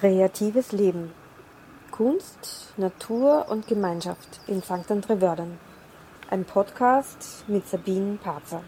Kreatives 0.00 0.70
Leben. 0.70 1.12
Kunst, 1.90 2.72
Natur 2.76 3.48
und 3.48 3.66
Gemeinschaft 3.66 4.40
in 4.46 4.62
St. 4.62 4.88
André-Wördern. 4.92 5.58
Ein 6.30 6.44
Podcast 6.44 7.44
mit 7.48 7.66
Sabine 7.66 8.16
Parzer. 8.18 8.62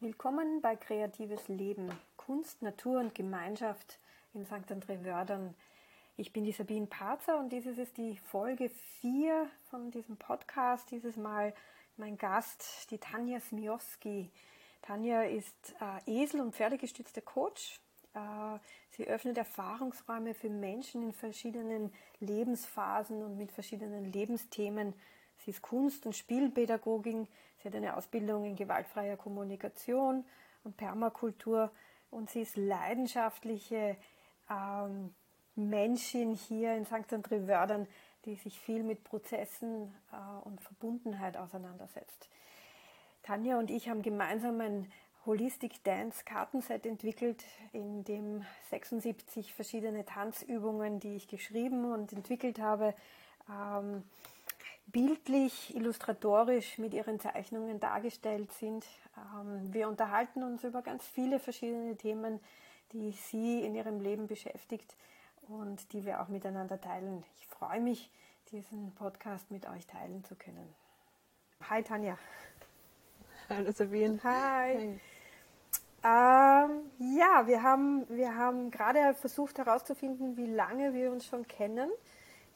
Willkommen 0.00 0.60
bei 0.60 0.76
Kreatives 0.76 1.48
Leben. 1.48 1.90
Kunst, 2.18 2.60
Natur 2.60 3.00
und 3.00 3.14
Gemeinschaft 3.14 3.98
in 4.34 4.44
St. 4.44 4.70
André-Wördern. 4.70 5.54
Ich 6.18 6.34
bin 6.34 6.44
die 6.44 6.52
Sabine 6.52 6.86
Parzer 6.86 7.38
und 7.38 7.50
dieses 7.50 7.78
ist 7.78 7.96
die 7.96 8.18
Folge 8.18 8.68
4 9.00 9.46
von 9.70 9.90
diesem 9.90 10.18
Podcast. 10.18 10.90
Dieses 10.90 11.16
Mal 11.16 11.54
mein 11.96 12.18
Gast, 12.18 12.90
die 12.90 12.98
Tanja 12.98 13.40
Smiowski. 13.40 14.30
Tanja 14.84 15.22
ist 15.22 15.74
äh, 16.06 16.24
Esel- 16.24 16.42
und 16.42 16.54
Pferdegestützter 16.54 17.22
Coach. 17.22 17.80
Äh, 18.12 18.58
sie 18.90 19.08
öffnet 19.08 19.38
Erfahrungsräume 19.38 20.34
für 20.34 20.50
Menschen 20.50 21.02
in 21.02 21.12
verschiedenen 21.14 21.90
Lebensphasen 22.20 23.22
und 23.22 23.38
mit 23.38 23.50
verschiedenen 23.50 24.12
Lebensthemen. 24.12 24.92
Sie 25.38 25.52
ist 25.52 25.62
Kunst- 25.62 26.04
und 26.04 26.14
Spielpädagogin. 26.14 27.26
Sie 27.58 27.68
hat 27.68 27.74
eine 27.74 27.96
Ausbildung 27.96 28.44
in 28.44 28.56
gewaltfreier 28.56 29.16
Kommunikation 29.16 30.22
und 30.64 30.76
Permakultur 30.76 31.70
und 32.10 32.28
sie 32.28 32.42
ist 32.42 32.58
leidenschaftliche 32.58 33.96
ähm, 34.50 35.14
Menschin 35.54 36.34
hier 36.34 36.76
in 36.76 36.84
St. 36.84 37.10
André-Wördern, 37.10 37.88
die 38.26 38.34
sich 38.34 38.60
viel 38.60 38.82
mit 38.82 39.02
Prozessen 39.02 39.94
äh, 40.12 40.46
und 40.46 40.60
Verbundenheit 40.60 41.38
auseinandersetzt. 41.38 42.28
Tanja 43.24 43.58
und 43.58 43.70
ich 43.70 43.88
haben 43.88 44.02
gemeinsam 44.02 44.60
ein 44.60 44.92
Holistic 45.24 45.82
Dance 45.82 46.24
Kartenset 46.26 46.84
entwickelt, 46.84 47.42
in 47.72 48.04
dem 48.04 48.44
76 48.68 49.54
verschiedene 49.54 50.04
Tanzübungen, 50.04 51.00
die 51.00 51.16
ich 51.16 51.26
geschrieben 51.26 51.90
und 51.90 52.12
entwickelt 52.12 52.58
habe, 52.58 52.94
ähm, 53.48 54.02
bildlich, 54.88 55.74
illustratorisch 55.74 56.76
mit 56.76 56.92
ihren 56.92 57.18
Zeichnungen 57.18 57.80
dargestellt 57.80 58.52
sind. 58.52 58.84
Ähm, 59.16 59.72
wir 59.72 59.88
unterhalten 59.88 60.42
uns 60.42 60.62
über 60.62 60.82
ganz 60.82 61.06
viele 61.06 61.38
verschiedene 61.38 61.96
Themen, 61.96 62.40
die 62.92 63.12
sie 63.12 63.62
in 63.62 63.74
ihrem 63.74 64.00
Leben 64.00 64.26
beschäftigt 64.26 64.96
und 65.48 65.94
die 65.94 66.04
wir 66.04 66.20
auch 66.20 66.28
miteinander 66.28 66.78
teilen. 66.78 67.24
Ich 67.38 67.46
freue 67.46 67.80
mich, 67.80 68.10
diesen 68.52 68.94
Podcast 68.94 69.50
mit 69.50 69.66
euch 69.66 69.86
teilen 69.86 70.22
zu 70.24 70.34
können. 70.34 70.74
Hi 71.70 71.82
Tanja. 71.82 72.18
Hallo 73.50 73.72
Sabine. 73.72 74.18
Hi. 74.24 74.98
Ähm, 76.02 76.70
ja, 76.98 77.46
wir 77.46 77.62
haben, 77.62 78.06
wir 78.08 78.34
haben 78.36 78.70
gerade 78.70 79.14
versucht 79.14 79.58
herauszufinden, 79.58 80.36
wie 80.38 80.46
lange 80.46 80.94
wir 80.94 81.12
uns 81.12 81.26
schon 81.26 81.46
kennen. 81.46 81.90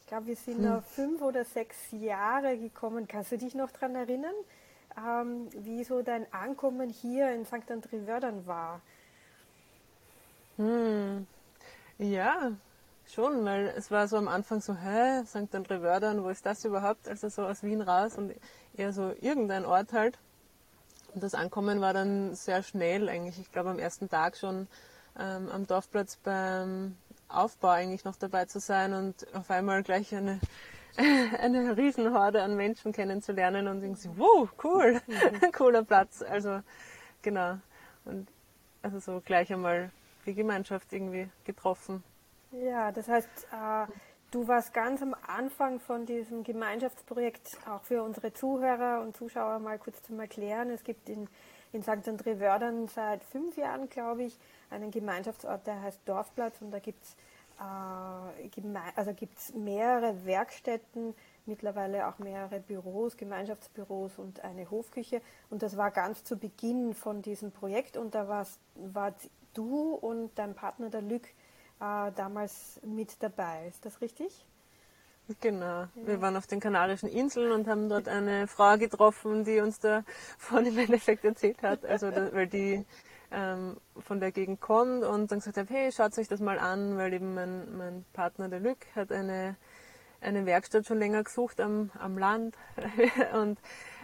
Ich 0.01 0.07
glaube, 0.07 0.27
wir 0.27 0.35
sind 0.35 0.63
hm. 0.63 0.73
auf 0.73 0.85
fünf 0.85 1.21
oder 1.21 1.45
sechs 1.45 1.77
Jahre 1.91 2.57
gekommen. 2.57 3.07
Kannst 3.07 3.31
du 3.31 3.37
dich 3.37 3.53
noch 3.53 3.69
daran 3.69 3.95
erinnern, 3.95 4.33
ähm, 4.97 5.47
wie 5.53 5.83
so 5.83 6.01
dein 6.01 6.31
Ankommen 6.33 6.89
hier 6.89 7.31
in 7.33 7.45
St. 7.45 7.69
André-Wördern 7.69 8.47
war? 8.47 8.81
Hm. 10.57 11.27
Ja, 11.99 12.51
schon, 13.05 13.45
weil 13.45 13.73
es 13.77 13.91
war 13.91 14.07
so 14.07 14.17
am 14.17 14.27
Anfang 14.27 14.59
so, 14.59 14.75
hä, 14.75 15.23
St. 15.25 15.53
André-Wördern, 15.53 16.23
wo 16.23 16.29
ist 16.29 16.47
das 16.47 16.65
überhaupt? 16.65 17.07
Also 17.07 17.29
so 17.29 17.43
aus 17.45 17.61
Wien 17.61 17.81
raus 17.81 18.17
und 18.17 18.33
eher 18.75 18.91
so 18.91 19.13
irgendein 19.21 19.65
Ort 19.65 19.93
halt. 19.93 20.17
Und 21.13 21.23
das 21.23 21.33
Ankommen 21.33 21.81
war 21.81 21.93
dann 21.93 22.35
sehr 22.35 22.63
schnell 22.63 23.09
eigentlich. 23.09 23.39
Ich 23.39 23.51
glaube 23.51 23.69
am 23.69 23.79
ersten 23.79 24.09
Tag 24.09 24.37
schon 24.37 24.67
ähm, 25.17 25.49
am 25.49 25.67
Dorfplatz 25.67 26.17
beim 26.17 26.95
Aufbau 27.27 27.69
eigentlich 27.69 28.05
noch 28.05 28.15
dabei 28.15 28.45
zu 28.45 28.59
sein 28.59 28.93
und 28.93 29.27
auf 29.35 29.51
einmal 29.51 29.83
gleich 29.83 30.13
eine, 30.15 30.39
eine 31.39 31.77
Riesenhorde 31.77 32.41
an 32.41 32.55
Menschen 32.55 32.91
kennenzulernen 32.91 33.67
und 33.67 33.83
irgendwie, 33.83 34.09
wow, 34.15 34.49
cool, 34.63 35.01
cooler 35.53 35.83
Platz. 35.83 36.21
Also 36.21 36.61
genau. 37.21 37.57
Und 38.05 38.27
also 38.81 38.99
so 38.99 39.21
gleich 39.23 39.51
einmal 39.51 39.91
die 40.25 40.33
Gemeinschaft 40.33 40.91
irgendwie 40.93 41.29
getroffen. 41.43 42.03
Ja, 42.51 42.91
das 42.91 43.07
heißt, 43.07 43.29
äh, 43.51 43.85
Du 44.31 44.47
warst 44.47 44.75
ganz 44.75 45.01
am 45.01 45.15
Anfang 45.25 45.79
von 45.79 46.05
diesem 46.05 46.43
Gemeinschaftsprojekt, 46.43 47.57
auch 47.67 47.81
für 47.81 48.03
unsere 48.03 48.31
Zuhörer 48.31 49.01
und 49.01 49.17
Zuschauer 49.17 49.57
mal 49.57 49.79
kurz 49.79 50.03
zum 50.03 50.19
Erklären. 50.19 50.69
Es 50.69 50.83
gibt 50.83 51.09
in, 51.09 51.27
in 51.73 51.81
St. 51.81 52.07
André-Wördern 52.07 52.87
seit 52.89 53.23
fünf 53.23 53.57
Jahren, 53.57 53.89
glaube 53.89 54.25
ich, 54.25 54.37
einen 54.69 54.91
Gemeinschaftsort, 54.91 55.65
der 55.65 55.81
heißt 55.81 56.01
Dorfplatz 56.05 56.61
und 56.61 56.69
da 56.69 56.77
gibt 56.77 57.03
es 57.03 57.15
äh, 57.59 58.77
also 58.95 59.15
mehrere 59.57 60.23
Werkstätten, 60.25 61.15
mittlerweile 61.47 62.07
auch 62.07 62.19
mehrere 62.19 62.59
Büros, 62.59 63.17
Gemeinschaftsbüros 63.17 64.19
und 64.19 64.43
eine 64.43 64.69
Hofküche. 64.69 65.23
Und 65.49 65.63
das 65.63 65.75
war 65.75 65.89
ganz 65.89 66.23
zu 66.23 66.37
Beginn 66.37 66.93
von 66.93 67.23
diesem 67.23 67.51
Projekt 67.51 67.97
und 67.97 68.13
da 68.13 68.27
warst, 68.27 68.59
wart 68.75 69.27
du 69.55 69.95
und 69.95 70.37
dein 70.37 70.53
Partner, 70.53 70.91
der 70.91 71.01
Lück, 71.01 71.27
äh, 71.79 72.11
damals 72.15 72.79
mit 72.83 73.21
dabei. 73.21 73.67
Ist 73.67 73.85
das 73.85 74.01
richtig? 74.01 74.45
Genau. 75.41 75.81
Ja. 75.81 75.89
Wir 75.95 76.21
waren 76.21 76.35
auf 76.35 76.47
den 76.47 76.59
Kanarischen 76.59 77.07
Inseln 77.07 77.51
und 77.51 77.67
haben 77.67 77.87
dort 77.87 78.07
eine 78.07 78.47
Frau 78.47 78.77
getroffen, 78.77 79.43
die 79.43 79.59
uns 79.59 79.79
da 79.79 80.03
von 80.37 80.65
im 80.65 80.77
Endeffekt 80.77 81.23
erzählt 81.23 81.61
hat. 81.61 81.85
Also, 81.85 82.09
da, 82.09 82.33
weil 82.33 82.47
die 82.47 82.83
ähm, 83.31 83.77
von 83.99 84.19
der 84.19 84.31
Gegend 84.31 84.59
kommt 84.59 85.03
und 85.03 85.31
dann 85.31 85.39
gesagt 85.39 85.57
hat, 85.57 85.69
hey, 85.69 85.91
schaut 85.91 86.17
euch 86.17 86.27
das 86.27 86.39
mal 86.39 86.57
an, 86.57 86.97
weil 86.97 87.13
eben 87.13 87.35
mein, 87.35 87.77
mein 87.77 88.05
Partner, 88.13 88.49
der 88.49 88.59
Lück, 88.59 88.87
hat 88.95 89.11
eine, 89.11 89.55
eine 90.19 90.45
Werkstatt 90.47 90.87
schon 90.87 90.97
länger 90.97 91.23
gesucht 91.23 91.61
am, 91.61 91.91
am 91.99 92.17
Land. 92.17 92.55
und 93.33 93.59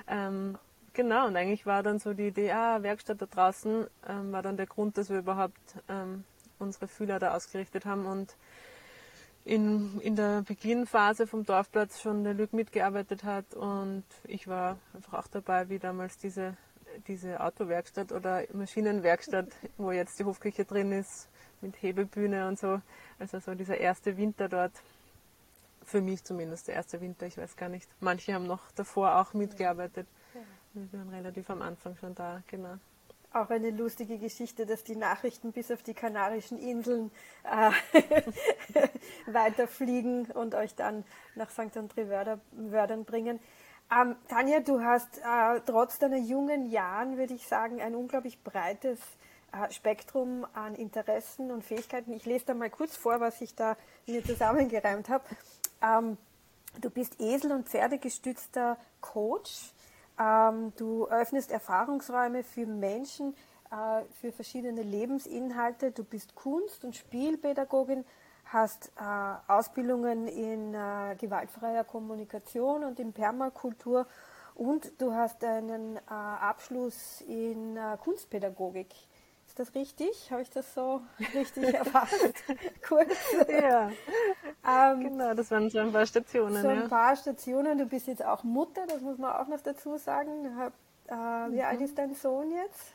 ähm, 0.07 0.59
genau, 0.93 1.25
und 1.25 1.35
eigentlich 1.35 1.65
war 1.65 1.81
dann 1.81 1.97
so 1.97 2.13
die 2.13 2.27
Idee, 2.27 2.51
ah, 2.51 2.83
Werkstatt 2.83 3.21
da 3.21 3.25
draußen, 3.25 3.87
ähm, 4.07 4.31
war 4.31 4.43
dann 4.43 4.57
der 4.57 4.67
Grund, 4.67 4.97
dass 4.97 5.09
wir 5.09 5.17
überhaupt 5.17 5.57
ähm, 5.89 6.23
unsere 6.59 6.87
Fühler 6.87 7.19
da 7.19 7.33
ausgerichtet 7.33 7.85
haben 7.85 8.05
und 8.05 8.35
in, 9.45 10.01
in 10.01 10.15
der 10.15 10.41
Beginnphase 10.41 11.27
vom 11.27 11.45
Dorfplatz 11.45 12.01
schon 12.01 12.23
der 12.23 12.33
Lück 12.33 12.51
mitgearbeitet 12.51 13.23
hat 13.23 13.53
und 13.53 14.03
ich 14.23 14.47
war 14.47 14.77
einfach 14.93 15.13
auch 15.13 15.27
dabei, 15.27 15.69
wie 15.69 15.77
damals 15.77 16.17
diese, 16.17 16.57
diese 17.07 17.39
Autowerkstatt 17.39 18.11
oder 18.11 18.43
Maschinenwerkstatt, 18.53 19.49
wo 19.77 19.91
jetzt 19.91 20.19
die 20.19 20.25
Hofküche 20.25 20.65
drin 20.65 20.91
ist, 20.91 21.29
mit 21.61 21.79
Hebebühne 21.81 22.47
und 22.47 22.57
so. 22.57 22.81
Also 23.19 23.39
so 23.39 23.53
dieser 23.53 23.77
erste 23.77 24.17
Winter 24.17 24.49
dort, 24.49 24.73
für 25.83 26.01
mich 26.01 26.23
zumindest 26.23 26.67
der 26.67 26.75
erste 26.75 26.99
Winter, 26.99 27.27
ich 27.27 27.37
weiß 27.37 27.55
gar 27.55 27.69
nicht. 27.69 27.87
Manche 27.99 28.33
haben 28.33 28.47
noch 28.47 28.71
davor 28.71 29.21
auch 29.21 29.33
mitgearbeitet. 29.33 30.07
Wir 30.73 30.99
waren 30.99 31.09
relativ 31.09 31.49
am 31.51 31.61
Anfang 31.61 31.95
schon 31.97 32.15
da, 32.15 32.41
genau 32.47 32.77
auch 33.35 33.49
eine 33.49 33.71
lustige 33.71 34.17
Geschichte, 34.17 34.65
dass 34.65 34.83
die 34.83 34.95
Nachrichten 34.95 35.51
bis 35.51 35.71
auf 35.71 35.83
die 35.83 35.93
Kanarischen 35.93 36.57
Inseln 36.57 37.11
äh, 37.43 37.71
weiterfliegen 39.31 40.31
und 40.31 40.55
euch 40.55 40.75
dann 40.75 41.03
nach 41.35 41.49
St. 41.49 41.75
André-Wördern 41.77 43.05
bringen. 43.05 43.39
Ähm, 43.91 44.15
Tanja, 44.27 44.61
du 44.61 44.81
hast 44.81 45.19
äh, 45.19 45.59
trotz 45.65 45.99
deiner 45.99 46.17
jungen 46.17 46.71
Jahren, 46.71 47.17
würde 47.17 47.33
ich 47.33 47.47
sagen, 47.47 47.81
ein 47.81 47.93
unglaublich 47.93 48.41
breites 48.43 48.99
äh, 49.51 49.71
Spektrum 49.71 50.47
an 50.53 50.73
Interessen 50.73 51.51
und 51.51 51.63
Fähigkeiten. 51.63 52.13
Ich 52.13 52.25
lese 52.25 52.45
da 52.45 52.53
mal 52.53 52.69
kurz 52.69 52.95
vor, 52.95 53.19
was 53.19 53.41
ich 53.41 53.53
da 53.53 53.77
mir 54.07 54.23
zusammengereimt 54.23 55.09
habe. 55.09 55.23
Ähm, 55.83 56.17
du 56.81 56.89
bist 56.89 57.19
Esel- 57.19 57.51
und 57.51 57.69
Pferdegestützter 57.69 58.77
Coach 59.01 59.71
ähm, 60.19 60.73
du 60.77 61.07
öffnest 61.07 61.51
Erfahrungsräume 61.51 62.43
für 62.43 62.65
Menschen, 62.65 63.35
äh, 63.71 64.03
für 64.21 64.31
verschiedene 64.31 64.81
Lebensinhalte. 64.81 65.91
Du 65.91 66.03
bist 66.03 66.35
Kunst- 66.35 66.85
und 66.85 66.95
Spielpädagogin, 66.95 68.05
hast 68.45 68.91
äh, 68.97 69.51
Ausbildungen 69.51 70.27
in 70.27 70.73
äh, 70.73 71.15
gewaltfreier 71.19 71.83
Kommunikation 71.83 72.83
und 72.83 72.99
in 72.99 73.13
Permakultur 73.13 74.07
und 74.55 74.93
du 75.01 75.13
hast 75.13 75.43
einen 75.43 75.97
äh, 75.97 75.99
Abschluss 76.09 77.21
in 77.21 77.75
äh, 77.75 77.97
Kunstpädagogik. 78.01 78.93
Ist 79.57 79.69
das 79.69 79.75
richtig? 79.75 80.31
Habe 80.31 80.41
ich 80.41 80.49
das 80.49 80.73
so 80.73 81.01
richtig 81.33 81.63
erfasst? 81.73 82.43
Kurz. 82.85 83.15
Ja. 83.47 83.89
Ähm, 84.67 84.99
genau, 84.99 85.33
das 85.33 85.49
waren 85.49 85.69
so 85.69 85.79
ein 85.79 85.93
paar 85.93 86.05
Stationen. 86.05 86.61
So 86.61 86.67
ein 86.67 86.81
ja. 86.81 86.87
paar 86.89 87.15
Stationen. 87.15 87.77
Du 87.77 87.85
bist 87.85 88.07
jetzt 88.07 88.25
auch 88.25 88.43
Mutter, 88.43 88.85
das 88.85 88.99
muss 88.99 89.17
man 89.17 89.31
auch 89.31 89.47
noch 89.47 89.61
dazu 89.61 89.95
sagen. 89.95 90.45
Äh, 91.07 91.13
wie 91.13 91.59
mhm. 91.59 91.61
alt 91.61 91.79
ist 91.79 91.97
dein 91.97 92.13
Sohn 92.15 92.51
jetzt? 92.51 92.91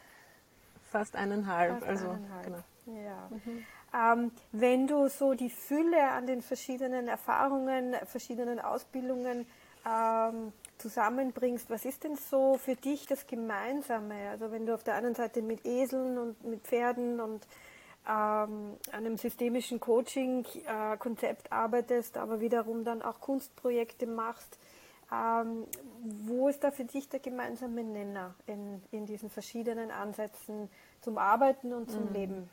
Fast 0.90 1.16
eineinhalb. 1.16 1.78
Fast 1.78 1.88
also, 1.88 2.10
eineinhalb. 2.10 2.62
Genau. 2.84 2.98
Ja. 3.06 3.30
Mhm. 3.30 3.64
Ähm, 3.94 4.32
wenn 4.52 4.86
du 4.86 5.08
so 5.08 5.32
die 5.32 5.48
Fülle 5.48 6.10
an 6.10 6.26
den 6.26 6.42
verschiedenen 6.42 7.08
Erfahrungen, 7.08 7.94
verschiedenen 8.04 8.60
Ausbildungen 8.60 9.46
ähm, 9.86 10.52
zusammenbringst. 10.80 11.70
Was 11.70 11.84
ist 11.84 12.04
denn 12.04 12.16
so 12.16 12.58
für 12.58 12.74
dich 12.74 13.06
das 13.06 13.26
Gemeinsame? 13.26 14.30
Also 14.30 14.50
wenn 14.50 14.66
du 14.66 14.74
auf 14.74 14.82
der 14.82 14.94
einen 14.94 15.14
Seite 15.14 15.42
mit 15.42 15.64
Eseln 15.64 16.18
und 16.18 16.44
mit 16.44 16.62
Pferden 16.62 17.20
und 17.20 17.46
ähm, 18.08 18.76
einem 18.92 19.16
systemischen 19.16 19.78
Coaching-Konzept 19.78 21.46
äh, 21.46 21.50
arbeitest, 21.50 22.16
aber 22.16 22.40
wiederum 22.40 22.84
dann 22.84 23.02
auch 23.02 23.20
Kunstprojekte 23.20 24.06
machst, 24.06 24.58
ähm, 25.12 25.66
wo 26.26 26.48
ist 26.48 26.64
da 26.64 26.70
für 26.70 26.84
dich 26.84 27.08
der 27.08 27.20
gemeinsame 27.20 27.84
Nenner 27.84 28.34
in, 28.46 28.82
in 28.90 29.06
diesen 29.06 29.28
verschiedenen 29.28 29.90
Ansätzen 29.90 30.70
zum 31.00 31.18
Arbeiten 31.18 31.72
und 31.72 31.90
zum 31.90 32.08
mhm. 32.08 32.12
Leben? 32.12 32.50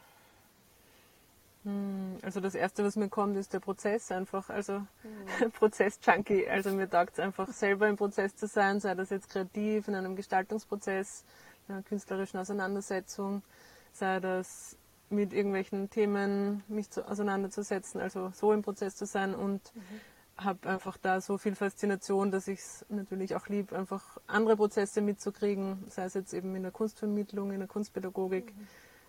Hm, 1.67 2.17
also 2.21 2.39
das 2.39 2.55
Erste, 2.55 2.85
was 2.85 2.95
mir 2.95 3.09
kommt, 3.09 3.35
ist 3.35 3.51
der 3.51 3.59
Prozess 3.59 4.09
einfach. 4.11 4.49
Also 4.49 4.79
mhm. 4.79 5.51
Prozess-Junkie. 5.59 6.47
Also 6.47 6.71
mir 6.71 6.89
taugt 6.89 7.13
es 7.13 7.19
einfach 7.19 7.49
selber 7.49 7.89
im 7.89 7.97
Prozess 7.97 8.37
zu 8.37 8.47
sein, 8.47 8.79
sei 8.79 8.95
das 8.95 9.09
jetzt 9.09 9.29
kreativ, 9.29 9.89
in 9.89 9.95
einem 9.95 10.15
Gestaltungsprozess, 10.15 11.25
einer 11.67 11.83
künstlerischen 11.83 12.39
Auseinandersetzung, 12.39 13.43
sei 13.91 14.21
das 14.21 14.77
mit 15.09 15.33
irgendwelchen 15.33 15.89
Themen 15.89 16.63
mich 16.69 16.89
zu, 16.89 17.05
auseinanderzusetzen, 17.05 17.99
also 17.99 18.31
so 18.33 18.53
im 18.53 18.61
Prozess 18.61 18.95
zu 18.95 19.05
sein 19.05 19.35
und 19.35 19.73
mhm. 19.75 20.43
habe 20.45 20.69
einfach 20.69 20.97
da 20.97 21.19
so 21.19 21.37
viel 21.37 21.55
Faszination, 21.55 22.31
dass 22.31 22.47
ich 22.47 22.59
es 22.59 22.85
natürlich 22.87 23.35
auch 23.35 23.47
lieb, 23.47 23.73
einfach 23.73 24.17
andere 24.25 24.55
Prozesse 24.55 25.01
mitzukriegen, 25.01 25.83
sei 25.89 26.05
es 26.05 26.13
jetzt 26.13 26.33
eben 26.33 26.55
in 26.55 26.63
der 26.63 26.71
Kunstvermittlung, 26.71 27.51
in 27.51 27.59
der 27.59 27.67
Kunstpädagogik. 27.67 28.55
Mhm 28.55 28.67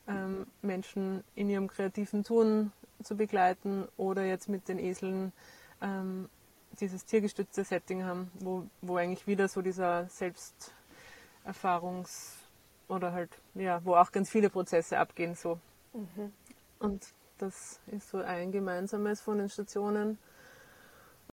ähm, 0.08 0.46
Menschen 0.62 1.22
in 1.34 1.50
ihrem 1.50 1.68
kreativen 1.68 2.24
Tun 2.24 2.72
zu 3.02 3.16
begleiten 3.16 3.86
oder 3.96 4.24
jetzt 4.24 4.48
mit 4.48 4.68
den 4.68 4.78
Eseln 4.78 5.32
ähm, 5.80 6.28
dieses 6.80 7.04
tiergestützte 7.04 7.64
Setting 7.64 8.04
haben, 8.04 8.30
wo, 8.40 8.64
wo 8.80 8.96
eigentlich 8.96 9.26
wieder 9.26 9.48
so 9.48 9.62
dieser 9.62 10.08
Selbsterfahrungs- 11.46 12.36
oder 12.88 13.12
halt, 13.12 13.30
ja, 13.54 13.80
wo 13.84 13.94
auch 13.94 14.12
ganz 14.12 14.30
viele 14.30 14.50
Prozesse 14.50 14.98
abgehen 14.98 15.34
so. 15.34 15.58
Mhm. 15.92 16.32
Und 16.78 17.06
das 17.38 17.80
ist 17.88 18.10
so 18.10 18.18
ein 18.18 18.52
gemeinsames 18.52 19.20
von 19.20 19.38
den 19.38 19.48
Stationen. 19.48 20.18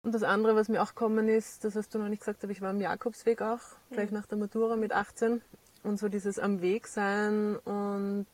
Und 0.04 0.14
das 0.16 0.24
andere, 0.24 0.56
was 0.56 0.68
mir 0.68 0.82
auch 0.82 0.90
gekommen 0.90 1.30
ist, 1.30 1.64
das 1.64 1.76
hast 1.76 1.94
du 1.94 2.00
noch 2.00 2.08
nicht 2.08 2.22
gesagt, 2.22 2.44
aber 2.44 2.52
ich 2.52 2.62
war 2.62 2.72
am 2.72 2.82
Jakobsweg 2.82 3.42
auch, 3.42 3.60
gleich 3.92 4.10
mhm. 4.10 4.18
nach 4.18 4.26
der 4.26 4.38
Matura 4.38 4.76
mit 4.76 4.94
18. 4.94 5.42
Und 5.84 6.00
so 6.00 6.10
dieses 6.10 6.40
am 6.40 6.62
Weg 6.62 6.88
sein 6.88 7.58
und 7.58 8.28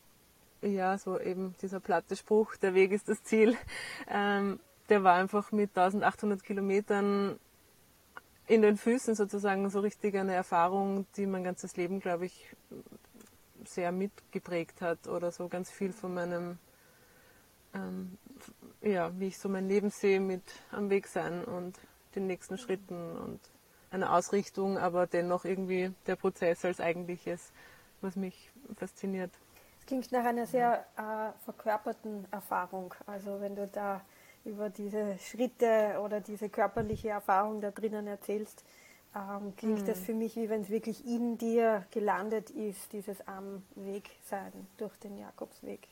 ja, 0.62 0.98
so 0.98 1.18
eben 1.18 1.54
dieser 1.62 1.80
platte 1.80 2.16
Spruch, 2.16 2.56
der 2.56 2.74
Weg 2.74 2.92
ist 2.92 3.08
das 3.08 3.22
Ziel, 3.22 3.56
ähm, 4.08 4.60
der 4.88 5.04
war 5.04 5.14
einfach 5.14 5.52
mit 5.52 5.70
1800 5.76 6.42
Kilometern 6.42 7.38
in 8.46 8.62
den 8.62 8.76
Füßen 8.76 9.14
sozusagen 9.14 9.68
so 9.68 9.80
richtig 9.80 10.16
eine 10.16 10.34
Erfahrung, 10.34 11.06
die 11.16 11.26
mein 11.26 11.44
ganzes 11.44 11.76
Leben, 11.76 12.00
glaube 12.00 12.26
ich, 12.26 12.56
sehr 13.64 13.92
mitgeprägt 13.92 14.80
hat 14.80 15.06
oder 15.06 15.30
so 15.30 15.48
ganz 15.48 15.70
viel 15.70 15.92
von 15.92 16.14
meinem, 16.14 16.58
ähm, 17.74 18.16
ja, 18.80 19.12
wie 19.18 19.26
ich 19.26 19.38
so 19.38 19.50
mein 19.50 19.68
Leben 19.68 19.90
sehe 19.90 20.20
mit 20.20 20.42
am 20.70 20.88
Weg 20.88 21.06
sein 21.06 21.44
und 21.44 21.78
den 22.14 22.26
nächsten 22.26 22.56
Schritten 22.56 23.16
und 23.18 23.40
einer 23.90 24.14
Ausrichtung, 24.14 24.78
aber 24.78 25.06
dennoch 25.06 25.44
irgendwie 25.44 25.92
der 26.06 26.16
Prozess 26.16 26.64
als 26.64 26.80
eigentliches, 26.80 27.52
was 28.00 28.16
mich 28.16 28.50
fasziniert 28.76 29.30
klingt 29.88 30.12
nach 30.12 30.24
einer 30.26 30.46
sehr 30.46 30.84
äh, 30.96 31.32
verkörperten 31.44 32.26
Erfahrung. 32.30 32.94
Also 33.06 33.40
wenn 33.40 33.56
du 33.56 33.66
da 33.66 34.02
über 34.44 34.68
diese 34.68 35.18
Schritte 35.18 35.98
oder 36.04 36.20
diese 36.20 36.50
körperliche 36.50 37.08
Erfahrung 37.08 37.62
da 37.62 37.70
drinnen 37.70 38.06
erzählst, 38.06 38.64
ähm, 39.16 39.54
klingt 39.56 39.80
mhm. 39.80 39.86
das 39.86 39.98
für 39.98 40.12
mich, 40.12 40.36
wie 40.36 40.50
wenn 40.50 40.60
es 40.60 40.68
wirklich 40.68 41.06
in 41.06 41.38
dir 41.38 41.86
gelandet 41.90 42.50
ist, 42.50 42.92
dieses 42.92 43.26
am 43.26 43.62
Weg 43.76 44.10
sein 44.26 44.52
durch 44.76 44.94
den 44.98 45.16
Jakobsweg. 45.16 45.88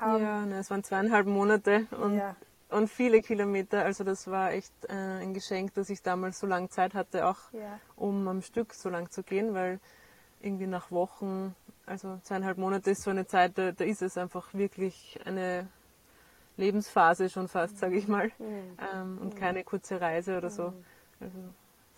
Ähm, 0.00 0.22
ja, 0.22 0.44
ne, 0.44 0.58
es 0.58 0.70
waren 0.70 0.84
zweieinhalb 0.84 1.26
Monate 1.26 1.86
und, 1.98 2.18
ja. 2.18 2.36
und 2.68 2.88
viele 2.88 3.22
Kilometer. 3.22 3.84
Also 3.86 4.04
das 4.04 4.30
war 4.30 4.52
echt 4.52 4.74
äh, 4.90 4.92
ein 4.92 5.32
Geschenk, 5.32 5.72
dass 5.72 5.88
ich 5.88 6.02
damals 6.02 6.38
so 6.38 6.46
lange 6.46 6.68
Zeit 6.68 6.92
hatte, 6.92 7.26
auch 7.26 7.38
ja. 7.52 7.80
um 7.96 8.28
am 8.28 8.42
Stück 8.42 8.74
so 8.74 8.90
lang 8.90 9.10
zu 9.10 9.22
gehen, 9.22 9.54
weil 9.54 9.80
irgendwie 10.42 10.66
nach 10.66 10.90
Wochen 10.90 11.56
also 11.86 12.18
zweieinhalb 12.22 12.58
Monate 12.58 12.90
ist 12.90 13.02
so 13.02 13.10
eine 13.10 13.26
Zeit, 13.26 13.56
da, 13.56 13.72
da 13.72 13.84
ist 13.84 14.02
es 14.02 14.18
einfach 14.18 14.52
wirklich 14.52 15.18
eine 15.24 15.68
Lebensphase 16.56 17.30
schon 17.30 17.48
fast, 17.48 17.78
sage 17.78 17.96
ich 17.96 18.08
mal. 18.08 18.30
Mhm. 18.38 18.78
Ähm, 18.94 19.18
und 19.20 19.34
mhm. 19.34 19.38
keine 19.38 19.64
kurze 19.64 20.00
Reise 20.00 20.36
oder 20.36 20.50
so. 20.50 20.70
Mhm. 20.70 20.84
Also 21.20 21.38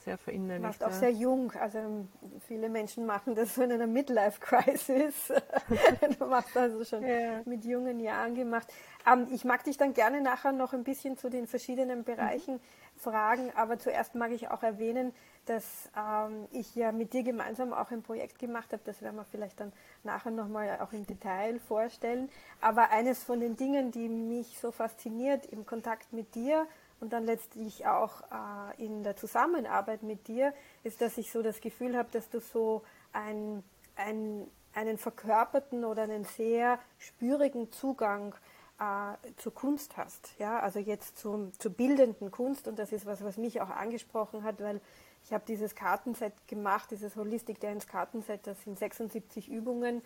sehr 0.05 0.19
verinnerlicht. 0.19 0.81
Du 0.81 0.81
warst 0.81 0.85
auch 0.85 0.99
sehr 0.99 1.11
jung. 1.11 1.53
Also 1.53 2.07
viele 2.47 2.69
Menschen 2.69 3.05
machen 3.07 3.35
das 3.35 3.55
so 3.55 3.63
in 3.63 3.73
einer 3.73 3.87
Midlife-Crisis. 3.87 5.33
du 6.19 6.27
machst 6.27 6.57
also 6.57 6.85
schon 6.85 7.03
ja. 7.05 7.41
mit 7.45 7.65
jungen 7.65 8.01
Jahren 8.01 8.35
gemacht. 8.35 8.73
Ähm, 9.11 9.27
ich 9.31 9.45
mag 9.45 9.65
dich 9.65 9.77
dann 9.77 9.95
gerne 9.95 10.21
nachher 10.21 10.53
noch 10.53 10.73
ein 10.73 10.85
bisschen 10.85 11.17
zu 11.17 11.29
den 11.29 11.47
verschiedenen 11.47 12.05
Bereichen. 12.05 12.61
Fragen, 12.99 13.53
aber 13.55 13.79
zuerst 13.79 14.15
mag 14.15 14.33
ich 14.33 14.49
auch 14.49 14.63
erwähnen, 14.63 15.13
dass 15.47 15.91
ähm, 15.97 16.47
ich 16.51 16.75
ja 16.75 16.93
mit 16.93 17.13
dir 17.13 17.23
gemeinsam 17.23 17.73
auch 17.73 17.91
ein 17.91 18.03
Projekt 18.03 18.39
gemacht 18.39 18.73
habe. 18.73 18.83
Das 18.85 19.01
werden 19.01 19.17
wir 19.17 19.25
vielleicht 19.25 19.61
dann 19.61 19.73
nachher 20.05 20.31
nochmal 20.31 20.79
auch 20.81 20.93
im 20.93 21.07
Detail 21.07 21.59
vorstellen. 21.61 22.29
Aber 22.61 22.91
eines 22.91 23.25
von 23.25 23.41
den 23.41 23.57
Dingen, 23.57 23.91
die 23.91 24.09
mich 24.09 24.59
so 24.59 24.71
fasziniert 24.71 25.47
im 25.47 25.65
Kontakt 25.65 26.13
mit 26.13 26.35
dir 26.35 26.67
und 27.01 27.13
dann 27.13 27.25
letztlich 27.25 27.87
auch 27.87 28.23
äh, 28.23 28.85
in 28.85 29.03
der 29.05 29.17
Zusammenarbeit 29.17 30.03
mit 30.03 30.29
dir, 30.29 30.53
ist, 30.83 31.01
dass 31.01 31.17
ich 31.17 31.31
so 31.31 31.43
das 31.43 31.61
Gefühl 31.61 31.97
habe, 31.97 32.09
dass 32.13 32.29
du 32.29 32.41
so 32.41 32.83
ein, 33.13 33.63
ein, 33.97 34.47
einen 34.75 34.99
verkörperten 34.99 35.85
oder 35.85 36.03
einen 36.03 36.25
sehr 36.25 36.79
spürigen 36.99 37.73
Zugang 37.73 38.35
äh, 38.79 39.17
zur 39.37 39.55
Kunst 39.55 39.97
hast. 39.97 40.33
Ja, 40.39 40.61
also 40.61 40.79
jetzt 40.79 41.19
zum, 41.19 41.53
zur 41.59 41.73
bildenden 41.73 42.31
Kunst 42.31 42.69
und 42.69 42.79
das 42.79 42.93
ist 42.93 43.07
was, 43.07 43.23
was 43.25 43.37
mich 43.37 43.61
auch 43.61 43.71
angesprochen 43.71 44.45
hat, 44.45 44.61
weil 44.61 44.81
ich 45.25 45.33
habe 45.33 45.45
dieses 45.47 45.75
Kartenset 45.75 46.33
gemacht, 46.47 46.91
dieses 46.91 47.17
Holistic 47.17 47.61
Dance 47.61 47.87
Kartenset, 47.87 48.47
das 48.47 48.63
sind 48.63 48.79
76 48.79 49.49
Übungen. 49.49 50.03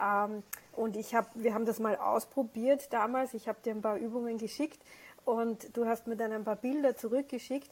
Ähm, 0.00 0.42
und 0.72 0.96
ich 0.96 1.14
hab, 1.14 1.30
wir 1.34 1.52
haben 1.52 1.66
das 1.66 1.78
mal 1.78 1.96
ausprobiert 1.96 2.92
damals. 2.92 3.34
Ich 3.34 3.48
habe 3.48 3.58
dir 3.64 3.74
ein 3.74 3.82
paar 3.82 3.96
Übungen 3.96 4.38
geschickt 4.38 4.80
und 5.24 5.76
du 5.76 5.86
hast 5.86 6.06
mir 6.06 6.16
dann 6.16 6.32
ein 6.32 6.44
paar 6.44 6.56
Bilder 6.56 6.96
zurückgeschickt. 6.96 7.70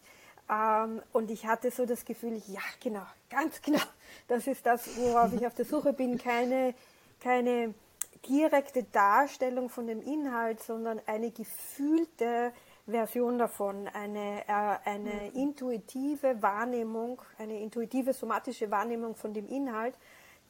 Ähm, 0.50 1.00
und 1.12 1.30
ich 1.30 1.46
hatte 1.46 1.70
so 1.70 1.86
das 1.86 2.04
Gefühl, 2.04 2.42
ja, 2.48 2.60
genau, 2.82 3.06
ganz 3.30 3.62
genau. 3.62 3.80
Das 4.28 4.46
ist 4.46 4.66
das, 4.66 4.96
worauf 4.98 5.32
ich 5.32 5.46
auf 5.46 5.54
der 5.54 5.64
Suche 5.64 5.92
bin. 5.92 6.18
Keine, 6.18 6.74
keine 7.20 7.72
direkte 8.28 8.84
Darstellung 8.84 9.68
von 9.68 9.86
dem 9.86 10.02
Inhalt, 10.02 10.60
sondern 10.60 11.00
eine 11.06 11.30
gefühlte 11.30 12.52
Version 12.86 13.38
davon, 13.38 13.88
eine, 13.88 14.42
äh, 14.46 14.88
eine 14.88 15.30
mhm. 15.30 15.34
intuitive 15.34 16.42
Wahrnehmung, 16.42 17.22
eine 17.38 17.60
intuitive 17.60 18.12
somatische 18.12 18.70
Wahrnehmung 18.70 19.14
von 19.14 19.32
dem 19.32 19.48
Inhalt, 19.48 19.94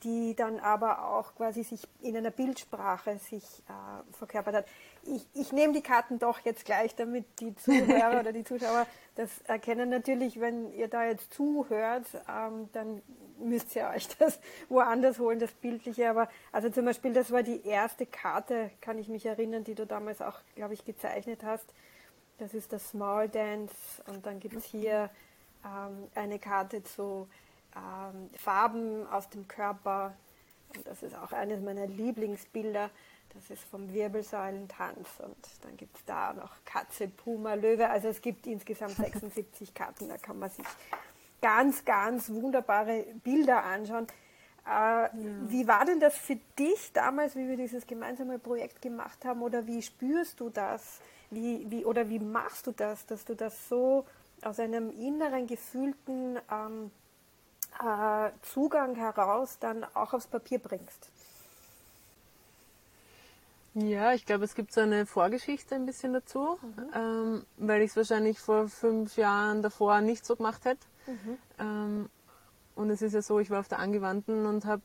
die 0.02 0.34
dann 0.34 0.58
aber 0.60 1.06
auch 1.06 1.34
quasi 1.34 1.62
sich 1.62 1.86
in 2.00 2.16
einer 2.16 2.30
Bildsprache 2.30 3.18
sich 3.18 3.44
äh, 3.68 4.16
verkörpert 4.16 4.54
hat. 4.54 4.66
Ich, 5.02 5.26
ich 5.34 5.52
nehme 5.52 5.72
die 5.72 5.82
Karten 5.82 6.18
doch 6.18 6.40
jetzt 6.40 6.64
gleich, 6.64 6.94
damit 6.94 7.24
die 7.40 7.54
Zuhörer 7.56 8.20
oder 8.20 8.32
die 8.32 8.44
Zuschauer 8.44 8.86
das 9.16 9.30
erkennen. 9.44 9.88
Natürlich, 9.88 10.40
wenn 10.40 10.72
ihr 10.72 10.88
da 10.88 11.04
jetzt 11.04 11.32
zuhört, 11.34 12.06
ähm, 12.28 12.68
dann 12.72 13.02
müsst 13.38 13.74
ihr 13.76 13.88
euch 13.88 14.08
das 14.18 14.38
woanders 14.68 15.18
holen, 15.18 15.38
das 15.38 15.52
Bildliche. 15.52 16.10
Aber 16.10 16.28
also 16.52 16.70
zum 16.70 16.84
Beispiel, 16.84 17.12
das 17.12 17.30
war 17.30 17.42
die 17.42 17.66
erste 17.66 18.06
Karte, 18.06 18.70
kann 18.80 18.98
ich 18.98 19.08
mich 19.08 19.26
erinnern, 19.26 19.64
die 19.64 19.74
du 19.74 19.86
damals 19.86 20.20
auch, 20.20 20.38
glaube 20.54 20.74
ich, 20.74 20.84
gezeichnet 20.84 21.42
hast 21.44 21.66
das 22.40 22.54
ist 22.54 22.72
das 22.72 22.90
Small 22.90 23.28
Dance 23.28 23.74
und 24.06 24.24
dann 24.24 24.40
gibt 24.40 24.56
es 24.56 24.64
hier 24.64 25.10
ähm, 25.64 26.08
eine 26.14 26.38
Karte 26.38 26.82
zu 26.82 27.28
ähm, 27.76 28.30
Farben 28.38 29.06
auf 29.08 29.28
dem 29.28 29.46
Körper. 29.46 30.14
Und 30.74 30.86
das 30.86 31.02
ist 31.02 31.14
auch 31.14 31.32
eines 31.32 31.60
meiner 31.60 31.86
Lieblingsbilder. 31.86 32.90
Das 33.34 33.50
ist 33.50 33.62
vom 33.64 33.92
Wirbelsäulentanz. 33.92 35.08
Und 35.18 35.36
dann 35.62 35.76
gibt 35.76 35.96
es 35.96 36.04
da 36.04 36.32
noch 36.32 36.52
Katze, 36.64 37.08
Puma, 37.08 37.54
Löwe. 37.54 37.88
Also 37.88 38.08
es 38.08 38.20
gibt 38.20 38.46
insgesamt 38.46 38.92
76 38.96 39.74
Karten. 39.74 40.08
Da 40.08 40.18
kann 40.18 40.38
man 40.38 40.50
sich 40.50 40.66
ganz, 41.40 41.84
ganz 41.84 42.30
wunderbare 42.30 43.06
Bilder 43.22 43.64
anschauen. 43.64 44.06
Äh, 44.66 44.70
ja. 44.70 45.10
Wie 45.48 45.66
war 45.66 45.84
denn 45.84 46.00
das 46.00 46.16
für 46.16 46.36
dich 46.58 46.92
damals, 46.92 47.34
wie 47.34 47.48
wir 47.48 47.56
dieses 47.56 47.86
gemeinsame 47.86 48.38
Projekt 48.38 48.82
gemacht 48.82 49.24
haben? 49.24 49.42
Oder 49.42 49.66
wie 49.66 49.82
spürst 49.82 50.40
du 50.40 50.50
das? 50.50 51.00
Wie, 51.30 51.70
wie, 51.70 51.84
oder 51.84 52.08
wie 52.08 52.18
machst 52.18 52.66
du 52.66 52.72
das, 52.72 53.06
dass 53.06 53.24
du 53.24 53.34
das 53.34 53.68
so 53.68 54.04
aus 54.42 54.58
einem 54.58 54.90
inneren, 54.90 55.46
gefühlten 55.46 56.38
ähm, 56.50 56.90
äh, 57.80 58.30
Zugang 58.42 58.96
heraus 58.96 59.58
dann 59.60 59.84
auch 59.94 60.12
aufs 60.12 60.26
Papier 60.26 60.58
bringst? 60.58 61.10
Ja, 63.74 64.12
ich 64.14 64.26
glaube, 64.26 64.44
es 64.44 64.54
gibt 64.54 64.72
so 64.72 64.80
eine 64.80 65.06
Vorgeschichte 65.06 65.76
ein 65.76 65.86
bisschen 65.86 66.12
dazu, 66.12 66.58
mhm. 66.60 66.84
ähm, 66.94 67.46
weil 67.56 67.82
ich 67.82 67.90
es 67.90 67.96
wahrscheinlich 67.96 68.40
vor 68.40 68.68
fünf 68.68 69.16
Jahren 69.16 69.62
davor 69.62 70.00
nicht 70.00 70.26
so 70.26 70.34
gemacht 70.34 70.64
hätte. 70.64 70.86
Mhm. 71.06 71.38
Ähm, 71.58 72.10
und 72.74 72.90
es 72.90 73.02
ist 73.02 73.12
ja 73.12 73.22
so, 73.22 73.38
ich 73.38 73.50
war 73.50 73.60
auf 73.60 73.68
der 73.68 73.78
Angewandten 73.78 74.46
und 74.46 74.64
habe 74.64 74.82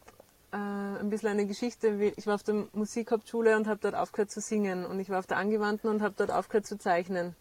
äh, 0.51 0.57
ein 0.57 1.09
bisschen 1.09 1.29
eine 1.29 1.47
Geschichte. 1.47 2.13
Ich 2.15 2.27
war 2.27 2.35
auf 2.35 2.43
der 2.43 2.67
Musikhauptschule 2.73 3.55
und 3.55 3.67
habe 3.67 3.79
dort 3.81 3.95
aufgehört 3.95 4.29
zu 4.29 4.41
singen. 4.41 4.85
Und 4.85 4.99
ich 4.99 5.09
war 5.09 5.19
auf 5.19 5.27
der 5.27 5.37
Angewandten 5.37 5.89
und 5.89 6.01
habe 6.01 6.13
dort 6.17 6.31
aufgehört 6.31 6.67
zu 6.67 6.77
zeichnen. 6.77 7.35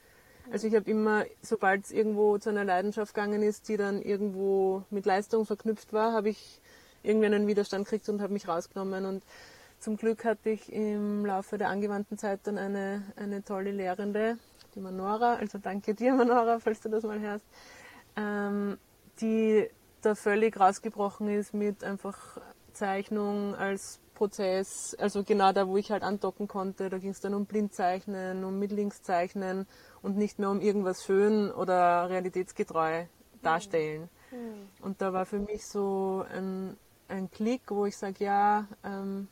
Also 0.50 0.66
ich 0.66 0.74
habe 0.74 0.90
immer, 0.90 1.24
sobald 1.40 1.84
es 1.84 1.90
irgendwo 1.90 2.36
zu 2.38 2.50
einer 2.50 2.64
Leidenschaft 2.64 3.14
gegangen 3.14 3.42
ist, 3.42 3.68
die 3.68 3.76
dann 3.76 4.02
irgendwo 4.02 4.82
mit 4.90 5.06
Leistung 5.06 5.46
verknüpft 5.46 5.92
war, 5.92 6.12
habe 6.12 6.28
ich 6.28 6.60
irgendwie 7.02 7.26
einen 7.26 7.46
Widerstand 7.46 7.84
gekriegt 7.84 8.08
und 8.08 8.20
habe 8.20 8.32
mich 8.32 8.46
rausgenommen. 8.46 9.06
Und 9.06 9.22
zum 9.84 9.98
Glück 9.98 10.24
hatte 10.24 10.48
ich 10.48 10.72
im 10.72 11.26
Laufe 11.26 11.58
der 11.58 11.68
angewandten 11.68 12.16
Zeit 12.16 12.40
dann 12.44 12.56
eine, 12.56 13.02
eine 13.16 13.44
tolle 13.44 13.70
Lehrende, 13.70 14.38
die 14.74 14.80
Manora, 14.80 15.34
also 15.34 15.58
danke 15.58 15.94
dir 15.94 16.14
Manora, 16.14 16.58
falls 16.58 16.80
du 16.80 16.88
das 16.88 17.04
mal 17.04 17.20
hörst, 17.20 17.44
ähm, 18.16 18.78
die 19.20 19.68
da 20.00 20.14
völlig 20.14 20.58
rausgebrochen 20.58 21.28
ist 21.28 21.52
mit 21.52 21.84
einfach 21.84 22.38
Zeichnung 22.72 23.54
als 23.54 24.00
Prozess, 24.14 24.96
also 24.98 25.22
genau 25.22 25.52
da, 25.52 25.68
wo 25.68 25.76
ich 25.76 25.90
halt 25.90 26.02
andocken 26.02 26.48
konnte. 26.48 26.88
Da 26.88 26.96
ging 26.96 27.10
es 27.10 27.20
dann 27.20 27.34
um 27.34 27.44
Blindzeichnen, 27.44 28.42
um 28.42 28.58
Mittlingszeichnen 28.58 29.66
und 30.00 30.16
nicht 30.16 30.38
mehr 30.38 30.48
um 30.48 30.62
irgendwas 30.62 31.04
schön 31.04 31.52
oder 31.52 32.08
realitätsgetreu 32.08 33.04
darstellen. 33.42 34.08
Mhm. 34.30 34.68
Und 34.80 35.02
da 35.02 35.12
war 35.12 35.26
für 35.26 35.40
mich 35.40 35.66
so 35.66 36.24
ein, 36.34 36.78
ein 37.08 37.30
Klick, 37.30 37.62
wo 37.68 37.84
ich 37.84 37.98
sage, 37.98 38.24
ja, 38.24 38.66
ähm, 38.82 39.28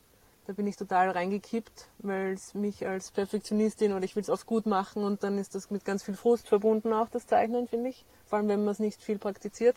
da 0.47 0.53
bin 0.53 0.67
ich 0.67 0.77
total 0.77 1.11
reingekippt, 1.11 1.89
weil 1.99 2.33
es 2.33 2.55
mich 2.55 2.87
als 2.87 3.11
Perfektionistin 3.11 3.93
oder 3.93 4.05
ich 4.05 4.17
will 4.17 4.23
es 4.23 4.31
oft 4.31 4.47
gut 4.47 4.67
machen 4.67 5.05
und 5.05 5.23
dann 5.23 5.39
ist 5.39 5.55
das 5.55 5.71
mit 5.71 5.85
ganz 5.85 6.03
viel 6.03 6.17
Frust 6.17 6.49
verbunden 6.49 6.93
auch, 6.93 7.09
das 7.09 7.27
Zeichnen, 7.27 7.69
finde 7.69 7.91
ich. 7.91 8.05
Vor 8.27 8.39
allem, 8.39 8.49
wenn 8.49 8.65
man 8.65 8.73
es 8.73 8.79
nicht 8.79 9.03
viel 9.03 9.19
praktiziert. 9.19 9.77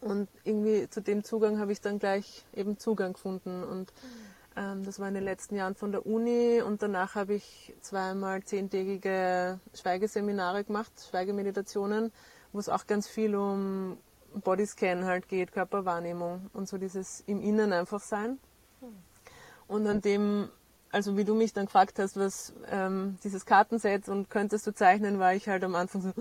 Und 0.00 0.28
irgendwie 0.44 0.88
zu 0.90 1.00
dem 1.00 1.24
Zugang 1.24 1.58
habe 1.58 1.72
ich 1.72 1.80
dann 1.80 1.98
gleich 1.98 2.44
eben 2.54 2.78
Zugang 2.78 3.14
gefunden. 3.14 3.64
Und 3.64 3.92
ähm, 4.56 4.84
das 4.84 5.00
war 5.00 5.08
in 5.08 5.14
den 5.14 5.24
letzten 5.24 5.56
Jahren 5.56 5.74
von 5.74 5.92
der 5.92 6.06
Uni 6.06 6.62
und 6.62 6.82
danach 6.82 7.14
habe 7.14 7.34
ich 7.34 7.74
zweimal 7.80 8.42
zehntägige 8.44 9.58
Schweigeseminare 9.74 10.64
gemacht, 10.64 10.92
Schweigemeditationen, 11.08 12.12
wo 12.52 12.58
es 12.58 12.68
auch 12.68 12.86
ganz 12.86 13.08
viel 13.08 13.34
um 13.34 13.98
Bodyscan 14.34 15.04
halt 15.04 15.28
geht, 15.28 15.52
Körperwahrnehmung 15.52 16.50
und 16.52 16.68
so 16.68 16.76
dieses 16.76 17.22
im 17.26 17.40
Innen 17.40 17.72
einfach 17.72 18.00
sein. 18.00 18.38
Und 19.68 19.86
an 19.86 20.00
dem, 20.00 20.48
also 20.90 21.16
wie 21.16 21.24
du 21.24 21.34
mich 21.34 21.52
dann 21.52 21.66
gefragt 21.66 21.98
hast, 21.98 22.16
was 22.16 22.52
ähm, 22.70 23.18
dieses 23.22 23.46
Kartenset 23.46 24.08
und 24.08 24.30
könntest 24.30 24.66
du 24.66 24.74
zeichnen, 24.74 25.18
war 25.18 25.34
ich 25.34 25.48
halt 25.48 25.62
am 25.62 25.74
Anfang 25.74 26.02
so, 26.02 26.12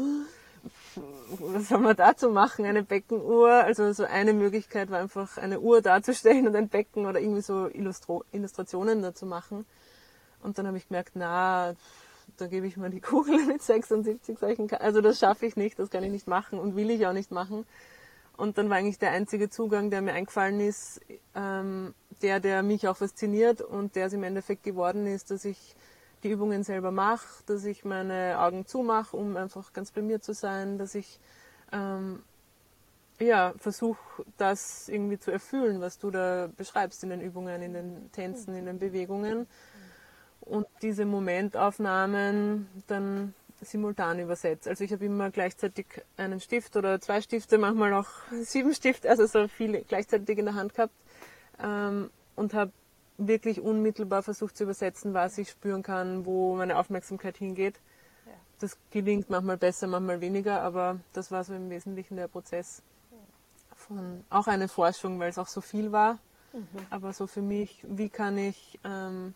was 1.39 1.69
soll 1.69 1.79
man 1.79 1.95
dazu 1.95 2.29
machen? 2.29 2.65
Eine 2.65 2.83
Beckenuhr. 2.83 3.51
Also 3.51 3.91
so 3.93 4.03
eine 4.03 4.33
Möglichkeit 4.33 4.89
war 4.89 4.99
einfach 4.99 5.37
eine 5.37 5.59
Uhr 5.59 5.81
darzustellen 5.81 6.47
und 6.47 6.55
ein 6.55 6.69
Becken 6.69 7.05
oder 7.05 7.19
irgendwie 7.19 7.41
so 7.41 7.67
Illustro 7.67 8.23
Illustrationen 8.31 9.01
dazu 9.01 9.25
machen. 9.25 9.65
Und 10.43 10.57
dann 10.57 10.67
habe 10.67 10.77
ich 10.77 10.87
gemerkt, 10.87 11.11
na, 11.15 11.73
da 12.37 12.47
gebe 12.47 12.67
ich 12.67 12.77
mir 12.77 12.89
die 12.89 13.01
Kugel 13.01 13.37
mit 13.47 13.61
76 13.61 14.37
solchen. 14.39 14.69
Also 14.73 15.01
das 15.01 15.19
schaffe 15.19 15.45
ich 15.45 15.55
nicht, 15.55 15.79
das 15.79 15.89
kann 15.89 16.03
ich 16.03 16.11
nicht 16.11 16.27
machen 16.27 16.59
und 16.59 16.75
will 16.75 16.89
ich 16.89 17.05
auch 17.07 17.13
nicht 17.13 17.31
machen. 17.31 17.65
Und 18.37 18.57
dann 18.57 18.69
war 18.69 18.77
eigentlich 18.77 18.99
der 18.99 19.11
einzige 19.11 19.49
Zugang, 19.49 19.89
der 19.89 20.01
mir 20.01 20.13
eingefallen 20.13 20.59
ist, 20.59 21.01
ähm, 21.35 21.93
der, 22.21 22.39
der 22.39 22.63
mich 22.63 22.87
auch 22.87 22.97
fasziniert 22.97 23.61
und 23.61 23.95
der 23.95 24.07
es 24.07 24.13
im 24.13 24.23
Endeffekt 24.23 24.63
geworden 24.63 25.07
ist, 25.07 25.31
dass 25.31 25.43
ich 25.43 25.75
die 26.23 26.29
Übungen 26.29 26.63
selber 26.63 26.91
mache, 26.91 27.43
dass 27.47 27.65
ich 27.65 27.83
meine 27.83 28.39
Augen 28.39 28.65
zumache, 28.65 29.17
um 29.17 29.37
einfach 29.37 29.73
ganz 29.73 29.91
bei 29.91 30.01
mir 30.01 30.21
zu 30.21 30.33
sein, 30.33 30.77
dass 30.77 30.95
ich 30.95 31.19
ähm, 31.71 32.23
ja, 33.19 33.53
versuche, 33.57 34.23
das 34.37 34.87
irgendwie 34.89 35.19
zu 35.19 35.31
erfüllen, 35.31 35.81
was 35.81 35.97
du 35.97 36.11
da 36.11 36.49
beschreibst 36.55 37.03
in 37.03 37.09
den 37.09 37.21
Übungen, 37.21 37.61
in 37.61 37.73
den 37.73 38.11
Tänzen, 38.11 38.55
in 38.55 38.65
den 38.65 38.79
Bewegungen. 38.79 39.47
Und 40.41 40.67
diese 40.81 41.05
Momentaufnahmen 41.05 42.67
dann 42.87 43.33
simultan 43.61 44.19
übersetzt. 44.19 44.67
Also 44.67 44.83
ich 44.83 44.91
habe 44.91 45.05
immer 45.05 45.31
gleichzeitig 45.31 45.85
einen 46.15 46.39
Stift 46.39 46.75
oder 46.75 46.99
zwei 47.01 47.21
Stifte, 47.21 47.57
manchmal 47.57 47.93
auch 47.93 48.09
sieben 48.31 48.73
Stifte, 48.73 49.09
also 49.09 49.25
so 49.25 49.47
viele 49.47 49.81
gleichzeitig 49.81 50.37
in 50.37 50.45
der 50.45 50.55
Hand 50.55 50.73
gehabt 50.73 50.93
ähm, 51.61 52.09
und 52.35 52.53
habe 52.53 52.71
wirklich 53.17 53.59
unmittelbar 53.59 54.21
versucht 54.23 54.55
zu 54.55 54.63
übersetzen, 54.63 55.13
was 55.13 55.37
ich 55.37 55.49
spüren 55.49 55.81
kann, 55.81 56.25
wo 56.25 56.55
meine 56.55 56.77
Aufmerksamkeit 56.77 57.37
hingeht. 57.37 57.75
Ja. 58.25 58.33
Das 58.59 58.77
gelingt 58.91 59.29
manchmal 59.29 59.57
besser, 59.57 59.87
manchmal 59.87 60.21
weniger, 60.21 60.61
aber 60.61 60.99
das 61.13 61.31
war 61.31 61.43
so 61.43 61.53
im 61.53 61.69
Wesentlichen 61.69 62.15
der 62.15 62.27
Prozess 62.27 62.83
von 63.75 64.23
auch 64.29 64.47
eine 64.47 64.67
Forschung, 64.67 65.19
weil 65.19 65.29
es 65.29 65.37
auch 65.37 65.47
so 65.47 65.61
viel 65.61 65.91
war. 65.91 66.19
Mhm. 66.53 66.67
Aber 66.89 67.13
so 67.13 67.27
für 67.27 67.41
mich, 67.41 67.83
wie 67.87 68.09
kann 68.09 68.37
ich 68.37 68.79
ähm, 68.83 69.33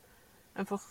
einfach 0.53 0.81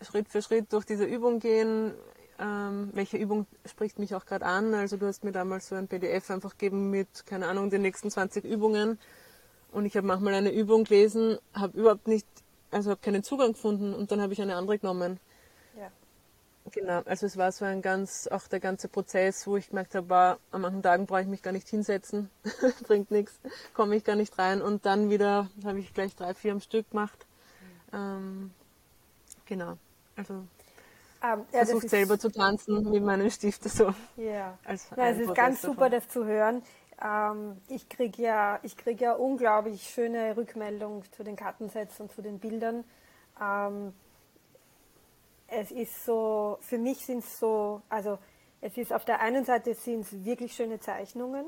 Schritt 0.00 0.28
für 0.28 0.42
Schritt 0.42 0.72
durch 0.72 0.84
diese 0.84 1.04
Übung 1.04 1.38
gehen? 1.40 1.92
Ähm, 2.38 2.90
welche 2.94 3.16
Übung 3.16 3.46
spricht 3.64 3.98
mich 3.98 4.14
auch 4.14 4.26
gerade 4.26 4.44
an? 4.44 4.74
Also 4.74 4.96
du 4.96 5.06
hast 5.06 5.22
mir 5.22 5.32
damals 5.32 5.68
so 5.68 5.76
ein 5.76 5.86
PDF 5.86 6.30
einfach 6.30 6.52
gegeben 6.52 6.90
mit, 6.90 7.26
keine 7.26 7.46
Ahnung, 7.46 7.70
den 7.70 7.82
nächsten 7.82 8.10
20 8.10 8.44
Übungen 8.44 8.98
und 9.74 9.86
ich 9.86 9.96
habe 9.96 10.06
manchmal 10.06 10.34
eine 10.34 10.52
Übung 10.52 10.84
gelesen, 10.84 11.38
habe 11.52 11.78
überhaupt 11.78 12.08
nicht, 12.08 12.26
also 12.70 12.90
habe 12.90 13.00
keinen 13.00 13.22
Zugang 13.22 13.52
gefunden 13.52 13.92
und 13.92 14.10
dann 14.10 14.20
habe 14.20 14.32
ich 14.32 14.40
eine 14.40 14.56
andere 14.56 14.78
genommen. 14.78 15.20
Ja. 15.76 15.90
Genau, 16.70 17.02
also 17.04 17.26
es 17.26 17.36
war 17.36 17.52
so 17.52 17.64
ein 17.64 17.82
ganz, 17.82 18.26
auch 18.28 18.48
der 18.48 18.60
ganze 18.60 18.88
Prozess, 18.88 19.46
wo 19.46 19.56
ich 19.56 19.68
gemerkt 19.68 19.94
habe, 19.94 20.08
war, 20.08 20.38
an 20.50 20.62
manchen 20.62 20.82
Tagen 20.82 21.06
brauche 21.06 21.22
ich 21.22 21.26
mich 21.26 21.42
gar 21.42 21.52
nicht 21.52 21.68
hinsetzen, 21.68 22.30
bringt 22.86 23.10
nichts, 23.10 23.38
komme 23.74 23.96
ich 23.96 24.04
gar 24.04 24.16
nicht 24.16 24.38
rein 24.38 24.62
und 24.62 24.86
dann 24.86 25.10
wieder 25.10 25.50
habe 25.64 25.80
ich 25.80 25.92
gleich 25.92 26.16
drei, 26.16 26.34
vier 26.34 26.52
am 26.52 26.60
Stück 26.60 26.90
gemacht. 26.90 27.26
Mhm. 27.92 27.98
Ähm, 27.98 28.50
genau, 29.46 29.76
also 30.16 30.44
ähm, 31.24 31.44
ja, 31.52 31.64
versucht 31.64 31.88
selber 31.88 32.18
zu 32.18 32.30
tanzen 32.30 32.90
mit 32.90 33.02
meinen 33.02 33.30
Stiften 33.30 33.70
so. 33.70 33.94
Ja, 34.16 34.58
als 34.64 34.88
es 34.96 35.18
ist 35.18 35.34
ganz 35.34 35.62
super, 35.62 35.88
das 35.88 36.08
zu 36.08 36.24
hören. 36.24 36.62
Ähm, 37.02 37.60
ich 37.68 37.88
kriege 37.88 38.22
ja, 38.22 38.60
krieg 38.76 39.00
ja 39.00 39.14
unglaublich 39.14 39.88
schöne 39.88 40.36
Rückmeldungen 40.36 41.02
zu 41.12 41.24
den 41.24 41.36
Kartensets 41.36 41.98
und 42.00 42.12
zu 42.12 42.22
den 42.22 42.38
Bildern. 42.38 42.84
Ähm, 43.40 43.92
es 45.48 45.70
ist 45.70 46.04
so, 46.04 46.58
für 46.60 46.78
mich 46.78 47.04
sind 47.04 47.20
es 47.20 47.38
so, 47.38 47.82
also 47.88 48.18
es 48.60 48.76
ist 48.76 48.92
auf 48.92 49.04
der 49.04 49.20
einen 49.20 49.44
Seite 49.44 49.74
sind 49.74 50.00
es 50.00 50.24
wirklich 50.24 50.54
schöne 50.54 50.80
Zeichnungen, 50.80 51.46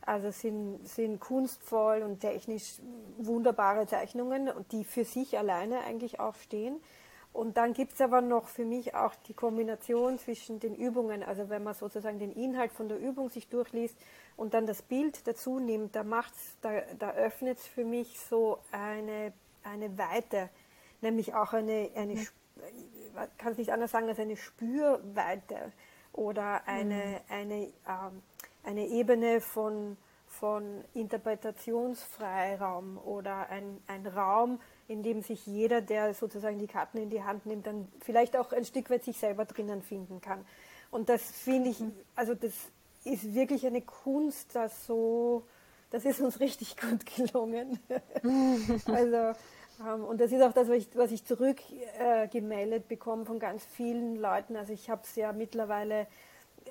also 0.00 0.30
sind, 0.30 0.86
sind 0.86 1.20
kunstvoll 1.20 2.02
und 2.02 2.20
technisch 2.20 2.80
wunderbare 3.18 3.86
Zeichnungen, 3.86 4.50
die 4.70 4.84
für 4.84 5.04
sich 5.04 5.38
alleine 5.38 5.80
eigentlich 5.80 6.20
auch 6.20 6.34
stehen. 6.36 6.80
Und 7.32 7.56
dann 7.56 7.72
gibt 7.72 7.94
es 7.94 8.00
aber 8.02 8.20
noch 8.20 8.46
für 8.46 8.66
mich 8.66 8.94
auch 8.94 9.14
die 9.26 9.32
Kombination 9.32 10.18
zwischen 10.18 10.60
den 10.60 10.74
Übungen, 10.74 11.22
also 11.22 11.48
wenn 11.48 11.62
man 11.62 11.72
sozusagen 11.74 12.18
den 12.18 12.32
Inhalt 12.32 12.72
von 12.72 12.88
der 12.88 12.98
Übung 12.98 13.30
sich 13.30 13.48
durchliest 13.48 13.96
und 14.36 14.52
dann 14.52 14.66
das 14.66 14.82
Bild 14.82 15.26
dazu 15.26 15.58
nimmt, 15.58 15.96
da 15.96 16.04
macht's, 16.04 16.58
da, 16.60 16.82
da 16.98 17.12
öffnet 17.12 17.56
es 17.58 17.66
für 17.66 17.86
mich 17.86 18.20
so 18.20 18.58
eine, 18.70 19.32
eine 19.62 19.96
Weite, 19.96 20.50
nämlich 21.00 21.34
auch 21.34 21.54
eine, 21.54 21.90
eine 21.94 22.14
ja. 22.14 22.26
kann 23.38 23.52
es 23.52 23.58
nicht 23.58 23.72
anders 23.72 23.92
sagen 23.92 24.08
als 24.08 24.18
eine 24.18 24.36
Spürweite 24.36 25.72
oder 26.12 26.66
eine, 26.66 26.94
mhm. 26.94 27.20
eine, 27.30 27.72
ähm, 27.88 28.22
eine 28.62 28.86
Ebene 28.88 29.40
von, 29.40 29.96
von 30.26 30.84
Interpretationsfreiraum 30.92 32.98
oder 32.98 33.48
ein, 33.48 33.82
ein 33.86 34.06
Raum, 34.06 34.60
in 34.88 35.02
dem 35.02 35.22
sich 35.22 35.46
jeder, 35.46 35.80
der 35.80 36.14
sozusagen 36.14 36.58
die 36.58 36.66
Karten 36.66 36.98
in 36.98 37.10
die 37.10 37.22
Hand 37.22 37.46
nimmt, 37.46 37.66
dann 37.66 37.88
vielleicht 38.00 38.36
auch 38.36 38.52
ein 38.52 38.64
Stück 38.64 38.90
weit 38.90 39.04
sich 39.04 39.18
selber 39.18 39.44
drinnen 39.44 39.82
finden 39.82 40.20
kann. 40.20 40.44
Und 40.90 41.08
das 41.08 41.22
finde 41.30 41.70
ich, 41.70 41.82
also 42.14 42.34
das 42.34 42.52
ist 43.04 43.34
wirklich 43.34 43.66
eine 43.66 43.80
Kunst, 43.80 44.54
das 44.54 44.86
so, 44.86 45.44
das 45.90 46.04
ist 46.04 46.20
uns 46.20 46.40
richtig 46.40 46.76
gut 46.76 47.04
gelungen. 47.06 47.78
also, 48.86 49.38
ähm, 49.86 50.04
und 50.04 50.20
das 50.20 50.32
ist 50.32 50.42
auch 50.42 50.52
das, 50.52 50.68
was 50.68 50.76
ich, 50.76 50.88
was 50.96 51.10
ich 51.10 51.24
zurückgemeldet 51.24 52.84
äh, 52.84 52.88
bekomme 52.88 53.24
von 53.24 53.38
ganz 53.38 53.64
vielen 53.64 54.16
Leuten. 54.16 54.56
Also 54.56 54.72
ich 54.72 54.90
habe 54.90 55.02
es 55.04 55.16
ja 55.16 55.32
mittlerweile, 55.32 56.06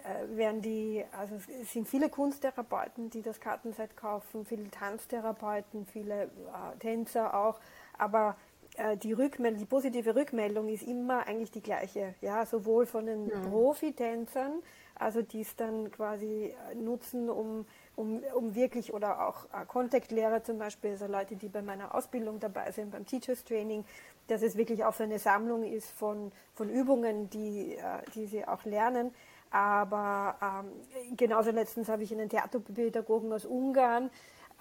äh, 0.04 0.38
werden 0.38 0.62
die, 0.62 1.04
also 1.18 1.36
es 1.62 1.74
sind 1.74 1.88
viele 1.88 2.10
Kunsttherapeuten, 2.10 3.10
die 3.10 3.22
das 3.22 3.40
Kartenset 3.40 3.98
kaufen, 3.98 4.46
viele 4.46 4.70
Tanztherapeuten, 4.70 5.86
viele 5.86 6.24
äh, 6.24 6.78
Tänzer 6.80 7.34
auch, 7.34 7.60
aber 8.02 8.36
äh, 8.78 8.98
die 8.98 9.14
Rückmeldung, 9.14 9.60
die 9.60 9.66
positive 9.66 10.16
Rückmeldung 10.16 10.68
ist 10.70 10.84
immer 10.84 11.28
eigentlich 11.28 11.52
die 11.52 11.62
gleiche, 11.62 12.16
ja, 12.22 12.46
sowohl 12.46 12.86
von 12.86 13.06
den 13.06 13.30
ja. 13.30 13.40
Profitänzern, 13.42 14.64
also 14.96 15.22
die 15.22 15.42
es 15.42 15.56
dann 15.56 15.92
quasi 15.92 16.54
äh, 16.72 16.76
nutzen, 16.76 17.30
um, 17.30 17.66
um, 17.96 18.24
um 18.34 18.56
wirklich, 18.56 18.94
oder 18.94 19.28
auch 19.28 19.46
äh, 19.46 19.66
Kontaktlehrer 19.68 20.44
zum 20.44 20.58
Beispiel, 20.58 20.92
also 20.92 21.06
Leute, 21.06 21.36
die 21.36 21.48
bei 21.48 21.62
meiner 21.62 21.94
Ausbildung 21.94 22.40
dabei 22.40 22.72
sind, 22.72 22.92
beim 22.92 23.06
Teachers 23.06 23.44
Training, 23.44 23.86
dass 24.28 24.42
es 24.42 24.58
wirklich 24.58 24.84
auch 24.84 24.94
so 24.94 25.04
eine 25.04 25.20
Sammlung 25.20 25.64
ist 25.64 25.92
von, 25.92 26.32
von 26.56 26.70
Übungen, 26.70 27.30
die, 27.30 27.78
die 28.16 28.28
sie 28.28 28.48
auch 28.48 28.64
lernen. 28.64 29.14
Aber 29.50 30.38
ähm, 30.42 31.18
genauso 31.18 31.52
letztens 31.52 31.90
habe 31.90 32.04
ich 32.04 32.14
einen 32.14 32.30
Theaterpädagogen 32.30 33.34
aus 33.34 33.46
Ungarn 33.46 34.10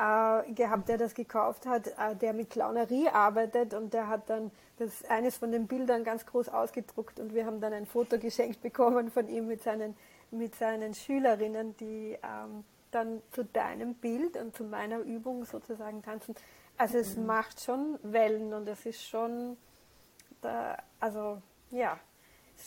äh, 0.01 0.53
gehabt, 0.53 0.89
der 0.89 0.97
das 0.97 1.15
gekauft 1.15 1.67
hat, 1.67 1.89
äh, 1.89 2.17
der 2.17 2.33
mit 2.33 2.49
Clownerie 2.51 3.09
arbeitet 3.09 3.75
und 3.75 3.93
der 3.93 4.09
hat 4.09 4.31
dann 4.31 4.51
das 4.79 5.05
eines 5.05 5.37
von 5.37 5.53
den 5.53 5.67
Bildern 5.67 6.05
ganz 6.05 6.25
groß 6.25 6.49
ausgedruckt 6.49 7.21
und 7.21 7.35
wir 7.35 7.45
haben 7.45 7.61
dann 7.61 7.75
ein 7.75 7.85
Foto 7.85 8.19
geschenkt 8.19 8.63
bekommen 8.63 9.11
von 9.11 9.29
ihm 9.29 9.47
mit 9.47 9.63
seinen, 9.63 9.95
mit 10.31 10.55
seinen 10.55 10.95
Schülerinnen, 10.95 11.77
die 11.77 12.17
ähm, 12.23 12.65
dann 12.91 13.21
zu 13.31 13.45
deinem 13.45 13.95
Bild 13.95 14.37
und 14.39 14.57
zu 14.57 14.65
meiner 14.65 15.01
Übung 15.01 15.45
sozusagen 15.45 16.03
tanzen. 16.03 16.35
Also 16.79 16.97
es 16.97 17.17
mhm. 17.17 17.27
macht 17.27 17.61
schon 17.61 17.99
Wellen 18.03 18.55
und 18.55 18.67
es 18.69 18.87
ist 18.87 19.07
schon, 19.07 19.59
da, 20.41 20.79
also 20.99 21.43
ja, 21.71 21.99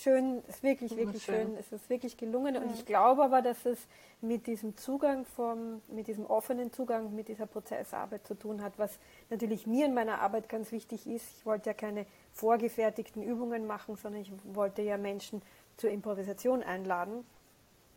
schön, 0.02 0.42
ist 0.48 0.64
wirklich, 0.64 0.96
wirklich 0.96 1.24
schön. 1.24 1.48
schön. 1.48 1.58
Es 1.58 1.72
ist 1.72 1.90
wirklich 1.90 2.18
gelungen. 2.18 2.58
Und 2.58 2.72
ich 2.74 2.86
glaube 2.86 3.24
aber, 3.24 3.42
dass 3.42 3.66
es 3.66 3.80
mit 4.22 4.48
diesem 4.48 4.78
Zugang 4.78 5.26
vom, 5.26 5.82
mit 5.90 6.08
diesem 6.08 6.26
offenen 6.26 6.72
Zugang, 6.72 7.14
mit 7.14 7.28
dieser 7.28 7.46
Prozessarbeit 7.46 8.26
zu 8.26 8.36
tun 8.36 8.62
hat, 8.62 8.74
was 8.78 8.98
natürlich 9.30 9.68
mir 9.68 9.86
in 9.86 9.94
meiner 9.94 10.22
Arbeit 10.22 10.50
ganz 10.50 10.72
wichtig 10.72 11.08
ist. 11.08 11.26
Ich 11.38 11.46
wollte 11.46 11.70
ja 11.70 11.74
keine 11.74 12.06
vorgefertigten 12.34 13.22
Übungen 13.22 13.68
machen, 13.68 13.96
sondern 13.96 14.22
ich 14.22 14.32
wollte 14.54 14.82
ja 14.82 14.98
Menschen 14.98 15.42
zur 15.78 15.90
Improvisation 15.90 16.64
einladen. 16.64 17.26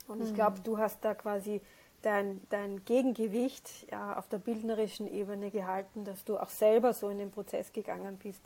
Und 0.09 0.23
ich 0.23 0.35
glaube, 0.35 0.59
mhm. 0.59 0.65
du 0.65 0.79
hast 0.79 1.05
da 1.05 1.15
quasi 1.15 1.61
dein, 2.03 2.41
dein 2.51 2.85
Gegengewicht 2.85 3.91
ja, 3.91 4.17
auf 4.17 4.29
der 4.29 4.39
bildnerischen 4.39 5.13
Ebene 5.13 5.51
gehalten, 5.51 6.05
dass 6.05 6.25
du 6.25 6.39
auch 6.39 6.51
selber 6.51 6.93
so 6.93 7.09
in 7.09 7.19
den 7.19 7.31
Prozess 7.31 7.73
gegangen 7.73 8.19
bist 8.23 8.43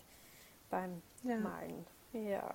beim 0.71 1.02
ja. 1.25 1.37
Malen. 1.37 1.87
Ja. 2.12 2.54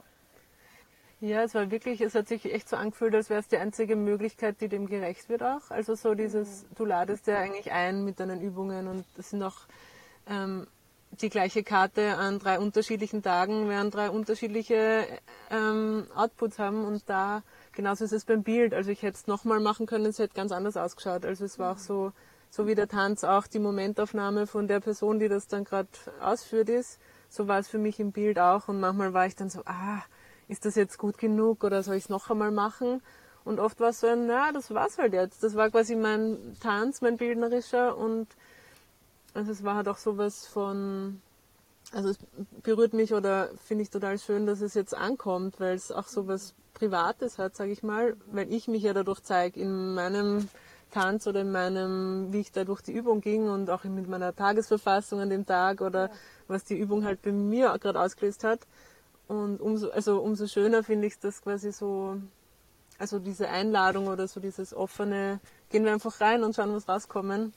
Ja, 1.26 1.42
es 1.42 1.56
war 1.56 1.72
wirklich, 1.72 2.02
es 2.02 2.14
hat 2.14 2.28
sich 2.28 2.46
echt 2.54 2.70
so 2.70 2.76
angefühlt, 2.76 3.16
als 3.16 3.32
wäre 3.32 3.40
es 3.40 3.48
die 3.48 3.58
einzige 3.58 3.96
Möglichkeit, 3.96 4.62
die 4.62 4.68
dem 4.68 4.86
gerecht 4.86 5.28
wird 5.28 5.42
auch. 5.42 5.72
Also 5.72 5.96
so 5.96 6.14
dieses, 6.14 6.62
mhm. 6.62 6.68
du 6.76 6.86
ladest 6.86 7.26
ja 7.26 7.40
eigentlich 7.40 7.72
ein 7.72 8.06
mit 8.06 8.20
deinen 8.20 8.42
Übungen 8.42 8.88
und 8.88 9.06
es 9.18 9.32
sind 9.32 9.42
auch 9.42 9.58
ähm, 10.30 10.68
die 11.10 11.30
gleiche 11.30 11.64
Karte 11.64 12.18
an 12.18 12.38
drei 12.38 12.60
unterschiedlichen 12.60 13.24
Tagen, 13.24 13.68
werden 13.70 13.90
drei 13.90 14.12
unterschiedliche 14.12 15.08
ähm, 15.50 16.06
Outputs 16.14 16.60
haben 16.60 16.86
und 16.86 17.10
da 17.10 17.42
genauso 17.72 18.06
ist 18.06 18.12
es 18.12 18.26
beim 18.26 18.44
Bild. 18.44 18.76
Also 18.76 18.92
ich 18.92 19.02
hätte 19.02 19.18
es 19.18 19.26
nochmal 19.26 19.60
machen 19.60 19.88
können, 19.88 20.06
es 20.06 20.20
hätte 20.20 20.36
ganz 20.36 20.52
anders 20.52 20.78
ausgeschaut. 20.78 21.26
Also 21.26 21.44
es 21.44 21.58
war 21.58 21.72
auch 21.72 21.80
so, 21.80 22.12
so 22.52 22.68
wie 22.68 22.76
der 22.76 22.88
Tanz 22.88 23.24
auch 23.24 23.48
die 23.48 23.58
Momentaufnahme 23.58 24.46
von 24.46 24.68
der 24.68 24.80
Person, 24.80 25.18
die 25.18 25.28
das 25.28 25.48
dann 25.48 25.64
gerade 25.64 25.90
ausführt 26.22 26.70
ist. 26.70 27.00
So 27.30 27.48
war 27.48 27.58
es 27.58 27.68
für 27.68 27.80
mich 27.80 28.00
im 28.00 28.12
Bild 28.12 28.38
auch 28.38 28.68
und 28.68 28.80
manchmal 28.80 29.14
war 29.14 29.26
ich 29.26 29.36
dann 29.36 29.50
so, 29.50 29.62
ah, 29.66 30.04
ist 30.48 30.66
das 30.66 30.76
jetzt 30.76 30.98
gut 30.98 31.18
genug 31.18 31.64
oder 31.64 31.84
soll 31.84 31.96
ich 31.96 32.06
es 32.06 32.10
noch 32.10 32.30
einmal 32.30 32.52
machen? 32.52 33.02
Und 33.44 33.60
oft 33.60 33.80
war 33.80 33.90
es 33.90 34.00
so 34.00 34.08
ein, 34.08 34.26
na, 34.26 34.52
das 34.52 34.74
war's 34.74 34.98
halt 34.98 35.14
jetzt. 35.14 35.44
Das 35.44 35.56
war 35.56 35.70
quasi 35.70 35.96
mein 35.96 36.38
Tanz, 36.62 37.02
mein 37.02 37.18
bildnerischer 37.18 37.96
und 37.96 38.28
also 39.34 39.52
es 39.52 39.64
war 39.64 39.76
halt 39.76 39.88
auch 39.88 39.98
sowas 39.98 40.48
von, 40.48 41.22
also 41.92 42.10
es 42.10 42.18
berührt 42.64 42.94
mich 42.94 43.14
oder 43.14 43.50
finde 43.64 43.84
ich 43.84 43.90
total 43.90 44.18
schön, 44.18 44.46
dass 44.46 44.62
es 44.62 44.74
jetzt 44.74 44.96
ankommt, 44.96 45.60
weil 45.60 45.76
es 45.76 45.92
auch 45.92 46.08
sowas 46.08 46.56
Privates 46.74 47.38
hat, 47.38 47.56
sage 47.56 47.72
ich 47.72 47.84
mal, 47.84 48.16
weil 48.28 48.52
ich 48.52 48.68
mich 48.68 48.84
ja 48.84 48.94
dadurch 48.94 49.22
zeige 49.22 49.60
in 49.60 49.94
meinem 49.94 50.48
Tanz 50.92 51.28
oder 51.28 51.42
in 51.42 51.52
meinem, 51.52 52.32
wie 52.32 52.40
ich 52.40 52.52
da 52.52 52.64
durch 52.64 52.82
die 52.82 52.94
Übung 52.94 53.22
ging 53.22 53.50
und 53.50 53.70
auch 53.70 53.84
mit 53.84 54.08
meiner 54.08 54.36
Tagesverfassung 54.36 55.20
an 55.20 55.30
dem 55.30 55.46
Tag 55.46 55.82
oder 55.82 56.10
was 56.48 56.64
die 56.64 56.78
Übung 56.78 57.04
halt 57.04 57.22
bei 57.22 57.32
mir 57.32 57.78
gerade 57.80 58.00
ausgelöst 58.00 58.44
hat. 58.44 58.62
Und 59.28 59.60
umso, 59.60 59.90
also 59.90 60.22
umso 60.22 60.48
schöner 60.48 60.84
finde 60.84 61.08
ich 61.08 61.20
das 61.20 61.42
quasi 61.42 61.72
so, 61.72 62.18
also 63.00 63.20
diese 63.20 63.50
Einladung 63.50 64.08
oder 64.08 64.28
so 64.28 64.40
dieses 64.40 64.74
offene, 64.74 65.40
gehen 65.70 65.84
wir 65.84 65.94
einfach 65.94 66.22
rein 66.22 66.44
und 66.44 66.56
schauen, 66.56 66.74
was 66.74 66.88
rauskommen, 66.88 67.54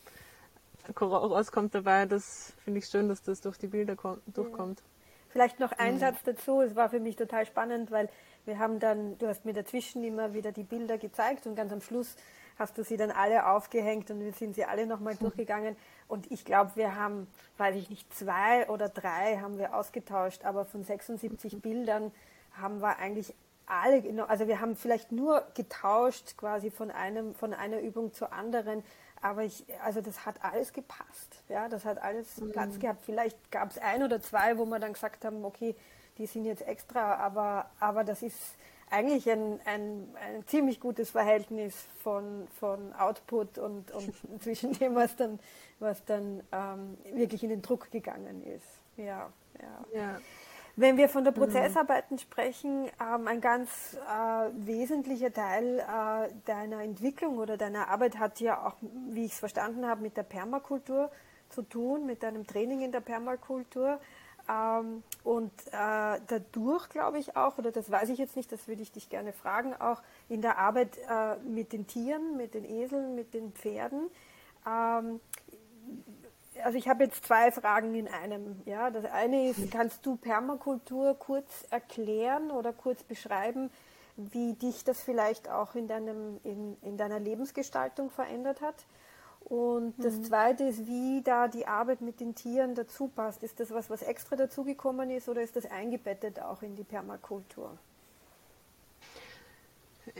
rauskommt 1.00 1.74
dabei. 1.74 2.06
Das 2.06 2.54
finde 2.64 2.78
ich 2.78 2.86
schön, 2.86 3.08
dass 3.08 3.22
das 3.22 3.40
durch 3.40 3.58
die 3.58 3.66
Bilder 3.66 3.96
durchkommt. 4.26 4.82
Vielleicht 5.30 5.60
noch 5.60 5.72
ein 5.72 5.94
mhm. 5.94 5.98
Satz 5.98 6.22
dazu. 6.24 6.62
Es 6.62 6.74
war 6.74 6.88
für 6.88 7.00
mich 7.00 7.16
total 7.16 7.44
spannend, 7.44 7.90
weil 7.90 8.08
wir 8.46 8.58
haben 8.58 8.80
dann, 8.80 9.18
du 9.18 9.26
hast 9.26 9.44
mir 9.44 9.52
dazwischen 9.52 10.02
immer 10.02 10.32
wieder 10.32 10.52
die 10.52 10.62
Bilder 10.62 10.96
gezeigt 10.96 11.46
und 11.46 11.54
ganz 11.54 11.70
am 11.70 11.82
Schluss 11.82 12.16
hast 12.58 12.76
du 12.76 12.84
sie 12.84 12.96
dann 12.96 13.10
alle 13.10 13.46
aufgehängt 13.46 14.10
und 14.10 14.20
wir 14.20 14.32
sind 14.32 14.54
sie 14.54 14.64
alle 14.64 14.86
nochmal 14.86 15.14
mhm. 15.14 15.20
durchgegangen. 15.20 15.76
Und 16.08 16.30
ich 16.30 16.44
glaube, 16.44 16.72
wir 16.74 16.96
haben, 16.96 17.26
weiß 17.56 17.76
ich 17.76 17.90
nicht, 17.90 18.12
zwei 18.14 18.68
oder 18.68 18.88
drei 18.88 19.38
haben 19.38 19.58
wir 19.58 19.74
ausgetauscht, 19.74 20.44
aber 20.44 20.64
von 20.64 20.82
76 20.82 21.60
Bildern 21.62 22.12
haben 22.60 22.80
wir 22.80 22.98
eigentlich 22.98 23.34
alle, 23.66 24.02
also 24.28 24.48
wir 24.48 24.60
haben 24.60 24.76
vielleicht 24.76 25.12
nur 25.12 25.46
getauscht 25.54 26.36
quasi 26.36 26.70
von 26.70 26.90
einem, 26.90 27.34
von 27.34 27.52
einer 27.52 27.80
Übung 27.80 28.12
zur 28.14 28.32
anderen, 28.32 28.82
aber 29.20 29.42
ich, 29.42 29.64
also 29.84 30.00
das 30.00 30.24
hat 30.24 30.42
alles 30.42 30.72
gepasst, 30.72 31.42
ja, 31.48 31.68
das 31.68 31.84
hat 31.84 32.00
alles 32.00 32.38
mhm. 32.38 32.52
Platz 32.52 32.78
gehabt. 32.78 33.02
Vielleicht 33.04 33.50
gab 33.50 33.70
es 33.70 33.78
ein 33.78 34.02
oder 34.02 34.22
zwei, 34.22 34.56
wo 34.58 34.64
wir 34.64 34.78
dann 34.78 34.92
gesagt 34.92 35.24
haben, 35.24 35.44
okay, 35.44 35.74
die 36.18 36.26
sind 36.26 36.44
jetzt 36.44 36.66
extra, 36.66 37.16
aber, 37.16 37.70
aber 37.78 38.04
das 38.04 38.22
ist, 38.22 38.56
eigentlich 38.90 39.30
ein, 39.30 39.60
ein, 39.64 40.08
ein 40.20 40.46
ziemlich 40.46 40.80
gutes 40.80 41.10
Verhältnis 41.10 41.74
von, 42.02 42.48
von 42.58 42.92
Output 42.94 43.58
und, 43.58 43.90
und 43.90 44.12
zwischen 44.42 44.72
dem, 44.72 44.94
was 44.94 45.16
dann, 45.16 45.38
was 45.78 46.04
dann 46.04 46.42
ähm, 46.52 46.98
wirklich 47.12 47.42
in 47.42 47.50
den 47.50 47.62
Druck 47.62 47.90
gegangen 47.90 48.42
ist. 48.42 48.66
Ja, 48.96 49.30
ja. 49.60 50.00
ja. 50.00 50.20
Wenn 50.76 50.96
wir 50.96 51.08
von 51.08 51.24
der 51.24 51.32
mhm. 51.32 51.38
Prozessarbeiten 51.38 52.14
mhm. 52.14 52.20
sprechen, 52.20 52.84
ähm, 53.00 53.26
ein 53.26 53.40
ganz 53.40 53.96
äh, 53.96 54.50
wesentlicher 54.64 55.32
Teil 55.32 55.80
äh, 55.80 56.32
deiner 56.44 56.82
Entwicklung 56.82 57.38
oder 57.38 57.56
deiner 57.56 57.88
Arbeit 57.88 58.18
hat 58.18 58.38
ja 58.40 58.64
auch, 58.64 58.76
wie 59.10 59.24
ich 59.24 59.32
es 59.32 59.38
verstanden 59.40 59.86
habe, 59.86 60.02
mit 60.02 60.16
der 60.16 60.22
Permakultur 60.22 61.10
zu 61.48 61.62
tun, 61.62 62.06
mit 62.06 62.22
deinem 62.22 62.46
Training 62.46 62.82
in 62.82 62.92
der 62.92 63.00
Permakultur. 63.00 63.98
Ähm, 64.48 65.02
und 65.24 65.52
äh, 65.72 66.20
dadurch 66.26 66.88
glaube 66.88 67.18
ich 67.18 67.36
auch, 67.36 67.58
oder 67.58 67.70
das 67.70 67.90
weiß 67.90 68.08
ich 68.08 68.18
jetzt 68.18 68.36
nicht, 68.36 68.50
das 68.50 68.66
würde 68.66 68.82
ich 68.82 68.92
dich 68.92 69.10
gerne 69.10 69.32
fragen, 69.32 69.74
auch 69.74 70.02
in 70.28 70.40
der 70.40 70.58
Arbeit 70.58 70.96
äh, 71.08 71.36
mit 71.44 71.72
den 71.72 71.86
Tieren, 71.86 72.36
mit 72.36 72.54
den 72.54 72.64
Eseln, 72.64 73.14
mit 73.14 73.34
den 73.34 73.52
Pferden. 73.52 74.08
Ähm, 74.66 75.20
also 76.64 76.78
ich 76.78 76.88
habe 76.88 77.04
jetzt 77.04 77.24
zwei 77.24 77.52
Fragen 77.52 77.94
in 77.94 78.08
einem. 78.08 78.62
Ja, 78.64 78.90
das 78.90 79.04
eine 79.04 79.50
ist, 79.50 79.70
kannst 79.70 80.04
du 80.04 80.16
Permakultur 80.16 81.14
kurz 81.14 81.66
erklären 81.70 82.50
oder 82.50 82.72
kurz 82.72 83.02
beschreiben, 83.02 83.70
wie 84.16 84.54
dich 84.54 84.82
das 84.82 85.00
vielleicht 85.00 85.48
auch 85.48 85.74
in, 85.74 85.86
deinem, 85.86 86.40
in, 86.42 86.76
in 86.82 86.96
deiner 86.96 87.20
Lebensgestaltung 87.20 88.10
verändert 88.10 88.60
hat? 88.60 88.74
Und 89.48 89.94
das 89.98 90.16
mhm. 90.16 90.24
Zweite 90.24 90.64
ist, 90.64 90.86
wie 90.86 91.22
da 91.22 91.48
die 91.48 91.66
Arbeit 91.66 92.02
mit 92.02 92.20
den 92.20 92.34
Tieren 92.34 92.74
dazu 92.74 93.08
passt. 93.08 93.42
Ist 93.42 93.60
das 93.60 93.70
was, 93.70 93.88
was 93.88 94.02
extra 94.02 94.36
dazugekommen 94.36 95.10
ist 95.10 95.28
oder 95.28 95.42
ist 95.42 95.56
das 95.56 95.70
eingebettet 95.70 96.40
auch 96.40 96.62
in 96.62 96.76
die 96.76 96.84
Permakultur? 96.84 97.78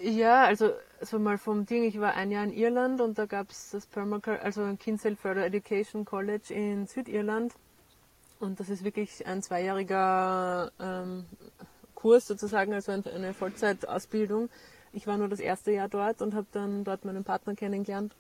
Ja, 0.01 0.45
also, 0.45 0.73
also 1.01 1.19
mal 1.19 1.39
vom 1.39 1.67
Ding, 1.67 1.85
ich 1.85 2.01
war 2.01 2.15
ein 2.15 2.31
Jahr 2.31 2.45
in 2.45 2.53
Irland 2.53 3.01
und 3.01 3.19
da 3.19 3.27
gab 3.27 3.51
es 3.51 3.71
das 3.71 3.87
Permaculture, 3.87 4.43
also 4.43 4.63
ein 4.63 4.79
Kinsale 4.79 5.17
Further 5.17 5.45
Education 5.45 6.05
College 6.05 6.53
in 6.55 6.87
Südirland. 6.87 7.53
Und 8.41 8.61
das 8.61 8.71
ist 8.71 8.85
wirklich 8.85 9.27
ein 9.27 9.43
zweijähriger 9.43 10.71
ähm, 10.81 11.27
Kurs 11.95 12.27
sozusagen, 12.27 12.73
also 12.73 12.93
eine 12.93 13.35
Vollzeitausbildung. 13.35 14.49
Ich 14.93 15.07
war 15.07 15.19
nur 15.19 15.29
das 15.29 15.41
erste 15.41 15.73
Jahr 15.73 15.89
dort 15.89 16.23
und 16.23 16.35
habe 16.35 16.47
dann 16.53 16.85
dort 16.85 17.05
meinen 17.05 17.25
Partner 17.25 17.55
kennengelernt 17.55 18.15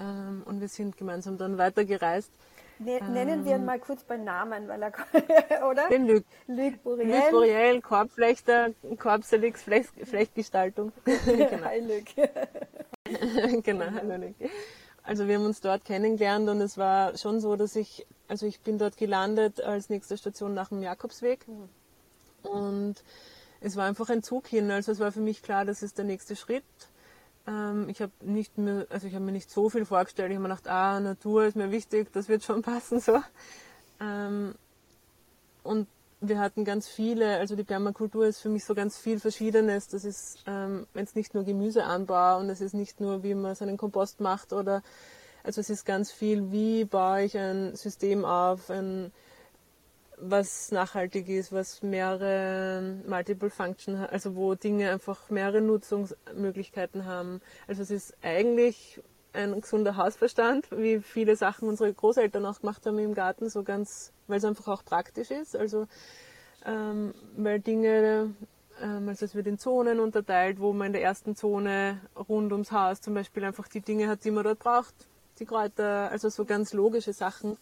ähm, 0.00 0.42
und 0.44 0.60
wir 0.60 0.68
sind 0.68 0.96
gemeinsam 0.96 1.38
dann 1.38 1.58
weitergereist. 1.58 2.32
Ne, 2.80 3.00
nennen 3.10 3.44
wir 3.44 3.52
ihn 3.52 3.60
ähm, 3.60 3.64
mal 3.64 3.80
kurz 3.80 4.04
beim 4.04 4.22
Namen, 4.22 4.68
weil 4.68 4.82
er, 4.82 4.92
oder? 5.68 5.88
Den 5.88 6.06
Luc. 6.06 6.24
Luc 6.46 6.82
Boreal. 6.84 7.08
Luc 7.08 7.30
Boreal, 7.32 7.80
Korbflechter, 7.80 8.70
Korbselix, 8.98 9.62
Flecht, 9.62 9.90
Flechtgestaltung. 10.04 10.92
genau. 11.04 11.64
Hi 11.64 11.80
Luc. 11.80 12.04
genau, 13.64 13.86
hallo 13.86 14.16
Luc. 14.16 14.50
Also 15.02 15.26
wir 15.26 15.36
haben 15.36 15.46
uns 15.46 15.60
dort 15.60 15.84
kennengelernt 15.84 16.48
und 16.48 16.60
es 16.60 16.78
war 16.78 17.16
schon 17.16 17.40
so, 17.40 17.56
dass 17.56 17.74
ich, 17.74 18.06
also 18.28 18.46
ich 18.46 18.60
bin 18.60 18.78
dort 18.78 18.96
gelandet 18.96 19.60
als 19.60 19.88
nächste 19.88 20.16
Station 20.16 20.54
nach 20.54 20.68
dem 20.68 20.82
Jakobsweg. 20.82 21.48
Mhm. 21.48 21.68
Und 22.42 23.02
es 23.60 23.76
war 23.76 23.86
einfach 23.86 24.08
ein 24.10 24.22
Zug 24.22 24.46
hin. 24.46 24.70
Also 24.70 24.92
es 24.92 25.00
war 25.00 25.10
für 25.10 25.20
mich 25.20 25.42
klar, 25.42 25.64
das 25.64 25.82
ist 25.82 25.98
der 25.98 26.04
nächste 26.04 26.36
Schritt. 26.36 26.62
Ähm, 27.48 27.88
ich 27.88 28.02
habe 28.02 28.12
nicht 28.20 28.58
mehr, 28.58 28.86
also 28.90 29.06
ich 29.06 29.14
habe 29.14 29.24
mir 29.24 29.32
nicht 29.32 29.50
so 29.50 29.70
viel 29.70 29.86
vorgestellt. 29.86 30.30
Ich 30.30 30.36
habe 30.36 30.46
mir 30.46 30.54
gedacht, 30.54 30.68
ah, 30.68 31.00
Natur 31.00 31.46
ist 31.46 31.56
mir 31.56 31.70
wichtig, 31.70 32.12
das 32.12 32.28
wird 32.28 32.44
schon 32.44 32.62
passen 32.70 33.00
so. 33.00 33.20
Ähm, 34.00 34.54
und 35.62 35.88
wir 36.20 36.40
hatten 36.40 36.64
ganz 36.64 36.88
viele, 36.88 37.38
also 37.38 37.56
die 37.56 37.64
Permakultur 37.64 38.26
ist 38.26 38.40
für 38.40 38.48
mich 38.48 38.64
so 38.64 38.74
ganz 38.74 38.98
viel 38.98 39.20
Verschiedenes. 39.20 39.88
Das 39.88 40.04
ist, 40.04 40.38
ähm, 40.46 40.86
es 40.94 41.14
nicht 41.14 41.34
nur 41.34 41.44
Gemüseanbau 41.44 42.38
und 42.38 42.50
es 42.50 42.60
ist 42.60 42.74
nicht 42.74 43.00
nur, 43.00 43.22
wie 43.22 43.34
man 43.34 43.54
seinen 43.54 43.76
Kompost 43.76 44.20
macht 44.20 44.52
oder, 44.52 44.82
also 45.42 45.60
es 45.60 45.70
ist 45.70 45.86
ganz 45.86 46.10
viel, 46.10 46.50
wie 46.50 46.84
baue 46.84 47.22
ich 47.22 47.38
ein 47.38 47.76
System 47.76 48.24
auf, 48.24 48.68
ein, 48.68 49.12
was 50.20 50.72
nachhaltig 50.72 51.28
ist, 51.28 51.52
was 51.52 51.82
mehrere 51.82 52.96
Multiple 53.06 53.50
Function, 53.50 53.96
also 53.96 54.34
wo 54.34 54.54
Dinge 54.54 54.90
einfach 54.90 55.30
mehrere 55.30 55.60
Nutzungsmöglichkeiten 55.60 57.04
haben. 57.04 57.40
Also 57.66 57.82
es 57.82 57.90
ist 57.90 58.16
eigentlich 58.22 59.00
ein 59.32 59.60
gesunder 59.60 59.96
Hausverstand, 59.96 60.70
wie 60.72 61.00
viele 61.00 61.36
Sachen 61.36 61.68
unsere 61.68 61.92
Großeltern 61.92 62.44
auch 62.46 62.60
gemacht 62.60 62.84
haben 62.86 62.98
im 62.98 63.14
Garten, 63.14 63.48
so 63.48 63.62
ganz, 63.62 64.12
weil 64.26 64.38
es 64.38 64.44
einfach 64.44 64.68
auch 64.68 64.84
praktisch 64.84 65.30
ist. 65.30 65.56
Also 65.56 65.86
ähm, 66.64 67.14
weil 67.36 67.60
Dinge, 67.60 68.34
ähm, 68.82 69.08
also 69.08 69.24
es 69.24 69.34
wird 69.34 69.46
in 69.46 69.58
Zonen 69.58 70.00
unterteilt, 70.00 70.60
wo 70.60 70.72
man 70.72 70.88
in 70.88 70.92
der 70.94 71.02
ersten 71.02 71.36
Zone 71.36 72.00
rund 72.28 72.52
ums 72.52 72.72
Haus 72.72 73.00
zum 73.00 73.14
Beispiel 73.14 73.44
einfach 73.44 73.68
die 73.68 73.80
Dinge 73.80 74.08
hat, 74.08 74.24
die 74.24 74.30
man 74.30 74.44
dort 74.44 74.58
braucht, 74.58 74.94
die 75.38 75.46
Kräuter, 75.46 76.10
also 76.10 76.28
so 76.28 76.44
ganz 76.44 76.72
logische 76.72 77.12
Sachen. 77.12 77.56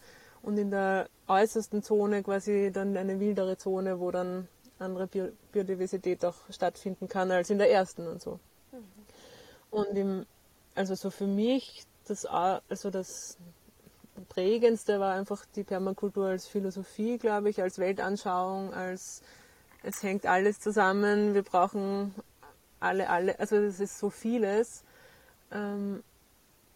Und 0.47 0.57
in 0.57 0.71
der 0.71 1.09
äußersten 1.27 1.83
Zone 1.83 2.23
quasi 2.23 2.71
dann 2.73 2.95
eine 2.95 3.19
wildere 3.19 3.57
Zone, 3.57 3.99
wo 3.99 4.11
dann 4.11 4.47
andere 4.79 5.07
Biodiversität 5.51 6.23
auch 6.23 6.35
stattfinden 6.49 7.07
kann 7.07 7.31
als 7.31 7.49
in 7.49 7.57
der 7.57 7.69
ersten 7.69 8.07
und 8.07 8.21
so. 8.21 8.39
Mhm. 8.71 8.77
Und 9.71 9.97
im 9.97 10.25
also 10.77 10.93
so 10.93 11.09
für 11.09 11.25
mich, 11.25 11.85
das, 12.07 12.25
also 12.25 12.91
das 12.91 13.37
prägendste 14.29 14.99
war 14.99 15.15
einfach 15.15 15.43
die 15.55 15.63
Permakultur 15.63 16.27
als 16.27 16.47
Philosophie, 16.47 17.17
glaube 17.17 17.49
ich, 17.49 17.61
als 17.61 17.79
Weltanschauung, 17.79 18.73
als 18.73 19.23
es 19.81 20.03
hängt 20.03 20.27
alles 20.27 20.59
zusammen, 20.59 21.33
wir 21.33 21.41
brauchen 21.41 22.13
alle, 22.79 23.09
alle, 23.09 23.39
also 23.39 23.55
es 23.55 23.79
ist 23.79 23.97
so 23.97 24.11
vieles. 24.11 24.83
Ähm, 25.51 26.03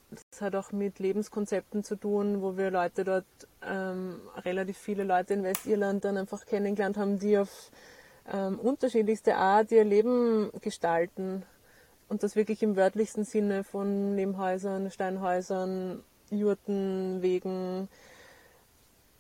das 0.10 0.42
hat 0.42 0.56
auch 0.56 0.72
mit 0.72 0.98
Lebenskonzepten 0.98 1.84
zu 1.84 1.96
tun, 1.96 2.42
wo 2.42 2.58
wir 2.58 2.72
Leute 2.72 3.04
dort, 3.04 3.26
ähm, 3.68 4.20
relativ 4.38 4.78
viele 4.78 5.04
Leute 5.04 5.34
in 5.34 5.44
Westirland 5.44 6.04
dann 6.04 6.18
einfach 6.18 6.46
kennengelernt 6.46 6.98
haben, 6.98 7.20
die 7.20 7.38
auf 7.38 7.72
ähm, 8.32 8.60
unterschiedlichste 8.60 9.36
Art 9.36 9.72
ihr 9.72 9.84
Leben 9.84 10.52
gestalten. 10.62 11.44
Und 12.08 12.24
das 12.24 12.36
wirklich 12.36 12.62
im 12.62 12.76
wörtlichsten 12.76 13.24
Sinne 13.24 13.64
von 13.64 14.16
Lehmhäusern, 14.16 14.92
Steinhäusern, 14.92 16.04
Jurten, 16.30 17.22
Wegen, 17.22 17.88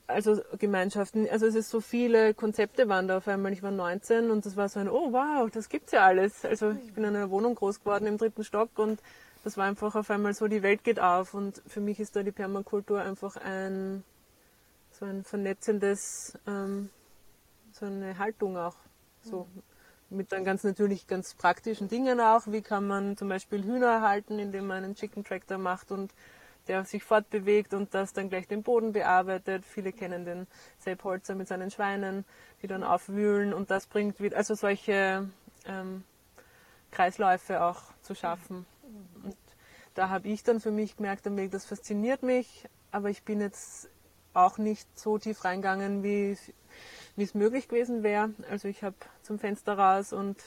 also 0.07 0.41
Gemeinschaften. 0.59 1.27
Also 1.29 1.45
es 1.45 1.55
ist 1.55 1.69
so 1.69 1.79
viele 1.79 2.33
Konzepte 2.33 2.89
waren 2.89 3.07
da 3.07 3.17
auf 3.17 3.27
einmal. 3.27 3.53
Ich 3.53 3.63
war 3.63 3.71
19 3.71 4.29
und 4.29 4.45
das 4.45 4.57
war 4.57 4.67
so 4.69 4.79
ein, 4.79 4.89
oh 4.89 5.11
wow, 5.13 5.49
das 5.49 5.69
gibt's 5.69 5.93
ja 5.93 6.05
alles. 6.05 6.43
Also 6.45 6.71
ich 6.71 6.93
bin 6.93 7.03
in 7.03 7.15
einer 7.15 7.29
Wohnung 7.29 7.55
groß 7.55 7.79
geworden 7.79 8.07
im 8.07 8.17
dritten 8.17 8.43
Stock 8.43 8.77
und 8.77 8.99
das 9.43 9.57
war 9.57 9.65
einfach 9.65 9.95
auf 9.95 10.09
einmal 10.11 10.33
so, 10.33 10.47
die 10.47 10.61
Welt 10.61 10.83
geht 10.83 10.99
auf. 10.99 11.33
Und 11.33 11.61
für 11.65 11.79
mich 11.79 11.99
ist 11.99 12.15
da 12.15 12.23
die 12.23 12.31
Permakultur 12.31 13.01
einfach 13.01 13.37
ein, 13.37 14.03
so 15.01 15.07
ein 15.07 15.23
vernetzendes, 15.23 16.37
ähm, 16.45 16.91
so 17.71 17.87
eine 17.87 18.19
Haltung 18.19 18.55
auch. 18.55 18.75
So 19.23 19.47
mit 20.11 20.31
dann 20.31 20.45
ganz 20.45 20.63
natürlich 20.63 21.07
ganz 21.07 21.33
praktischen 21.33 21.87
Dingen 21.87 22.19
auch. 22.19 22.43
Wie 22.45 22.61
kann 22.61 22.85
man 22.85 23.17
zum 23.17 23.27
Beispiel 23.27 23.63
Hühner 23.63 24.01
halten, 24.01 24.37
indem 24.37 24.67
man 24.67 24.83
einen 24.83 24.95
Chicken 24.95 25.23
Tractor 25.23 25.57
macht 25.57 25.91
und 25.91 26.13
der 26.67 26.85
sich 26.85 27.03
fortbewegt 27.03 27.73
und 27.73 27.95
das 27.95 28.13
dann 28.13 28.29
gleich 28.29 28.47
den 28.47 28.61
Boden 28.61 28.91
bearbeitet. 28.91 29.65
Viele 29.65 29.91
kennen 29.91 30.23
den 30.23 30.45
Sepp 30.77 31.03
Holzer 31.03 31.33
mit 31.33 31.47
seinen 31.47 31.71
Schweinen, 31.71 32.23
die 32.61 32.67
dann 32.67 32.83
aufwühlen 32.83 33.55
und 33.55 33.71
das 33.71 33.87
bringt 33.87 34.21
wieder, 34.21 34.37
also 34.37 34.53
solche 34.53 35.27
ähm, 35.65 36.03
Kreisläufe 36.91 37.63
auch 37.63 37.81
zu 38.03 38.13
schaffen. 38.13 38.67
Und 39.23 39.35
da 39.95 40.09
habe 40.09 40.27
ich 40.27 40.43
dann 40.43 40.59
für 40.59 40.69
mich 40.69 40.95
gemerkt, 40.95 41.25
das 41.25 41.65
fasziniert 41.65 42.21
mich, 42.21 42.69
aber 42.91 43.09
ich 43.09 43.23
bin 43.23 43.41
jetzt 43.41 43.89
auch 44.33 44.57
nicht 44.57 44.87
so 44.97 45.17
tief 45.17 45.43
reingegangen, 45.43 46.03
wie 46.03 46.37
es 47.17 47.33
möglich 47.33 47.67
gewesen 47.67 48.03
wäre. 48.03 48.33
Also 48.49 48.67
ich 48.67 48.83
habe 48.83 48.95
zum 49.21 49.39
Fenster 49.39 49.77
raus 49.77 50.13
und 50.13 50.37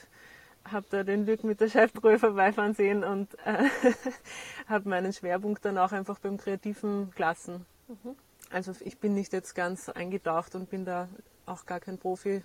habe 0.63 0.85
da 0.89 1.03
den 1.03 1.25
Lück 1.25 1.43
mit 1.43 1.61
der 1.61 1.69
Chefbrühe 1.69 2.17
vorbeifahren 2.17 2.73
sehen 2.73 3.03
und 3.03 3.35
äh, 3.45 3.69
habe 4.67 4.89
meinen 4.89 5.13
Schwerpunkt 5.13 5.63
dann 5.63 5.77
auch 5.77 5.91
einfach 5.91 6.19
beim 6.19 6.37
Kreativen 6.37 7.11
gelassen. 7.11 7.65
Mhm. 7.87 8.15
Also 8.49 8.73
ich 8.79 8.97
bin 8.97 9.13
nicht 9.13 9.33
jetzt 9.33 9.53
ganz 9.53 9.89
eingetaucht 9.89 10.55
und 10.55 10.69
bin 10.69 10.85
da 10.85 11.07
auch 11.45 11.65
gar 11.65 11.79
kein 11.79 11.97
Profi, 11.97 12.43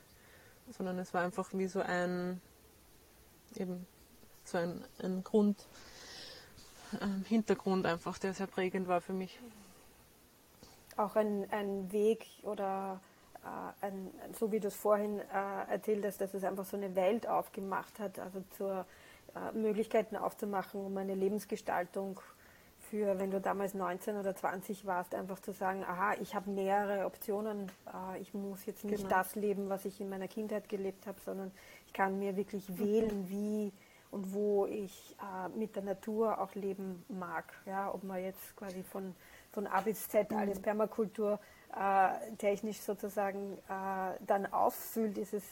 sondern 0.70 0.98
es 0.98 1.14
war 1.14 1.22
einfach 1.22 1.50
wie 1.54 1.66
so 1.66 1.80
ein 1.80 2.40
eben 3.56 3.86
so 4.44 4.58
ein, 4.58 4.84
ein 5.02 5.24
Grund, 5.24 5.66
ein 7.00 7.24
Hintergrund 7.28 7.86
einfach, 7.86 8.18
der 8.18 8.34
sehr 8.34 8.46
prägend 8.46 8.88
war 8.88 9.00
für 9.00 9.12
mich. 9.12 9.38
Auch 11.00 11.16
ein, 11.16 11.46
ein 11.50 11.90
Weg 11.92 12.26
oder 12.42 13.00
äh, 13.42 13.86
ein, 13.86 14.10
so 14.38 14.52
wie 14.52 14.60
du 14.60 14.68
es 14.68 14.76
vorhin 14.76 15.18
äh, 15.18 15.72
erzählt 15.72 16.04
hast, 16.04 16.20
dass 16.20 16.34
es 16.34 16.44
einfach 16.44 16.64
so 16.64 16.76
eine 16.76 16.94
Welt 16.94 17.26
aufgemacht 17.26 17.98
hat, 17.98 18.18
also 18.18 18.42
zur 18.56 18.84
äh, 19.34 19.56
Möglichkeiten 19.56 20.16
aufzumachen, 20.16 20.84
um 20.84 20.96
eine 20.96 21.14
Lebensgestaltung 21.14 22.20
für, 22.90 23.18
wenn 23.18 23.30
du 23.30 23.40
damals 23.40 23.74
19 23.74 24.16
oder 24.16 24.34
20 24.34 24.84
warst, 24.84 25.14
einfach 25.14 25.38
zu 25.38 25.52
sagen, 25.52 25.84
aha, 25.84 26.14
ich 26.20 26.34
habe 26.34 26.50
mehrere 26.50 27.06
Optionen, 27.06 27.70
äh, 27.86 28.20
ich 28.20 28.34
muss 28.34 28.66
jetzt 28.66 28.84
nicht 28.84 29.04
genau. 29.04 29.08
das 29.08 29.36
leben, 29.36 29.68
was 29.68 29.84
ich 29.84 30.00
in 30.00 30.08
meiner 30.08 30.28
Kindheit 30.28 30.68
gelebt 30.68 31.06
habe, 31.06 31.20
sondern 31.20 31.52
ich 31.86 31.92
kann 31.92 32.18
mir 32.18 32.36
wirklich 32.36 32.68
mhm. 32.68 32.78
wählen, 32.78 33.28
wie 33.28 33.72
und 34.10 34.34
wo 34.34 34.66
ich 34.66 35.16
äh, 35.20 35.48
mit 35.56 35.76
der 35.76 35.84
Natur 35.84 36.40
auch 36.40 36.54
leben 36.54 37.04
mag. 37.08 37.52
Ja, 37.64 37.94
ob 37.94 38.02
man 38.02 38.22
jetzt 38.22 38.56
quasi 38.56 38.82
von, 38.82 39.14
von 39.52 39.66
A 39.66 39.80
bis 39.80 40.08
Z 40.08 40.30
mhm. 40.30 40.38
alles 40.38 40.60
Permakultur 40.60 41.38
äh, 41.76 42.34
technisch 42.36 42.80
sozusagen 42.80 43.56
äh, 43.68 44.16
dann 44.26 44.46
auffüllt, 44.52 45.18
ist 45.18 45.34
es 45.34 45.44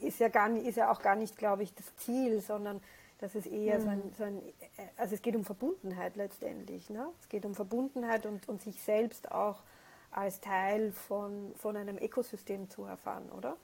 ist 0.00 0.18
ja 0.18 0.28
gar 0.28 0.50
ist 0.50 0.76
ja 0.76 0.90
auch 0.90 1.00
gar 1.00 1.14
nicht, 1.14 1.36
glaube 1.36 1.62
ich, 1.62 1.72
das 1.74 1.86
Ziel, 1.96 2.40
sondern 2.40 2.80
das 3.18 3.34
ist 3.34 3.46
eher 3.46 3.78
mhm. 3.78 3.82
so, 3.82 3.88
ein, 3.88 4.02
so 4.18 4.24
ein, 4.24 4.42
also 4.96 5.14
es 5.14 5.22
geht 5.22 5.36
um 5.36 5.44
Verbundenheit 5.44 6.16
letztendlich. 6.16 6.90
Ne? 6.90 7.06
Es 7.20 7.28
geht 7.28 7.46
um 7.46 7.54
Verbundenheit 7.54 8.26
und, 8.26 8.48
und 8.48 8.60
sich 8.60 8.82
selbst 8.82 9.30
auch 9.30 9.62
als 10.10 10.40
Teil 10.40 10.92
von, 10.92 11.54
von 11.56 11.76
einem 11.76 11.96
Ökosystem 11.98 12.68
zu 12.68 12.84
erfahren, 12.84 13.30
oder? 13.36 13.56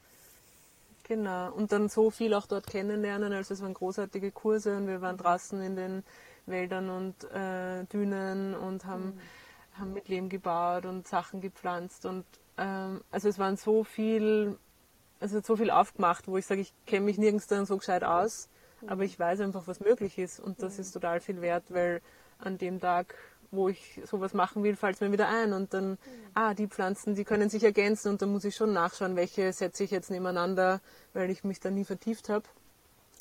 Genau, 1.05 1.53
und 1.53 1.73
dann 1.73 1.89
so 1.89 2.11
viel 2.11 2.33
auch 2.33 2.47
dort 2.47 2.67
kennenlernen. 2.67 3.33
Also 3.33 3.55
es 3.55 3.63
waren 3.63 3.75
großartige 3.75 4.31
Kurse 4.31 4.77
und 4.77 4.87
wir 4.87 5.01
waren 5.01 5.17
draußen 5.17 5.61
in 5.61 5.77
den 5.77 6.05
Wäldern 6.47 6.89
und 6.91 7.25
äh, 7.25 7.85
Dünen 7.93 8.55
und 8.55 8.85
haben 8.85 9.07
mhm 9.07 9.21
haben 9.79 9.93
mit 9.93 10.09
Lehm 10.09 10.29
gebaut 10.29 10.87
und 10.87 11.07
Sachen 11.07 11.41
gepflanzt 11.41 12.07
und 12.07 12.25
ähm, 12.59 13.03
also 13.11 13.29
es 13.29 13.39
waren 13.39 13.57
so 13.57 13.85
viel, 13.85 14.59
also 15.21 15.41
so 15.41 15.57
viel 15.57 15.71
aufgemacht, 15.71 16.29
wo 16.29 16.37
ich 16.37 16.47
sage, 16.47 16.61
ich 16.61 16.73
kenne 16.87 17.07
mich 17.07 17.19
nirgends 17.19 17.47
dann 17.47 17.67
so 17.67 17.77
gescheit 17.77 18.05
aus, 18.05 18.49
aber 18.87 19.05
ich 19.05 19.19
weiß 19.19 19.41
einfach, 19.41 19.67
was 19.67 19.81
möglich 19.81 20.19
ist 20.19 20.41
und 20.41 20.63
das 20.63 20.79
ist 20.79 20.93
total 20.93 21.21
viel 21.21 21.41
wert, 21.41 21.65
weil 21.69 22.01
an 22.39 22.59
dem 22.59 22.81
Tag, 22.81 23.15
wo 23.51 23.69
ich 23.69 24.01
sowas 24.05 24.35
machen 24.35 24.63
will, 24.63 24.77
fällt 24.77 24.97
es 24.97 25.01
mir 25.01 25.13
wieder 25.13 25.29
ein 25.29 25.53
und 25.53 25.73
dann, 25.73 25.99
ah, 26.35 26.55
die 26.55 26.67
Pflanzen, 26.67 27.15
die 27.15 27.25
können 27.25 27.49
sich 27.49 27.65
ergänzen 27.65 28.09
und 28.09 28.23
dann 28.23 28.33
muss 28.33 28.45
ich 28.45 28.57
schon 28.57 28.73
nachschauen, 28.73 29.17
welche 29.17 29.53
setze 29.53 29.85
ich 29.85 29.91
jetzt 29.91 30.11
nebeneinander, 30.11 30.81
weil 31.15 31.31
ich 31.31 31.45
mich 31.45 31.61
da 31.61 31.71
nie 31.71 31.85
vertieft 31.85 32.29
habe 32.29 32.45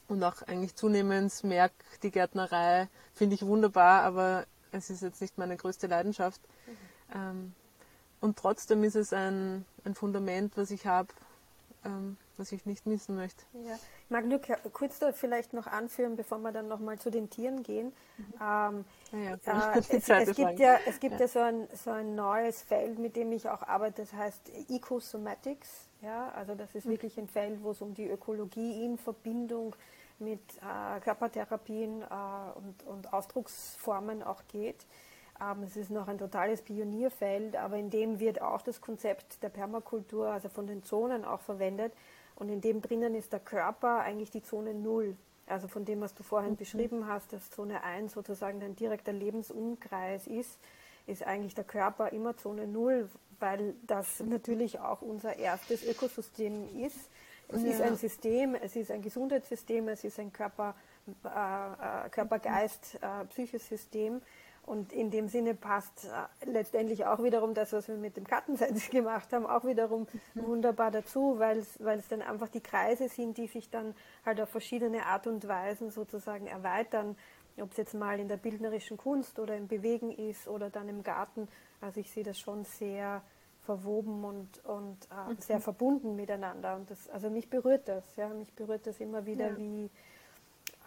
und 0.08 0.24
auch 0.24 0.42
eigentlich 0.44 0.76
zunehmend 0.76 1.44
merke, 1.44 1.76
die 2.04 2.12
Gärtnerei 2.12 2.90
finde 3.14 3.36
ich 3.36 3.46
wunderbar, 3.46 4.04
aber 4.04 4.46
es 4.72 4.90
ist 4.90 5.02
jetzt 5.02 5.22
nicht 5.22 5.38
meine 5.38 5.58
größte 5.58 5.88
Leidenschaft. 5.88 6.42
Mhm. 6.68 6.78
Ähm, 7.16 7.56
und 8.22 8.38
trotzdem 8.38 8.84
ist 8.84 8.96
es 8.96 9.14
ein, 9.14 9.66
ein 9.84 9.96
Fundament, 9.96 10.56
was 10.56 10.72
ich 10.72 10.86
habe, 10.86 11.10
ähm, 11.84 12.18
was 12.38 12.52
ich 12.52 12.66
nicht 12.66 12.86
missen 12.86 13.16
möchte. 13.16 13.44
Ja. 13.54 13.76
Ich 13.76 14.10
mag 14.10 14.26
nur 14.26 14.40
kurz 14.74 15.00
da 15.00 15.12
vielleicht 15.12 15.54
noch 15.54 15.68
anführen, 15.68 16.16
bevor 16.16 16.38
wir 16.40 16.52
dann 16.52 16.68
nochmal 16.68 17.00
zu 17.00 17.10
den 17.10 17.30
Tieren 17.30 17.64
gehen. 17.64 17.94
Mhm. 18.18 18.26
Ähm, 18.34 18.86
ja, 19.12 19.38
ja, 19.46 19.74
äh, 19.74 19.80
es, 19.80 19.90
es, 19.90 20.36
gibt 20.36 20.60
ja, 20.60 20.78
es 20.86 21.00
gibt 21.00 21.20
ja, 21.20 21.28
so, 21.28 21.40
ein, 21.40 21.68
so 21.74 21.92
ein 21.92 22.16
neues 22.16 22.62
Feld, 22.62 23.00
mit 23.00 23.16
dem 23.16 23.32
ich 23.32 23.50
auch 23.50 23.64
arbeite, 23.64 24.04
das 24.04 24.14
heißt 24.14 24.52
Ecosomatics. 24.70 25.88
Ja, 26.02 26.30
also 26.36 26.56
das 26.56 26.74
ist 26.76 26.86
mhm. 26.86 26.92
wirklich 26.92 27.18
ein 27.18 27.28
Feld, 27.28 27.64
wo 27.64 27.72
es 27.72 27.82
um 27.82 27.94
die 27.94 28.08
Ökologie 28.08 28.86
in 28.86 28.98
Verbindung 28.98 29.76
mit 30.22 30.40
äh, 30.58 31.00
Körpertherapien 31.02 32.02
äh, 32.02 32.06
und, 32.56 32.84
und, 32.84 33.14
Ausdrucksformen 33.14 34.24
auch 34.24 34.44
geht. 34.48 34.86
Ähm, 35.42 35.64
es 35.64 35.76
ist 35.76 35.90
noch 35.90 36.08
ein 36.08 36.18
totales 36.18 36.62
Pionierfeld, 36.62 37.56
aber 37.56 37.78
in 37.78 37.90
dem 37.90 38.20
wird 38.20 38.42
auch 38.42 38.62
das 38.62 38.80
Konzept 38.80 39.42
der 39.44 39.50
Permakultur, 39.50 40.30
also 40.30 40.50
von 40.50 40.68
den 40.68 40.84
Zonen 40.84 41.26
auch 41.26 41.42
verwendet. 41.42 41.94
Und 42.36 42.50
in 42.50 42.62
dem 42.62 42.82
drinnen 42.82 43.16
ist 43.16 43.34
der 43.34 43.40
Körper 43.40 44.00
eigentlich 44.00 44.32
die 44.32 44.44
Zone 44.44 44.74
Null. 44.74 45.18
Also 45.48 45.68
von 45.68 45.84
dem, 45.84 46.00
was 46.02 46.14
du 46.14 46.24
vorhin 46.24 46.52
mhm. 46.52 46.58
beschrieben 46.58 47.08
hast, 47.08 47.34
dass 47.34 47.50
Zone 47.50 47.84
1 47.84 48.14
sozusagen 48.14 48.60
dein 48.60 48.76
direkter 48.76 49.12
Lebensumkreis 49.12 50.28
ist, 50.28 50.58
ist 51.08 51.24
eigentlich 51.24 51.56
der 51.56 51.64
Körper 51.64 52.10
immer 52.10 52.38
Zone 52.38 52.68
Null, 52.68 53.10
weil 53.40 53.76
das 53.86 54.22
natürlich 54.22 54.80
auch 54.80 55.02
unser 55.02 55.36
erstes 55.38 55.84
Ökosystem 55.84 56.70
ist 56.80 57.10
es 57.54 57.64
ja. 57.64 57.70
ist 57.70 57.82
ein 57.82 57.96
System, 57.96 58.56
es 58.56 58.76
ist 58.76 58.92
ein 58.92 59.02
Gesundheitssystem, 59.02 59.88
es 59.90 60.04
ist 60.04 60.20
ein 60.20 60.32
Körper, 60.32 60.76
äh, 61.24 61.28
äh 61.28 62.10
Körper-Geist, 62.10 63.00
äh, 63.02 63.26
Psychosystem. 63.26 64.22
Und 64.64 64.94
in 64.94 65.10
dem 65.10 65.28
Sinne 65.28 65.56
passt 65.56 66.06
äh, 66.06 66.46
letztendlich 66.46 67.06
auch 67.06 67.24
wiederum 67.24 67.54
das, 67.54 67.74
was 67.74 67.88
wir 67.88 67.96
mit 67.96 68.16
dem 68.16 68.28
Kartensatz 68.28 68.90
gemacht 68.92 69.34
haben, 69.34 69.46
auch 69.46 69.66
wiederum 69.66 70.08
mhm. 70.34 70.46
wunderbar 70.46 70.92
dazu, 70.92 71.40
weil 71.40 71.58
es 71.60 72.08
dann 72.08 72.22
einfach 72.22 72.48
die 72.48 72.62
Kreise 72.62 73.10
sind, 73.10 73.38
die 73.38 73.48
sich 73.48 73.70
dann 73.70 73.96
halt 74.26 74.40
auf 74.40 74.50
verschiedene 74.50 75.06
Art 75.08 75.26
und 75.26 75.48
Weisen 75.48 75.90
sozusagen 75.90 76.48
erweitern, 76.48 77.18
ob 77.60 77.72
es 77.72 77.78
jetzt 77.78 77.96
mal 77.96 78.20
in 78.20 78.28
der 78.28 78.38
bildnerischen 78.38 78.98
Kunst 78.98 79.40
oder 79.40 79.58
im 79.58 79.68
Bewegen 79.68 80.12
ist 80.12 80.48
oder 80.48 80.70
dann 80.70 80.88
im 80.88 81.04
Garten. 81.04 81.48
Also 81.82 82.00
ich 82.00 82.12
sehe 82.12 82.24
das 82.24 82.40
schon 82.40 82.64
sehr 82.64 83.24
verwoben 83.66 84.24
und, 84.24 84.66
und 84.66 84.98
äh, 85.12 85.32
mhm. 85.32 85.38
sehr 85.40 85.60
verbunden 85.60 86.16
miteinander. 86.16 86.76
Und 86.76 86.90
das, 86.90 87.10
also 87.10 87.30
mich 87.30 87.50
berührt 87.50 87.88
das, 87.88 88.04
ja, 88.16 88.30
mich 88.30 88.54
berührt 88.54 88.88
das 88.88 89.00
immer 89.00 89.26
wieder, 89.26 89.50
ja. 89.50 89.58
wie 89.58 89.90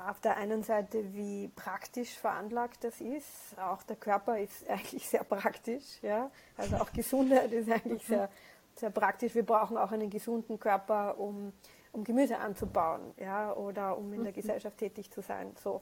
auf 0.09 0.21
der 0.21 0.37
einen 0.37 0.63
Seite, 0.63 1.15
wie 1.15 1.49
praktisch 1.55 2.19
veranlagt 2.19 2.83
das 2.83 3.01
ist. 3.01 3.57
Auch 3.59 3.83
der 3.85 3.97
Körper 3.97 4.39
ist 4.39 4.69
eigentlich 4.69 5.09
sehr 5.09 5.25
praktisch. 5.25 6.03
Ja? 6.03 6.31
Also 6.57 6.77
auch 6.77 6.93
Gesundheit 6.93 7.53
ist 7.53 7.71
eigentlich 7.71 8.03
mhm. 8.09 8.15
sehr, 8.15 8.29
sehr 8.75 8.91
praktisch. 8.91 9.35
Wir 9.35 9.47
brauchen 9.47 9.77
auch 9.77 9.93
einen 9.93 10.11
gesunden 10.11 10.59
Körper, 10.59 11.19
um, 11.19 11.53
um 11.93 12.03
Gemüse 12.03 12.39
anzubauen 12.39 13.15
ja? 13.19 13.53
oder 13.55 13.97
um 13.97 14.13
in 14.13 14.25
der 14.25 14.33
mhm. 14.33 14.37
Gesellschaft 14.37 14.79
tätig 14.79 15.11
zu 15.13 15.21
sein. 15.21 15.55
So. 15.63 15.81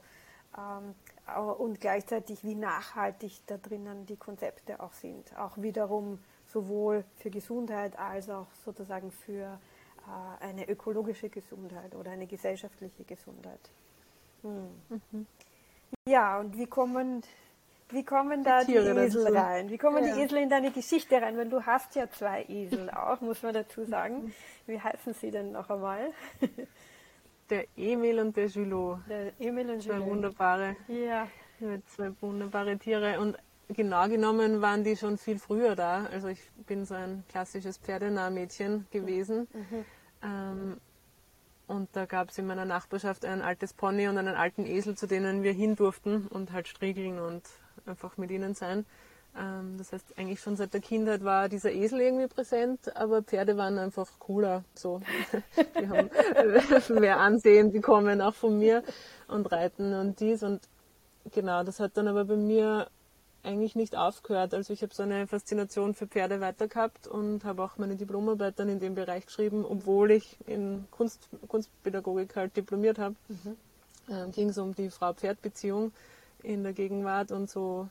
Ähm, 0.59 0.95
und 1.59 1.81
gleichzeitig, 1.81 2.45
wie 2.45 2.55
nachhaltig 2.55 3.41
da 3.47 3.57
drinnen 3.57 4.05
die 4.05 4.17
Konzepte 4.17 4.81
auch 4.81 4.93
sind. 4.93 5.35
Auch 5.39 5.57
wiederum 5.57 6.19
sowohl 6.53 7.05
für 7.17 7.31
Gesundheit 7.31 7.99
als 7.99 8.29
auch 8.29 8.47
sozusagen 8.65 9.11
für 9.11 9.59
äh, 10.07 10.45
eine 10.45 10.69
ökologische 10.69 11.29
Gesundheit 11.29 11.95
oder 11.95 12.11
eine 12.11 12.27
gesellschaftliche 12.27 13.05
Gesundheit. 13.05 13.61
Mhm. 14.43 15.27
Ja, 16.07 16.41
und 16.41 16.57
wie 16.57 16.67
kommen, 16.67 17.23
wie 17.91 18.05
kommen 18.05 18.43
da 18.43 18.65
die, 18.65 18.73
die 18.73 18.79
Esel 18.79 19.37
rein? 19.37 19.71
Wie 19.71 19.79
kommen 19.79 20.05
ja. 20.05 20.15
die 20.15 20.23
Esel 20.23 20.39
in 20.39 20.51
deine 20.51 20.71
Geschichte 20.73 21.21
rein? 21.21 21.37
Weil 21.37 21.49
du 21.49 21.65
hast 21.65 21.95
ja 21.95 22.11
zwei 22.11 22.45
Esel 22.49 22.91
auch, 22.95 23.21
muss 23.21 23.43
man 23.43 23.55
dazu 23.55 23.85
sagen. 23.85 24.35
Wie 24.67 24.81
heißen 24.81 25.15
sie 25.15 25.31
denn 25.31 25.53
noch 25.53 25.71
einmal? 25.71 26.13
Der 27.51 27.67
Emil 27.77 28.19
und 28.21 28.35
der 28.35 28.47
Julot. 28.47 29.01
Der 29.11 29.33
Emil 29.39 29.69
und 29.69 29.85
Julot. 29.85 30.01
Zwei 30.01 30.11
wunderbare, 30.11 30.77
ja. 30.89 31.29
zwei 31.87 32.11
wunderbare 32.23 32.79
Tiere. 32.79 33.21
Und 33.21 33.37
genau 33.69 34.09
genommen 34.09 34.61
waren 34.61 34.85
die 34.85 34.97
schon 34.97 35.19
viel 35.19 35.39
früher 35.39 35.77
da. 35.77 36.07
Also 36.13 36.29
ich 36.29 36.41
bin 36.67 36.85
so 36.85 36.95
ein 36.95 37.25
klassisches 37.29 37.79
Pferdenahmädchen 37.79 38.87
gewesen. 38.91 39.49
Mhm. 39.53 39.85
Ähm, 40.23 40.77
und 41.67 41.89
da 41.93 42.05
gab 42.05 42.31
es 42.31 42.39
in 42.39 42.47
meiner 42.47 42.65
Nachbarschaft 42.65 43.25
ein 43.25 43.41
altes 43.41 43.73
Pony 43.73 44.09
und 44.09 44.19
einen 44.19 44.35
alten 44.35 44.67
Esel, 44.67 44.97
zu 44.97 45.07
denen 45.07 45.43
wir 45.43 45.53
hin 45.53 45.77
durften 45.77 46.27
und 46.27 46.53
halt 46.53 46.69
striegeln 46.69 47.19
und 47.19 47.43
einfach 47.87 48.17
mit 48.19 48.31
ihnen 48.31 48.55
sein. 48.55 48.85
Ähm, 49.39 49.77
das 49.79 49.93
heißt, 49.93 50.19
eigentlich 50.19 50.41
schon 50.41 50.57
seit 50.57 50.75
der 50.75 50.81
Kindheit 50.81 51.25
war 51.25 51.49
dieser 51.49 51.73
Esel 51.73 52.01
irgendwie 52.01 52.27
präsent, 52.27 52.95
aber 52.97 53.23
Pferde 53.23 53.57
waren 53.57 53.79
einfach 53.79 54.07
cooler. 54.19 54.65
So. 54.75 55.01
Die 55.81 55.89
haben 55.89 56.11
mehr 57.01 57.19
Ansehen 57.19 57.73
bekommen, 57.73 58.21
auch 58.21 58.35
von 58.35 58.59
mir 58.59 58.83
und 59.29 59.51
Reiten 59.51 59.95
und 59.95 60.21
dies. 60.21 60.43
Und 60.43 60.61
genau, 61.31 61.65
das 61.65 61.81
hat 61.81 61.97
dann 61.97 62.09
aber 62.09 62.27
bei 62.27 62.37
mir 62.37 62.89
eigentlich 63.43 63.75
nicht 63.75 63.97
aufgehört. 63.97 64.55
Also 64.55 64.73
ich 64.73 64.83
habe 64.83 64.95
so 64.95 65.03
eine 65.03 65.27
Faszination 65.27 65.95
für 65.95 66.07
Pferde 66.07 66.41
weiter 66.41 66.69
gehabt 66.69 67.07
und 67.07 67.45
habe 67.45 67.63
auch 67.65 67.77
meine 67.77 67.97
Diplomarbeit 67.97 68.59
dann 68.59 68.69
in 68.69 68.79
dem 68.79 68.95
Bereich 68.95 69.27
geschrieben, 69.27 69.65
obwohl 69.65 70.13
ich 70.13 70.37
in 70.47 70.87
Kunst, 70.91 71.29
Kunstpädagogik 71.49 72.37
halt 72.37 72.57
diplomiert 72.57 72.99
habe. 72.99 73.17
Mhm. 73.29 73.57
Ähm, 74.11 74.33
Ging 74.33 74.49
es 74.51 74.59
um 74.59 74.75
die 74.75 74.91
Frau-Pferd-Beziehung 74.91 75.93
in 76.43 76.63
der 76.63 76.73
Gegenwart 76.73 77.33
und 77.33 77.51
so 77.51 77.89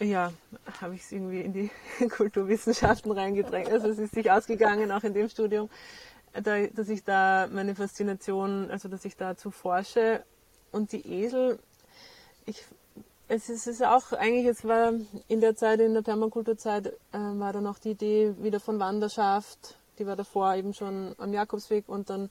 ja, 0.00 0.32
habe 0.80 0.94
ich 0.94 1.02
es 1.02 1.12
irgendwie 1.12 1.40
in 1.40 1.52
die 1.52 1.70
Kulturwissenschaften 2.08 3.12
reingedrängt. 3.12 3.70
Also 3.70 3.88
es 3.88 3.98
ist 3.98 4.14
sich 4.14 4.30
ausgegangen, 4.30 4.90
auch 4.90 5.04
in 5.04 5.14
dem 5.14 5.28
Studium, 5.28 5.70
da, 6.32 6.66
dass 6.66 6.88
ich 6.88 7.04
da 7.04 7.48
meine 7.52 7.74
Faszination, 7.74 8.70
also 8.70 8.88
dass 8.88 9.04
ich 9.04 9.16
dazu 9.16 9.50
forsche. 9.50 10.24
Und 10.70 10.92
die 10.92 11.06
Esel, 11.06 11.58
ich 12.46 12.64
es 13.34 13.48
ist, 13.48 13.66
es 13.66 13.80
ist 13.80 13.82
auch 13.82 14.12
eigentlich, 14.12 14.44
es 14.44 14.62
war 14.64 14.92
in 15.26 15.40
der 15.40 15.56
Zeit, 15.56 15.80
in 15.80 15.94
der 15.94 16.02
Permakulturzeit, 16.02 16.88
äh, 16.88 16.92
war 17.12 17.54
dann 17.54 17.66
auch 17.66 17.78
die 17.78 17.92
Idee 17.92 18.34
wieder 18.38 18.60
von 18.60 18.78
Wanderschaft. 18.78 19.78
Die 19.98 20.06
war 20.06 20.16
davor 20.16 20.54
eben 20.54 20.74
schon 20.74 21.14
am 21.16 21.32
Jakobsweg 21.32 21.88
und 21.88 22.10
dann, 22.10 22.28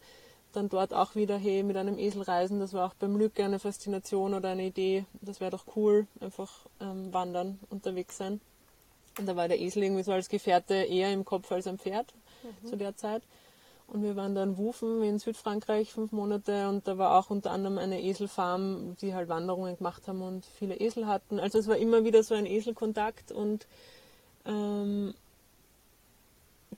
dann 0.54 0.70
dort 0.70 0.94
auch 0.94 1.16
wieder, 1.16 1.38
hey, 1.38 1.64
mit 1.64 1.76
einem 1.76 1.98
Esel 1.98 2.22
reisen. 2.22 2.60
Das 2.60 2.74
war 2.74 2.86
auch 2.86 2.94
beim 2.94 3.18
Lücke 3.18 3.44
eine 3.44 3.58
Faszination 3.58 4.36
oder 4.36 4.50
eine 4.50 4.66
Idee. 4.66 5.06
Das 5.22 5.42
wäre 5.42 5.50
doch 5.50 5.66
cool, 5.76 6.06
einfach 6.20 6.52
ähm, 6.80 7.12
wandern, 7.12 7.60
unterwegs 7.72 8.18
sein. 8.18 8.40
Und 9.18 9.26
da 9.28 9.36
war 9.36 9.48
der 9.48 9.60
Esel 9.60 9.82
irgendwie 9.82 10.04
so 10.04 10.12
als 10.12 10.30
Gefährte 10.30 10.76
eher 10.76 11.12
im 11.12 11.26
Kopf 11.26 11.52
als 11.52 11.66
am 11.66 11.80
Pferd 11.80 12.14
mhm. 12.44 12.68
zu 12.68 12.78
der 12.78 12.96
Zeit. 12.96 13.24
Und 13.92 14.04
wir 14.04 14.16
waren 14.16 14.36
dann 14.36 14.58
Wufen 14.58 15.04
in 15.04 15.20
Südfrankreich 15.20 15.92
fünf 15.92 16.14
Monate 16.14 16.70
und 16.70 16.88
da 16.88 16.98
war 16.98 17.20
auch 17.20 17.30
unter 17.30 17.52
anderem 17.52 17.78
eine 17.78 18.02
Eselfarm, 18.02 18.96
die 19.02 19.14
halt 19.14 19.28
Wanderungen 19.28 19.76
gemacht 19.76 20.08
haben 20.08 20.22
und 20.22 20.46
viele 20.46 20.76
Esel 20.76 21.08
hatten. 21.08 21.42
Also 21.42 21.60
es 21.60 21.68
war 21.68 21.76
immer 21.76 22.06
wieder 22.06 22.24
so 22.24 22.34
ein 22.34 22.46
Eselkontakt 22.46 23.34
und 23.34 23.68
ähm, 24.46 25.14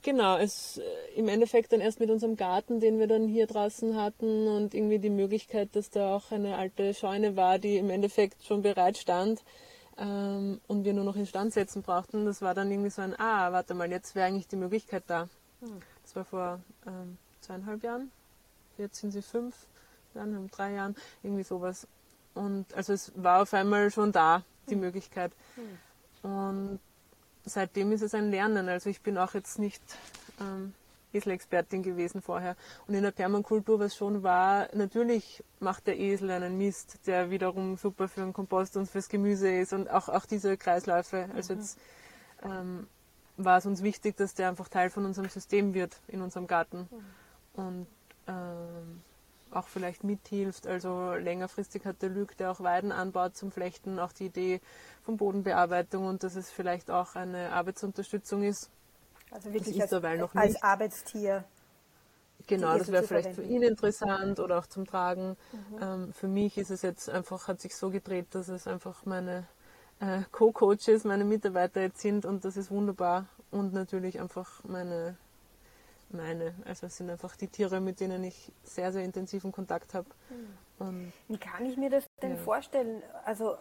genau, 0.02 0.38
es 0.38 0.78
äh, 0.78 0.82
im 1.14 1.28
Endeffekt 1.28 1.72
dann 1.72 1.80
erst 1.80 2.00
mit 2.00 2.10
unserem 2.10 2.34
Garten, 2.34 2.80
den 2.80 2.98
wir 2.98 3.06
dann 3.06 3.28
hier 3.28 3.46
draußen 3.46 3.94
hatten 3.94 4.48
und 4.48 4.74
irgendwie 4.74 4.98
die 4.98 5.08
Möglichkeit, 5.08 5.68
dass 5.76 5.90
da 5.90 6.16
auch 6.16 6.32
eine 6.32 6.56
alte 6.56 6.94
Scheune 6.94 7.36
war, 7.36 7.60
die 7.60 7.76
im 7.76 7.90
Endeffekt 7.90 8.42
schon 8.42 8.62
bereit 8.62 8.98
stand 8.98 9.44
ähm, 9.98 10.60
und 10.66 10.84
wir 10.84 10.94
nur 10.94 11.04
noch 11.04 11.14
instand 11.14 11.52
setzen 11.52 11.82
brauchten. 11.82 12.26
Das 12.26 12.42
war 12.42 12.54
dann 12.54 12.72
irgendwie 12.72 12.90
so 12.90 13.02
ein, 13.02 13.14
ah, 13.20 13.52
warte 13.52 13.74
mal, 13.74 13.88
jetzt 13.88 14.16
wäre 14.16 14.26
eigentlich 14.26 14.48
die 14.48 14.56
Möglichkeit 14.56 15.04
da. 15.06 15.28
Hm. 15.60 15.80
Das 16.14 16.16
war 16.16 16.24
vor 16.24 16.60
ähm, 16.86 17.18
zweieinhalb 17.40 17.82
Jahren. 17.82 18.10
Jetzt 18.78 19.00
sind 19.00 19.10
sie 19.10 19.22
fünf, 19.22 19.54
dann 20.14 20.48
drei 20.50 20.72
Jahren, 20.72 20.96
irgendwie 21.22 21.42
sowas. 21.42 21.86
Und 22.34 22.72
also 22.74 22.92
es 22.92 23.12
war 23.16 23.42
auf 23.42 23.54
einmal 23.54 23.90
schon 23.90 24.12
da, 24.12 24.42
die 24.68 24.74
hm. 24.74 24.80
Möglichkeit. 24.80 25.32
Hm. 25.54 26.30
Und 26.30 26.80
seitdem 27.44 27.92
ist 27.92 28.02
es 28.02 28.14
ein 28.14 28.30
Lernen. 28.30 28.68
Also 28.68 28.90
ich 28.90 29.00
bin 29.02 29.18
auch 29.18 29.34
jetzt 29.34 29.58
nicht 29.58 29.82
ähm, 30.40 30.74
Eselexpertin 31.12 31.82
gewesen 31.82 32.22
vorher. 32.22 32.56
Und 32.86 32.94
in 32.94 33.02
der 33.02 33.12
Permakultur, 33.12 33.78
was 33.78 33.94
schon 33.96 34.22
war, 34.22 34.68
natürlich 34.74 35.44
macht 35.60 35.86
der 35.86 35.98
Esel 35.98 36.30
einen 36.30 36.58
Mist, 36.58 36.98
der 37.06 37.30
wiederum 37.30 37.76
super 37.76 38.08
für 38.08 38.20
den 38.20 38.32
Kompost 38.32 38.76
und 38.76 38.86
fürs 38.86 39.08
Gemüse 39.08 39.48
ist 39.48 39.72
und 39.72 39.88
auch, 39.90 40.08
auch 40.08 40.26
diese 40.26 40.56
Kreisläufe. 40.56 41.28
Also 41.34 41.54
mhm. 41.54 41.60
jetzt 41.60 41.78
ähm, 42.42 42.86
war 43.36 43.58
es 43.58 43.66
uns 43.66 43.82
wichtig, 43.82 44.16
dass 44.16 44.34
der 44.34 44.48
einfach 44.48 44.68
Teil 44.68 44.90
von 44.90 45.04
unserem 45.04 45.28
System 45.28 45.74
wird 45.74 46.00
in 46.08 46.20
unserem 46.20 46.46
Garten 46.46 46.88
mhm. 46.90 47.64
und 47.64 47.86
ähm, 48.26 49.02
auch 49.50 49.68
vielleicht 49.68 50.04
mithilft. 50.04 50.66
Also 50.66 51.14
längerfristig 51.14 51.84
hat 51.84 52.02
der 52.02 52.10
Lüg, 52.10 52.36
der 52.36 52.50
auch 52.50 52.60
Weiden 52.60 52.92
anbaut 52.92 53.36
zum 53.36 53.50
Flechten, 53.50 53.98
auch 53.98 54.12
die 54.12 54.26
Idee 54.26 54.60
von 55.04 55.16
Bodenbearbeitung 55.16 56.06
und 56.06 56.22
dass 56.22 56.36
es 56.36 56.50
vielleicht 56.50 56.90
auch 56.90 57.14
eine 57.14 57.52
Arbeitsunterstützung 57.52 58.42
ist. 58.42 58.70
Also 59.30 59.52
wirklich 59.52 59.80
als, 59.80 59.92
als 60.34 60.62
Arbeitstier. 60.62 61.44
Genau, 62.46 62.76
das 62.76 62.92
wäre 62.92 63.04
vielleicht 63.04 63.30
verwenden. 63.30 63.48
für 63.48 63.56
ihn 63.56 63.62
interessant 63.62 64.38
oder 64.38 64.58
auch 64.58 64.66
zum 64.66 64.86
Tragen. 64.86 65.36
Mhm. 65.52 65.82
Ähm, 65.82 66.12
für 66.12 66.28
mich 66.28 66.58
ist 66.58 66.70
es 66.70 66.82
jetzt 66.82 67.08
einfach, 67.08 67.48
hat 67.48 67.60
sich 67.60 67.74
so 67.74 67.90
gedreht, 67.90 68.26
dass 68.32 68.48
es 68.48 68.66
einfach 68.66 69.06
meine 69.06 69.46
Co-Coaches, 70.32 71.04
meine 71.04 71.24
Mitarbeiter 71.24 71.82
jetzt 71.82 72.00
sind 72.00 72.24
und 72.24 72.44
das 72.44 72.56
ist 72.56 72.70
wunderbar. 72.70 73.26
Und 73.50 73.72
natürlich 73.72 74.20
einfach 74.20 74.64
meine, 74.64 75.16
meine, 76.10 76.54
also 76.64 76.86
es 76.86 76.96
sind 76.96 77.10
einfach 77.10 77.36
die 77.36 77.48
Tiere, 77.48 77.80
mit 77.80 78.00
denen 78.00 78.24
ich 78.24 78.50
sehr, 78.64 78.92
sehr 78.92 79.04
intensiven 79.04 79.52
Kontakt 79.52 79.94
habe. 79.94 80.08
Mhm. 80.30 81.12
Wie 81.28 81.38
kann 81.38 81.64
ich 81.66 81.76
mir 81.76 81.88
das 81.88 82.04
denn 82.20 82.32
ja. 82.32 82.36
vorstellen? 82.36 83.02
Also 83.24 83.54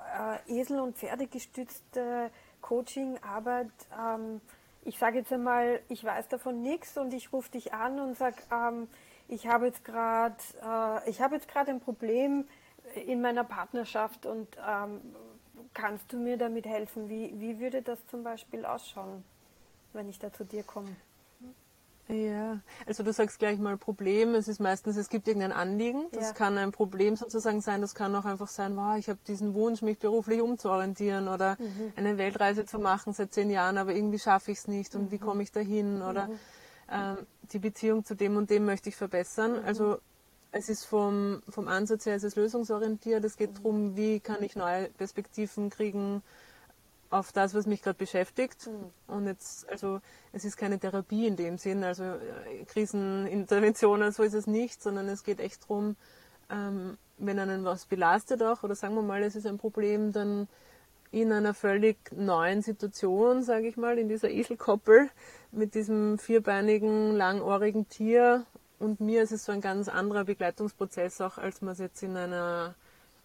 äh, 0.48 0.60
Esel- 0.60 0.80
und 0.80 0.98
Pferdegestützte 0.98 2.32
Coaching, 2.62 3.20
Arbeit, 3.22 3.70
ähm, 3.98 4.42
ich 4.86 4.98
sage 4.98 5.20
jetzt 5.20 5.32
einmal, 5.32 5.80
ich 5.90 6.04
weiß 6.04 6.28
davon 6.28 6.62
nichts 6.62 6.98
und 6.98 7.14
ich 7.14 7.32
rufe 7.32 7.52
dich 7.52 7.74
an 7.74 8.00
und 8.00 8.18
sage, 8.18 8.38
ähm, 8.52 8.88
ich 9.28 9.48
habe 9.48 9.68
jetzt 9.68 9.86
gerade 9.86 10.36
äh, 10.62 11.10
ich 11.10 11.22
habe 11.22 11.36
jetzt 11.36 11.48
gerade 11.48 11.72
ein 11.72 11.80
Problem 11.80 12.46
in 13.06 13.22
meiner 13.22 13.44
Partnerschaft 13.44 14.26
und 14.26 14.48
ähm, 14.68 15.02
Kannst 15.74 16.12
du 16.14 16.18
mir 16.18 16.38
damit 16.38 16.66
helfen? 16.66 17.10
Wie, 17.10 17.34
wie 17.40 17.60
würde 17.60 17.82
das 17.82 18.06
zum 18.08 18.24
Beispiel 18.24 18.66
ausschauen, 18.66 19.24
wenn 19.94 20.08
ich 20.10 20.20
da 20.20 20.32
zu 20.32 20.44
dir 20.44 20.64
komme? 20.64 20.96
Ja, 22.10 22.60
also 22.86 23.02
du 23.02 23.14
sagst 23.14 23.40
gleich 23.40 23.60
mal 23.60 23.78
Problem. 23.78 24.36
Es 24.36 24.48
ist 24.48 24.60
meistens, 24.60 24.98
es 24.98 25.10
gibt 25.10 25.28
irgendein 25.28 25.54
Anliegen. 25.54 26.06
Das 26.12 26.28
ja. 26.28 26.34
kann 26.34 26.58
ein 26.58 26.72
Problem 26.72 27.16
sozusagen 27.16 27.62
sein. 27.62 27.82
Das 27.82 27.96
kann 27.96 28.14
auch 28.16 28.26
einfach 28.26 28.50
sein, 28.50 28.76
wow, 28.76 28.98
ich 28.98 29.08
habe 29.08 29.20
diesen 29.26 29.54
Wunsch, 29.54 29.82
mich 29.82 30.00
beruflich 30.00 30.42
umzuorientieren 30.42 31.30
oder 31.30 31.56
mhm. 31.60 31.94
eine 31.96 32.18
Weltreise 32.18 32.66
zu 32.66 32.78
machen 32.78 33.14
seit 33.14 33.34
zehn 33.34 33.50
Jahren, 33.50 33.78
aber 33.78 33.94
irgendwie 33.94 34.20
schaffe 34.20 34.52
ich 34.52 34.60
es 34.60 34.68
nicht 34.68 34.96
und 34.96 35.04
mhm. 35.04 35.12
wie 35.12 35.18
komme 35.18 35.44
ich 35.44 35.52
dahin 35.52 36.02
oder 36.02 36.28
mhm. 36.28 36.40
ähm, 36.92 37.18
die 37.52 37.60
Beziehung 37.60 38.04
zu 38.04 38.16
dem 38.16 38.36
und 38.36 38.50
dem 38.50 38.66
möchte 38.66 38.90
ich 38.90 38.98
verbessern. 38.98 39.62
Mhm. 39.62 39.66
Also 39.66 39.98
es 40.54 40.70
ist 40.70 40.86
vom, 40.86 41.42
vom 41.50 41.68
Ansatz 41.68 42.06
her, 42.06 42.16
es 42.16 42.24
ist 42.24 42.38
lösungsorientiert. 42.38 43.24
Es 43.26 43.38
geht 43.38 43.58
darum, 43.58 43.98
wie 43.98 44.20
kann 44.20 44.44
ich 44.44 44.56
neue 44.56 44.88
Perspektiven 44.90 45.72
kriegen 45.72 46.22
auf 47.10 47.32
das, 47.32 47.56
was 47.56 47.66
mich 47.66 47.82
gerade 47.82 47.98
beschäftigt. 47.98 48.68
Mhm. 48.68 49.14
Und 49.14 49.26
jetzt, 49.26 49.68
also 49.70 50.00
es 50.32 50.46
ist 50.46 50.56
keine 50.56 50.80
Therapie 50.80 51.28
in 51.28 51.36
dem 51.36 51.58
Sinn, 51.58 51.84
also 51.84 52.04
äh, 52.04 52.66
Kriseninterventionen, 52.68 54.12
so 54.12 54.22
ist 54.24 54.36
es 54.36 54.46
nicht, 54.46 54.82
sondern 54.82 55.10
es 55.10 55.24
geht 55.24 55.40
echt 55.40 55.64
darum, 55.64 55.96
ähm, 56.52 56.98
wenn 57.18 57.40
einen 57.40 57.66
was 57.66 57.86
belastet 57.88 58.44
auch, 58.44 58.64
oder 58.64 58.76
sagen 58.76 58.96
wir 58.96 59.02
mal, 59.02 59.24
es 59.24 59.36
ist 59.36 59.48
ein 59.48 59.58
Problem, 59.58 60.12
dann 60.12 60.48
in 61.12 61.32
einer 61.32 61.54
völlig 61.54 61.98
neuen 62.12 62.62
Situation, 62.62 63.44
sage 63.44 63.68
ich 63.68 63.78
mal, 63.78 63.98
in 63.98 64.08
dieser 64.08 64.30
Eselkoppel 64.30 65.10
mit 65.52 65.74
diesem 65.76 66.18
vierbeinigen, 66.18 67.16
langohrigen 67.16 67.88
Tier 67.88 68.46
und 68.84 69.00
mir 69.00 69.24
ist 69.24 69.32
es 69.32 69.46
so 69.46 69.54
ein 69.54 69.62
ganz 69.62 69.88
anderer 69.88 70.26
Begleitungsprozess 70.26 71.22
auch, 71.22 71.38
als 71.38 71.62
man 71.62 71.72
es 71.72 71.80
jetzt 71.80 72.04
in 72.04 72.18
einer 72.18 72.76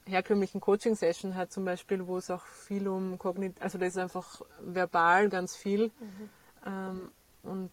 herkömmlichen 0.06 0.60
Coaching-Session 0.60 1.34
hat, 1.34 1.52
zum 1.52 1.64
Beispiel, 1.64 2.06
wo 2.06 2.16
es 2.16 2.30
auch 2.30 2.46
viel 2.46 2.86
um 2.86 3.18
Kognit, 3.18 3.60
also 3.60 3.76
da 3.76 3.86
ist 3.86 3.98
einfach 3.98 4.40
verbal 4.60 5.28
ganz 5.28 5.56
viel. 5.56 5.86
Mhm. 5.86 6.30
Ähm, 6.64 7.10
und 7.42 7.70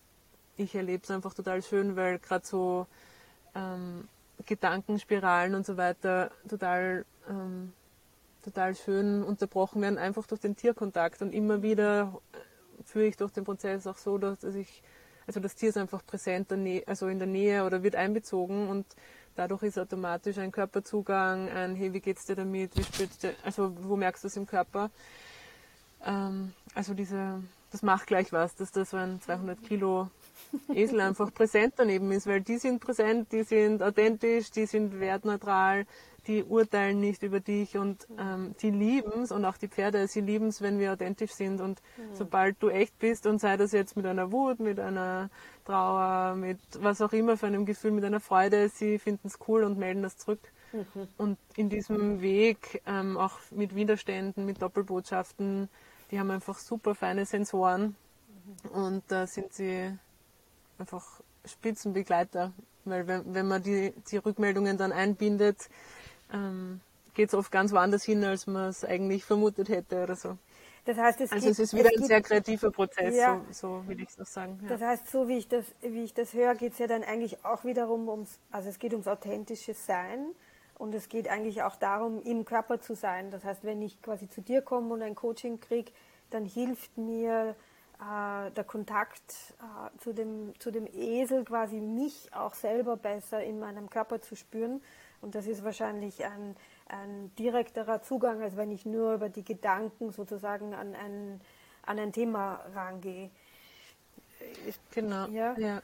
ich 0.58 0.74
erlebe 0.74 1.04
es 1.04 1.12
einfach 1.12 1.36
total 1.36 1.62
schön, 1.62 1.95
weil 1.95 2.17
gerade 2.17 2.45
so 2.45 2.88
ähm, 3.54 4.08
Gedankenspiralen 4.45 5.54
und 5.54 5.65
so 5.65 5.78
weiter 5.78 6.32
total, 6.50 7.06
ähm, 7.30 7.71
total 8.43 8.76
schön 8.76 9.24
unterbrochen 9.24 9.82
werden, 9.84 10.00
einfach 10.00 10.26
durch 10.26 10.41
den 10.41 10.56
Tierkontakt. 10.56 11.21
Und 11.21 11.34
immer 11.34 11.62
wieder 11.62 12.19
führe 12.84 13.06
ich 13.06 13.15
durch 13.15 13.32
den 13.32 13.43
Prozess 13.43 13.86
auch 13.86 13.98
so, 13.98 14.17
dass 14.17 14.43
ich, 14.43 14.82
also 15.28 15.40
das 15.40 15.56
Tier 15.56 15.70
ist 15.70 15.78
einfach 15.78 16.06
präsent, 16.06 16.52
also 16.86 17.08
in 17.08 17.20
der 17.20 17.28
Nähe 17.28 17.66
oder 17.66 17.84
wird 17.84 17.96
einbezogen 17.96 18.68
und 18.68 18.86
Dadurch 19.36 19.64
ist 19.64 19.78
automatisch 19.78 20.38
ein 20.38 20.52
Körperzugang, 20.52 21.50
ein 21.50 21.76
Hey, 21.76 21.92
wie 21.92 22.00
geht's 22.00 22.26
dir 22.26 22.38
damit? 22.38 22.76
Wie 22.78 22.84
spürst 22.84 23.24
du, 23.24 23.36
also 23.44 23.76
wo 23.82 23.98
merkst 23.98 24.24
du 24.24 24.28
es 24.28 24.38
im 24.38 24.48
Körper? 24.48 24.90
Ähm, 26.06 26.54
also 26.74 26.94
diese, 26.94 27.44
das 27.70 27.82
macht 27.82 28.08
gleich 28.08 28.32
was, 28.32 28.56
dass 28.56 28.72
da 28.72 28.86
so 28.86 28.96
ein 28.96 29.20
200 29.22 29.62
Kilo 29.62 30.10
Esel 30.74 31.02
einfach 31.02 31.34
präsent 31.34 31.74
daneben 31.76 32.14
ist, 32.14 32.28
weil 32.28 32.40
die 32.40 32.58
sind 32.58 32.80
präsent, 32.80 33.34
die 33.34 33.44
sind 33.44 33.84
authentisch, 33.84 34.52
die 34.52 34.66
sind 34.66 35.02
wertneutral, 35.02 35.86
die 36.28 36.44
urteilen 36.44 37.00
nicht 37.00 37.24
über 37.24 37.40
dich 37.40 37.78
und 37.78 38.08
ähm, 38.18 38.56
die 38.62 38.72
lieben 38.72 39.24
es 39.24 39.32
und 39.32 39.46
auch 39.46 39.58
die 39.58 39.68
Pferde, 39.68 40.08
sie 40.08 40.22
lieben 40.22 40.48
es, 40.48 40.62
wenn 40.62 40.80
wir 40.80 40.94
authentisch 40.94 41.32
sind 41.32 41.62
und 41.62 41.82
mhm. 41.98 42.16
sobald 42.16 42.62
du 42.62 42.70
echt 42.70 42.98
bist 43.00 43.28
und 43.28 43.40
sei 43.40 43.58
das 43.58 43.72
jetzt 43.72 43.96
mit 43.96 44.06
einer 44.06 44.32
Wut, 44.32 44.60
mit 44.60 44.80
einer 44.80 45.30
Trauer, 45.66 46.36
mit 46.36 46.60
was 46.80 47.02
auch 47.02 47.14
immer 47.14 47.38
für 47.38 47.48
einem 47.48 47.66
Gefühl, 47.66 47.92
mit 47.92 48.04
einer 48.04 48.20
Freude, 48.20 48.70
sie 48.70 48.98
finden 49.00 49.28
es 49.28 49.40
cool 49.48 49.64
und 49.64 49.78
melden 49.78 50.04
das 50.04 50.18
zurück. 50.18 50.40
Mhm. 50.74 51.08
Und 51.18 51.38
in 51.56 51.70
diesem 51.70 52.22
Weg, 52.22 52.82
ähm, 52.86 53.18
auch 53.18 53.40
mit 53.52 53.76
Widerständen, 53.76 54.46
mit 54.46 54.62
Doppelbotschaften, 54.62 55.70
die 56.12 56.20
haben 56.20 56.32
einfach 56.32 56.58
super 56.58 56.96
feine 56.96 57.26
Sensoren 57.26 57.96
mhm. 58.64 58.70
und 58.72 59.04
da 59.08 59.24
äh, 59.24 59.28
sind 59.28 59.54
sie 59.54 59.92
einfach 60.78 61.22
Spitzenbegleiter. 61.46 62.52
Weil 62.86 63.08
wenn, 63.08 63.34
wenn 63.34 63.48
man 63.48 63.64
die, 63.64 63.94
die 64.12 64.18
Rückmeldungen 64.18 64.78
dann 64.78 64.92
einbindet, 64.92 65.70
ähm, 66.34 66.82
geht 67.14 67.30
es 67.30 67.36
oft 67.36 67.52
ganz 67.52 67.72
woanders 67.72 68.04
hin, 68.04 68.24
als 68.24 68.48
man 68.48 68.70
es 68.70 68.84
eigentlich 68.84 69.26
vermutet 69.26 69.70
hätte 69.70 70.04
oder 70.04 70.16
so. 70.16 70.38
Das 70.86 70.98
heißt, 70.98 71.22
es 71.22 71.32
also 71.32 71.48
gibt, 71.48 71.60
es 71.60 71.60
ist 71.60 71.74
wieder 71.74 71.90
es 71.92 72.02
ein 72.02 72.08
sehr 72.08 72.22
kreativer 72.22 72.70
Prozess, 72.70 73.16
ja, 73.16 73.42
so, 73.50 73.80
so 73.80 73.88
will 73.88 74.00
ich 74.00 74.10
es 74.16 74.32
sagen. 74.32 74.60
Ja. 74.62 74.70
Das 74.70 74.82
heißt, 74.82 75.10
so 75.10 75.28
wie 75.28 75.38
ich 75.38 75.48
das, 75.48 75.66
wie 75.82 76.04
ich 76.04 76.14
das 76.14 76.34
höre, 76.34 76.54
geht 76.54 76.74
es 76.74 76.80
ja 76.80 76.86
dann 76.86 77.04
eigentlich 77.04 77.44
auch 77.44 77.66
wiederum 77.66 78.08
ums, 78.08 78.40
also 78.52 78.70
es 78.70 78.78
geht 78.78 78.94
ums 78.94 79.08
authentische 79.08 79.74
Sein 79.74 80.28
und 80.78 80.94
es 80.94 81.10
geht 81.10 81.28
eigentlich 81.28 81.64
auch 81.64 81.76
darum, 81.76 82.22
im 82.22 82.46
Körper 82.46 82.82
zu 82.82 82.96
sein. 82.96 83.32
Das 83.32 83.44
heißt, 83.44 83.64
wenn 83.64 83.82
ich 83.82 84.00
quasi 84.04 84.30
zu 84.30 84.42
dir 84.42 84.62
komme 84.62 84.94
und 84.94 85.02
ein 85.02 85.16
Coaching 85.16 85.60
kriege, 85.60 85.92
dann 86.30 86.46
hilft 86.46 86.96
mir 87.00 87.56
äh, 88.00 88.52
der 88.52 88.64
Kontakt 88.64 89.34
äh, 89.60 89.98
zu, 90.04 90.14
dem, 90.14 90.54
zu 90.60 90.70
dem 90.70 90.86
Esel 90.86 91.46
quasi 91.46 91.78
mich 91.78 92.30
auch 92.32 92.54
selber 92.54 92.96
besser 92.96 93.44
in 93.44 93.60
meinem 93.60 93.90
Körper 93.90 94.22
zu 94.22 94.36
spüren 94.36 94.82
und 95.26 95.34
das 95.34 95.48
ist 95.48 95.64
wahrscheinlich 95.64 96.24
ein, 96.24 96.56
ein 96.88 97.36
direkterer 97.36 98.04
Zugang, 98.04 98.44
als 98.44 98.56
wenn 98.56 98.70
ich 98.70 98.86
nur 98.86 99.16
über 99.16 99.28
die 99.28 99.44
Gedanken 99.44 100.12
sozusagen 100.12 100.76
an 100.76 100.94
ein, 100.94 101.42
an 101.84 101.98
ein 101.98 102.14
Thema 102.14 102.62
rangehe. 102.76 103.32
Genau. 104.92 105.26
Ja. 105.30 105.58
ja. 105.58 105.82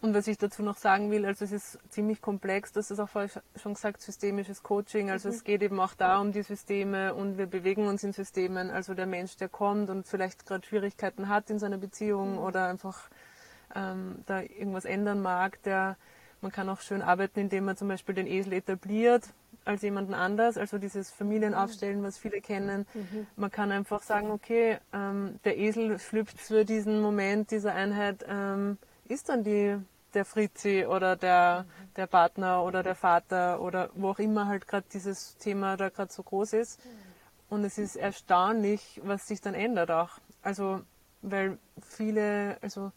Und 0.00 0.14
was 0.14 0.28
ich 0.28 0.38
dazu 0.38 0.62
noch 0.62 0.76
sagen 0.76 1.10
will, 1.10 1.26
also 1.26 1.44
es 1.44 1.50
ist 1.50 1.78
ziemlich 1.88 2.22
komplex, 2.22 2.70
das 2.70 2.92
ist 2.92 3.00
auch 3.00 3.08
vorher 3.08 3.42
schon 3.56 3.74
gesagt, 3.74 4.02
systemisches 4.02 4.62
Coaching. 4.62 5.10
Also 5.10 5.30
mhm. 5.30 5.34
es 5.34 5.42
geht 5.42 5.62
eben 5.62 5.80
auch 5.80 5.94
da 5.94 6.20
um 6.20 6.30
die 6.30 6.42
Systeme 6.42 7.12
und 7.12 7.38
wir 7.38 7.46
bewegen 7.46 7.88
uns 7.88 8.04
in 8.04 8.12
Systemen. 8.12 8.70
Also 8.70 8.94
der 8.94 9.06
Mensch, 9.06 9.36
der 9.36 9.48
kommt 9.48 9.90
und 9.90 10.06
vielleicht 10.06 10.46
gerade 10.46 10.64
Schwierigkeiten 10.64 11.28
hat 11.28 11.50
in 11.50 11.58
seiner 11.58 11.78
Beziehung 11.78 12.34
mhm. 12.34 12.38
oder 12.38 12.68
einfach 12.68 13.10
ähm, 13.74 14.22
da 14.26 14.42
irgendwas 14.42 14.84
ändern 14.84 15.22
mag, 15.22 15.60
der 15.64 15.96
man 16.44 16.52
kann 16.52 16.68
auch 16.68 16.82
schön 16.82 17.00
arbeiten, 17.00 17.40
indem 17.40 17.64
man 17.64 17.74
zum 17.74 17.88
Beispiel 17.88 18.14
den 18.14 18.26
Esel 18.26 18.52
etabliert 18.52 19.24
als 19.64 19.80
jemanden 19.80 20.12
anders, 20.12 20.58
also 20.58 20.76
dieses 20.76 21.10
Familienaufstellen, 21.10 22.02
was 22.02 22.18
viele 22.18 22.42
kennen. 22.42 22.84
Mhm. 22.92 23.26
Man 23.36 23.50
kann 23.50 23.72
einfach 23.72 24.02
sagen, 24.02 24.30
okay, 24.30 24.76
ähm, 24.92 25.40
der 25.44 25.56
Esel 25.56 25.98
schlüpft 25.98 26.38
für 26.38 26.66
diesen 26.66 27.00
Moment 27.00 27.50
dieser 27.50 27.74
Einheit, 27.74 28.26
ähm, 28.28 28.76
ist 29.08 29.30
dann 29.30 29.42
die 29.42 29.78
der 30.12 30.26
Fritzi 30.26 30.84
oder 30.86 31.16
der, 31.16 31.64
mhm. 31.66 31.94
der 31.96 32.06
Partner 32.06 32.62
oder 32.62 32.82
der 32.82 32.94
Vater 32.94 33.62
oder 33.62 33.88
wo 33.94 34.10
auch 34.10 34.18
immer 34.18 34.46
halt 34.46 34.68
gerade 34.68 34.86
dieses 34.92 35.38
Thema 35.38 35.78
da 35.78 35.88
gerade 35.88 36.12
so 36.12 36.22
groß 36.22 36.52
ist. 36.52 36.78
Und 37.48 37.64
es 37.64 37.78
ist 37.78 37.96
erstaunlich, 37.96 39.00
was 39.02 39.26
sich 39.26 39.40
dann 39.40 39.54
ändert 39.54 39.90
auch. 39.90 40.10
Also, 40.42 40.82
weil 41.22 41.56
viele, 41.80 42.58
also 42.60 42.92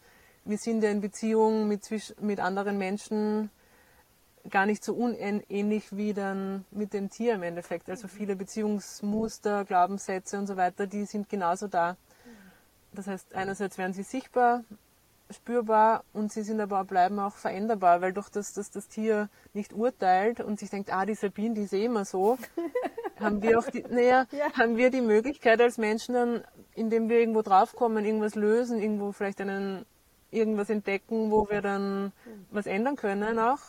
wir 0.48 0.56
sind 0.56 0.82
ja 0.82 0.90
in 0.90 1.02
Beziehung 1.02 1.68
mit, 1.68 1.90
mit 2.20 2.40
anderen 2.40 2.78
Menschen 2.78 3.50
gar 4.48 4.64
nicht 4.64 4.82
so 4.82 4.94
unähnlich 4.94 5.94
wie 5.94 6.14
dann 6.14 6.64
mit 6.70 6.94
dem 6.94 7.10
Tier 7.10 7.34
im 7.34 7.42
Endeffekt. 7.42 7.90
Also 7.90 8.08
viele 8.08 8.34
Beziehungsmuster, 8.34 9.66
Glaubenssätze 9.66 10.38
und 10.38 10.46
so 10.46 10.56
weiter, 10.56 10.86
die 10.86 11.04
sind 11.04 11.28
genauso 11.28 11.68
da. 11.68 11.98
Das 12.92 13.06
heißt, 13.06 13.34
einerseits 13.34 13.76
werden 13.76 13.92
sie 13.92 14.02
sichtbar, 14.02 14.64
spürbar 15.30 16.02
und 16.14 16.32
sie 16.32 16.42
sind 16.42 16.60
aber 16.60 16.82
bleiben 16.84 17.18
auch 17.18 17.36
veränderbar, 17.36 18.00
weil 18.00 18.14
durch 18.14 18.30
das, 18.30 18.54
dass 18.54 18.70
das 18.70 18.88
Tier 18.88 19.28
nicht 19.52 19.74
urteilt 19.74 20.40
und 20.40 20.58
sich 20.58 20.70
denkt, 20.70 20.90
ah, 20.90 21.04
die 21.04 21.14
Sabine, 21.14 21.54
die 21.54 21.64
ist 21.64 21.74
eh 21.74 21.84
immer 21.84 22.06
so, 22.06 22.38
haben 23.20 23.42
wir 23.42 23.58
auch 23.58 23.66
die, 23.66 23.82
naja, 23.82 24.24
ja. 24.30 24.50
haben 24.54 24.78
wir 24.78 24.90
die 24.90 25.02
Möglichkeit 25.02 25.60
als 25.60 25.76
Menschen 25.76 26.14
dann, 26.14 26.44
indem 26.74 27.10
wir 27.10 27.18
irgendwo 27.20 27.42
draufkommen, 27.42 28.06
irgendwas 28.06 28.34
lösen, 28.34 28.80
irgendwo 28.80 29.12
vielleicht 29.12 29.42
einen 29.42 29.84
irgendwas 30.30 30.70
entdecken, 30.70 31.30
wo 31.30 31.48
wir 31.48 31.62
dann 31.62 32.12
was 32.50 32.66
ändern 32.66 32.96
können 32.96 33.38
auch, 33.38 33.60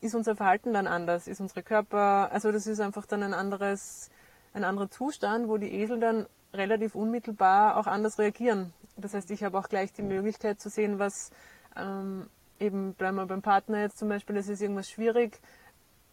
ist 0.00 0.14
unser 0.14 0.36
Verhalten 0.36 0.72
dann 0.72 0.86
anders, 0.86 1.26
ist 1.26 1.40
unsere 1.40 1.62
Körper, 1.62 2.30
also 2.32 2.52
das 2.52 2.66
ist 2.66 2.80
einfach 2.80 3.06
dann 3.06 3.22
ein 3.22 3.34
anderes, 3.34 4.10
ein 4.52 4.64
anderer 4.64 4.90
Zustand, 4.90 5.48
wo 5.48 5.56
die 5.56 5.72
Esel 5.72 5.98
dann 6.00 6.26
relativ 6.52 6.94
unmittelbar 6.94 7.76
auch 7.76 7.86
anders 7.86 8.18
reagieren. 8.18 8.72
Das 8.96 9.14
heißt, 9.14 9.30
ich 9.30 9.44
habe 9.44 9.58
auch 9.58 9.68
gleich 9.68 9.92
die 9.92 10.02
Möglichkeit 10.02 10.60
zu 10.60 10.70
sehen, 10.70 10.98
was 10.98 11.30
ähm, 11.76 12.28
eben, 12.58 12.94
bleiben 12.94 13.16
wir 13.16 13.26
beim 13.26 13.42
Partner 13.42 13.80
jetzt 13.80 13.98
zum 13.98 14.08
Beispiel, 14.08 14.36
es 14.36 14.48
ist 14.48 14.62
irgendwas 14.62 14.88
schwierig 14.88 15.38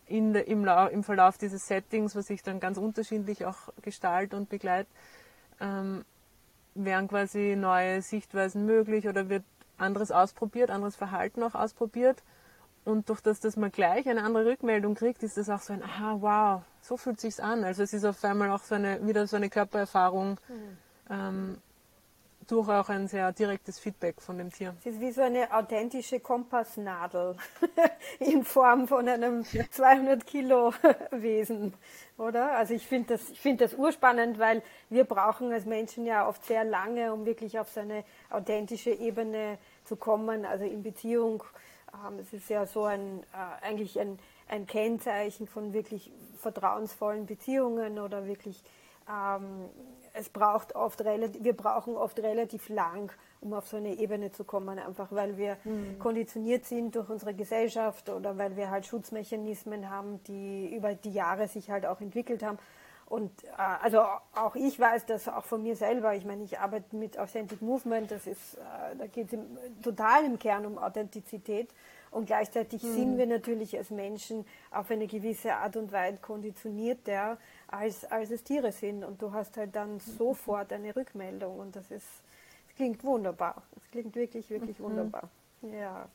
in 0.06 0.34
der, 0.34 0.48
im, 0.48 0.68
im, 0.68 1.04
Verlauf 1.04 1.38
dieses 1.38 1.66
Settings, 1.68 2.16
was 2.16 2.30
ich 2.30 2.44
dann 2.44 2.60
ganz 2.60 2.78
unterschiedlich 2.78 3.46
auch 3.46 3.70
gestalte 3.82 4.36
und 4.36 4.50
begleite, 4.50 4.90
ähm, 5.62 6.04
wären 6.76 7.08
quasi 7.08 7.56
neue 7.56 8.02
Sichtweisen 8.02 8.66
möglich 8.66 9.08
oder 9.08 9.30
wird 9.30 9.44
anderes 9.78 10.12
ausprobiert, 10.12 10.70
anderes 10.70 10.96
Verhalten 10.96 11.44
auch 11.44 11.56
ausprobiert. 11.56 12.24
Und 12.86 13.10
durch 13.10 13.22
das, 13.22 13.40
dass 13.40 13.56
man 13.56 13.72
gleich 13.72 14.08
eine 14.10 14.24
andere 14.24 14.46
Rückmeldung 14.46 14.96
kriegt, 14.96 15.24
ist 15.24 15.38
das 15.38 15.50
auch 15.50 15.62
so 15.62 15.74
ein, 15.74 15.84
aha, 15.84 16.18
wow, 16.20 16.62
so 16.82 16.98
fühlt 16.98 17.20
sich's 17.22 17.40
an. 17.40 17.64
Also 17.64 17.84
es 17.84 17.94
ist 17.94 18.04
auf 18.04 18.24
einmal 18.26 18.52
auch 18.52 18.62
so 18.62 18.76
eine, 18.76 19.06
wieder 19.08 19.26
so 19.26 19.38
eine 19.38 19.50
Körpererfahrung, 19.50 20.38
mhm. 20.50 20.78
ähm, 21.10 21.58
durch 22.48 22.70
auch 22.70 22.90
ein 22.90 23.08
sehr 23.08 23.32
direktes 23.32 23.80
Feedback 23.80 24.22
von 24.22 24.38
dem 24.38 24.52
Tier. 24.52 24.76
Es 24.80 24.88
ist 24.88 25.02
wie 25.02 25.12
so 25.12 25.22
eine 25.22 25.54
authentische 25.54 26.20
Kompassnadel 26.20 27.36
in 28.20 28.44
Form 28.44 28.88
von 28.88 29.08
einem 29.08 29.44
200 29.44 30.26
Kilo 30.26 30.74
Wesen, 31.12 31.74
oder? 32.18 32.52
Also 32.56 32.74
ich 32.74 32.86
finde 32.88 33.14
das, 33.14 33.30
ich 33.30 33.58
das 33.58 33.74
urspannend, 33.74 34.40
weil 34.40 34.62
wir 34.90 35.04
brauchen 35.04 35.52
als 35.52 35.66
Menschen 35.66 36.06
ja 36.06 36.28
oft 36.28 36.46
sehr 36.46 36.64
lange, 36.64 37.14
um 37.14 37.26
wirklich 37.26 37.60
auf 37.60 37.70
so 37.70 37.80
eine 37.80 38.04
authentische 38.30 38.92
Ebene 38.92 39.58
zu 39.86 39.96
kommen, 39.96 40.46
also 40.46 40.66
in 40.66 40.84
Beziehung. 40.84 41.44
Ähm, 41.94 42.20
es 42.20 42.34
ist 42.34 42.50
ja 42.50 42.66
so 42.66 42.86
ein, 42.86 43.24
äh, 43.34 43.66
eigentlich 43.66 44.00
ein, 44.00 44.20
ein 44.48 44.66
Kennzeichen 44.68 45.48
von 45.48 45.74
wirklich 45.74 46.12
vertrauensvollen 46.38 47.26
Beziehungen 47.26 48.00
oder 48.00 48.26
wirklich 48.28 48.64
ähm, 49.10 49.70
es 50.14 50.30
braucht 50.30 50.76
oft 50.76 51.02
relativ, 51.02 51.44
wir 51.44 51.56
brauchen 51.56 51.96
oft 51.96 52.20
relativ 52.20 52.70
lang, 52.70 53.12
um 53.42 53.54
auf 53.54 53.68
so 53.68 53.78
eine 53.78 53.96
Ebene 53.96 54.32
zu 54.32 54.44
kommen, 54.44 54.80
einfach 54.80 55.12
weil 55.12 55.38
wir 55.38 55.58
mhm. 55.64 55.98
konditioniert 56.00 56.66
sind 56.66 56.96
durch 56.96 57.10
unsere 57.10 57.34
Gesellschaft 57.34 58.10
oder 58.10 58.38
weil 58.38 58.56
wir 58.56 58.70
halt 58.70 58.86
Schutzmechanismen 58.86 59.90
haben, 59.90 60.24
die 60.26 60.74
über 60.74 60.94
die 60.94 61.12
Jahre 61.12 61.48
sich 61.48 61.70
halt 61.72 61.86
auch 61.86 62.00
entwickelt 62.00 62.44
haben. 62.44 62.60
Und 63.08 63.32
äh, 63.44 63.48
also 63.82 64.02
auch 64.34 64.56
ich 64.56 64.80
weiß 64.80 65.06
das 65.06 65.28
auch 65.28 65.44
von 65.44 65.62
mir 65.62 65.76
selber. 65.76 66.16
Ich 66.16 66.26
meine, 66.26 66.44
ich 66.44 66.60
arbeite 66.60 66.96
mit 66.96 67.18
Authentic 67.20 67.62
Movement. 67.62 68.10
Das 68.12 68.28
ist, 68.28 68.56
äh, 68.56 68.96
da 68.98 69.08
geht 69.08 69.34
es 69.34 69.40
total 69.84 70.26
im 70.26 70.40
Kern 70.40 70.66
um 70.66 70.78
Authentizität. 70.78 71.70
Und 72.14 72.28
gleichzeitig 72.28 72.84
mhm. 72.84 72.94
sind 72.94 73.18
wir 73.18 73.26
natürlich 73.26 73.76
als 73.76 73.90
Menschen 73.90 74.46
auf 74.70 74.92
eine 74.92 75.08
gewisse 75.08 75.56
Art 75.56 75.76
und 75.76 75.92
Weise 75.92 76.18
konditionierter, 76.22 77.38
als, 77.68 78.06
als 78.06 78.30
es 78.30 78.44
Tiere 78.44 78.72
sind. 78.72 79.04
Und 79.04 79.22
du 79.22 79.34
hast 79.34 79.58
halt 79.58 79.76
dann 79.76 80.00
sofort 80.00 80.72
eine 80.72 80.96
Rückmeldung. 80.96 81.60
Und 81.60 81.76
das 81.76 81.90
ist, 81.90 82.06
das 82.68 82.76
klingt 82.76 83.04
wunderbar. 83.04 83.64
Das 83.74 83.84
klingt 83.90 84.16
wirklich, 84.16 84.50
wirklich 84.52 84.78
mhm. 84.78 84.84
wunderbar. 84.84 85.30
Ja. 85.64 86.08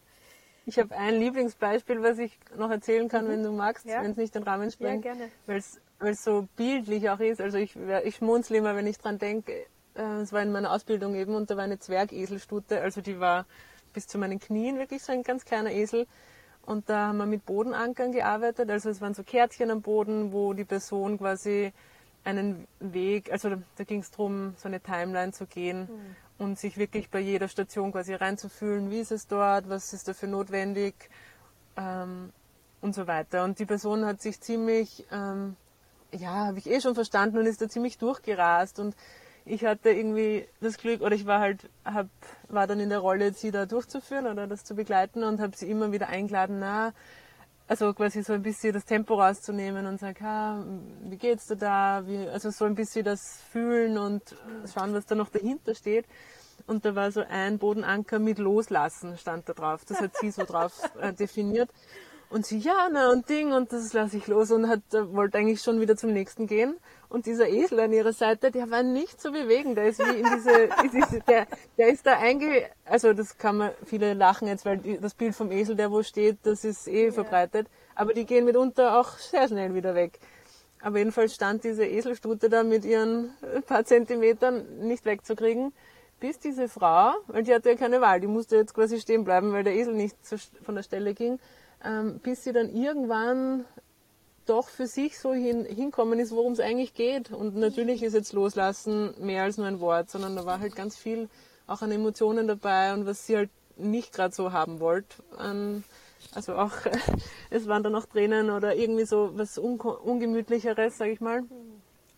Ich 0.66 0.78
habe 0.78 0.94
ein 0.96 1.18
Lieblingsbeispiel, 1.18 2.02
was 2.02 2.18
ich 2.18 2.38
noch 2.56 2.70
erzählen 2.70 3.08
kann, 3.08 3.24
mhm. 3.24 3.30
wenn 3.30 3.42
du 3.42 3.50
magst, 3.50 3.86
ja? 3.86 4.02
wenn 4.02 4.12
es 4.12 4.16
nicht 4.16 4.34
den 4.34 4.44
Rahmen 4.44 4.70
sprengt. 4.70 5.04
Ja, 5.04 5.14
gerne. 5.14 5.30
Weil 5.46 5.56
es 5.56 6.24
so 6.24 6.46
bildlich 6.54 7.10
auch 7.10 7.20
ist. 7.20 7.40
Also 7.40 7.58
ich, 7.58 7.74
ich 8.04 8.16
schmunzle 8.16 8.58
immer, 8.58 8.76
wenn 8.76 8.86
ich 8.86 8.98
dran 8.98 9.18
denke. 9.18 9.66
Äh, 9.94 10.20
es 10.20 10.32
war 10.32 10.42
in 10.42 10.52
meiner 10.52 10.72
Ausbildung 10.72 11.16
eben 11.16 11.34
und 11.34 11.50
da 11.50 11.56
war 11.56 11.64
eine 11.64 11.80
Zwergeselstute. 11.80 12.80
Also 12.80 13.00
die 13.00 13.18
war 13.18 13.46
bis 13.92 14.06
zu 14.06 14.18
meinen 14.18 14.38
Knien, 14.38 14.78
wirklich 14.78 15.02
so 15.02 15.12
ein 15.12 15.22
ganz 15.22 15.44
kleiner 15.44 15.72
Esel. 15.72 16.06
Und 16.62 16.90
da 16.90 17.08
haben 17.08 17.18
wir 17.18 17.26
mit 17.26 17.46
Bodenankern 17.46 18.12
gearbeitet. 18.12 18.70
Also 18.70 18.90
es 18.90 19.00
waren 19.00 19.14
so 19.14 19.22
Kärtchen 19.22 19.70
am 19.70 19.80
Boden, 19.80 20.32
wo 20.32 20.52
die 20.52 20.64
Person 20.64 21.18
quasi 21.18 21.72
einen 22.24 22.66
Weg, 22.78 23.32
also 23.32 23.56
da 23.76 23.84
ging 23.84 24.00
es 24.00 24.10
darum, 24.10 24.54
so 24.58 24.68
eine 24.68 24.80
Timeline 24.80 25.32
zu 25.32 25.46
gehen 25.46 25.88
mhm. 25.90 26.16
und 26.44 26.58
sich 26.58 26.76
wirklich 26.76 27.08
bei 27.08 27.20
jeder 27.20 27.48
Station 27.48 27.92
quasi 27.92 28.12
reinzufühlen, 28.12 28.90
wie 28.90 29.00
ist 29.00 29.12
es 29.12 29.26
dort, 29.26 29.68
was 29.70 29.94
ist 29.94 30.08
dafür 30.08 30.28
notwendig 30.28 30.94
ähm, 31.76 32.32
und 32.82 32.94
so 32.94 33.06
weiter. 33.06 33.44
Und 33.44 33.58
die 33.58 33.66
Person 33.66 34.04
hat 34.04 34.20
sich 34.20 34.40
ziemlich, 34.40 35.06
ähm, 35.10 35.56
ja, 36.12 36.46
habe 36.46 36.58
ich 36.58 36.68
eh 36.68 36.80
schon 36.80 36.94
verstanden 36.94 37.38
und 37.38 37.46
ist 37.46 37.62
da 37.62 37.68
ziemlich 37.68 37.96
durchgerast 37.96 38.78
und 38.78 38.94
ich 39.48 39.64
hatte 39.64 39.90
irgendwie 39.90 40.46
das 40.60 40.78
Glück, 40.78 41.00
oder 41.00 41.14
ich 41.14 41.26
war 41.26 41.40
halt, 41.40 41.68
hab, 41.84 42.08
war 42.48 42.66
dann 42.66 42.80
in 42.80 42.88
der 42.88 42.98
Rolle, 42.98 43.32
sie 43.32 43.50
da 43.50 43.66
durchzuführen 43.66 44.26
oder 44.26 44.46
das 44.46 44.64
zu 44.64 44.74
begleiten 44.74 45.22
und 45.22 45.40
habe 45.40 45.56
sie 45.56 45.70
immer 45.70 45.92
wieder 45.92 46.08
eingeladen, 46.08 46.58
na, 46.60 46.92
also 47.68 47.92
quasi 47.92 48.22
so 48.22 48.32
ein 48.32 48.42
bisschen 48.42 48.72
das 48.72 48.86
Tempo 48.86 49.20
rauszunehmen 49.20 49.86
und 49.86 50.00
sag, 50.00 50.20
ha, 50.22 50.64
wie 51.02 51.18
geht's 51.18 51.46
dir 51.46 51.56
da? 51.56 52.02
Wie, 52.06 52.26
also 52.28 52.50
so 52.50 52.64
ein 52.64 52.74
bisschen 52.74 53.04
das 53.04 53.42
Fühlen 53.52 53.98
und 53.98 54.22
schauen, 54.72 54.94
was 54.94 55.04
da 55.04 55.14
noch 55.14 55.28
dahinter 55.28 55.74
steht. 55.74 56.06
Und 56.66 56.84
da 56.84 56.94
war 56.94 57.12
so 57.12 57.22
ein 57.28 57.58
Bodenanker 57.58 58.18
mit 58.18 58.38
Loslassen 58.38 59.18
stand 59.18 59.48
da 59.48 59.52
drauf. 59.52 59.84
Das 59.86 60.00
hat 60.00 60.16
sie 60.16 60.30
so 60.30 60.44
drauf 60.44 60.72
äh, 61.00 61.12
definiert. 61.12 61.70
Und 62.30 62.46
sie, 62.46 62.58
ja, 62.58 62.88
na 62.90 63.10
und 63.10 63.28
Ding, 63.28 63.52
und 63.52 63.72
das 63.72 63.92
lasse 63.92 64.16
ich 64.16 64.26
los 64.26 64.50
und 64.50 64.68
hat, 64.68 64.80
wollte 64.92 65.38
eigentlich 65.38 65.62
schon 65.62 65.80
wieder 65.80 65.96
zum 65.96 66.12
nächsten 66.12 66.46
gehen. 66.46 66.76
Und 67.08 67.24
dieser 67.24 67.48
Esel 67.48 67.80
an 67.80 67.92
ihrer 67.92 68.12
Seite, 68.12 68.50
der 68.50 68.70
war 68.70 68.82
nicht 68.82 69.20
zu 69.20 69.32
bewegen. 69.32 69.74
Der 69.74 69.86
ist 69.86 69.98
wie 69.98 70.20
in 70.20 70.26
diese, 70.90 71.20
der, 71.26 71.46
der 71.78 71.88
ist 71.88 72.06
da 72.06 72.18
einge, 72.18 72.66
also 72.84 73.14
das 73.14 73.38
kann 73.38 73.56
man, 73.56 73.70
viele 73.84 74.12
lachen 74.12 74.46
jetzt, 74.46 74.66
weil 74.66 74.78
die, 74.78 74.98
das 74.98 75.14
Bild 75.14 75.34
vom 75.34 75.50
Esel, 75.50 75.74
der 75.74 75.90
wo 75.90 76.02
steht, 76.02 76.38
das 76.42 76.64
ist 76.64 76.86
eh 76.86 77.06
ja. 77.06 77.12
verbreitet. 77.12 77.68
Aber 77.94 78.12
die 78.12 78.26
gehen 78.26 78.44
mitunter 78.44 79.00
auch 79.00 79.16
sehr 79.16 79.48
schnell 79.48 79.74
wieder 79.74 79.94
weg. 79.94 80.18
Aber 80.80 80.98
jedenfalls 80.98 81.34
stand 81.34 81.64
diese 81.64 81.84
Eselstute 81.84 82.48
da 82.48 82.62
mit 82.62 82.84
ihren 82.84 83.32
paar 83.66 83.84
Zentimetern 83.84 84.86
nicht 84.86 85.04
wegzukriegen, 85.06 85.72
bis 86.20 86.38
diese 86.38 86.68
Frau, 86.68 87.14
weil 87.26 87.42
die 87.42 87.54
hatte 87.54 87.70
ja 87.70 87.76
keine 87.76 88.00
Wahl, 88.00 88.20
die 88.20 88.26
musste 88.26 88.56
jetzt 88.56 88.74
quasi 88.74 89.00
stehen 89.00 89.24
bleiben, 89.24 89.52
weil 89.52 89.64
der 89.64 89.74
Esel 89.74 89.94
nicht 89.94 90.16
von 90.62 90.74
der 90.74 90.82
Stelle 90.82 91.14
ging, 91.14 91.38
ähm, 91.84 92.20
bis 92.22 92.44
sie 92.44 92.52
dann 92.52 92.68
irgendwann 92.68 93.64
doch 94.48 94.68
für 94.68 94.86
sich 94.86 95.18
so 95.18 95.32
hin, 95.32 95.64
hinkommen 95.64 96.18
ist, 96.18 96.32
worum 96.32 96.52
es 96.52 96.60
eigentlich 96.60 96.94
geht. 96.94 97.30
Und 97.30 97.56
natürlich 97.56 98.02
ist 98.02 98.14
jetzt 98.14 98.32
Loslassen 98.32 99.14
mehr 99.20 99.42
als 99.42 99.58
nur 99.58 99.66
ein 99.66 99.80
Wort, 99.80 100.10
sondern 100.10 100.36
da 100.36 100.46
war 100.46 100.60
halt 100.60 100.74
ganz 100.74 100.96
viel 100.96 101.28
auch 101.66 101.82
an 101.82 101.92
Emotionen 101.92 102.48
dabei 102.48 102.94
und 102.94 103.06
was 103.06 103.26
sie 103.26 103.36
halt 103.36 103.50
nicht 103.76 104.12
gerade 104.12 104.34
so 104.34 104.52
haben 104.52 104.80
wollte. 104.80 105.22
Ähm, 105.40 105.84
also 106.34 106.54
auch, 106.54 106.72
es 107.50 107.66
waren 107.66 107.82
dann 107.82 107.94
auch 107.94 108.06
Tränen 108.06 108.50
oder 108.50 108.74
irgendwie 108.74 109.04
so 109.04 109.30
was 109.34 109.58
Un 109.58 109.78
Ungemütlicheres, 109.80 110.98
sag 110.98 111.08
ich 111.08 111.20
mal. 111.20 111.44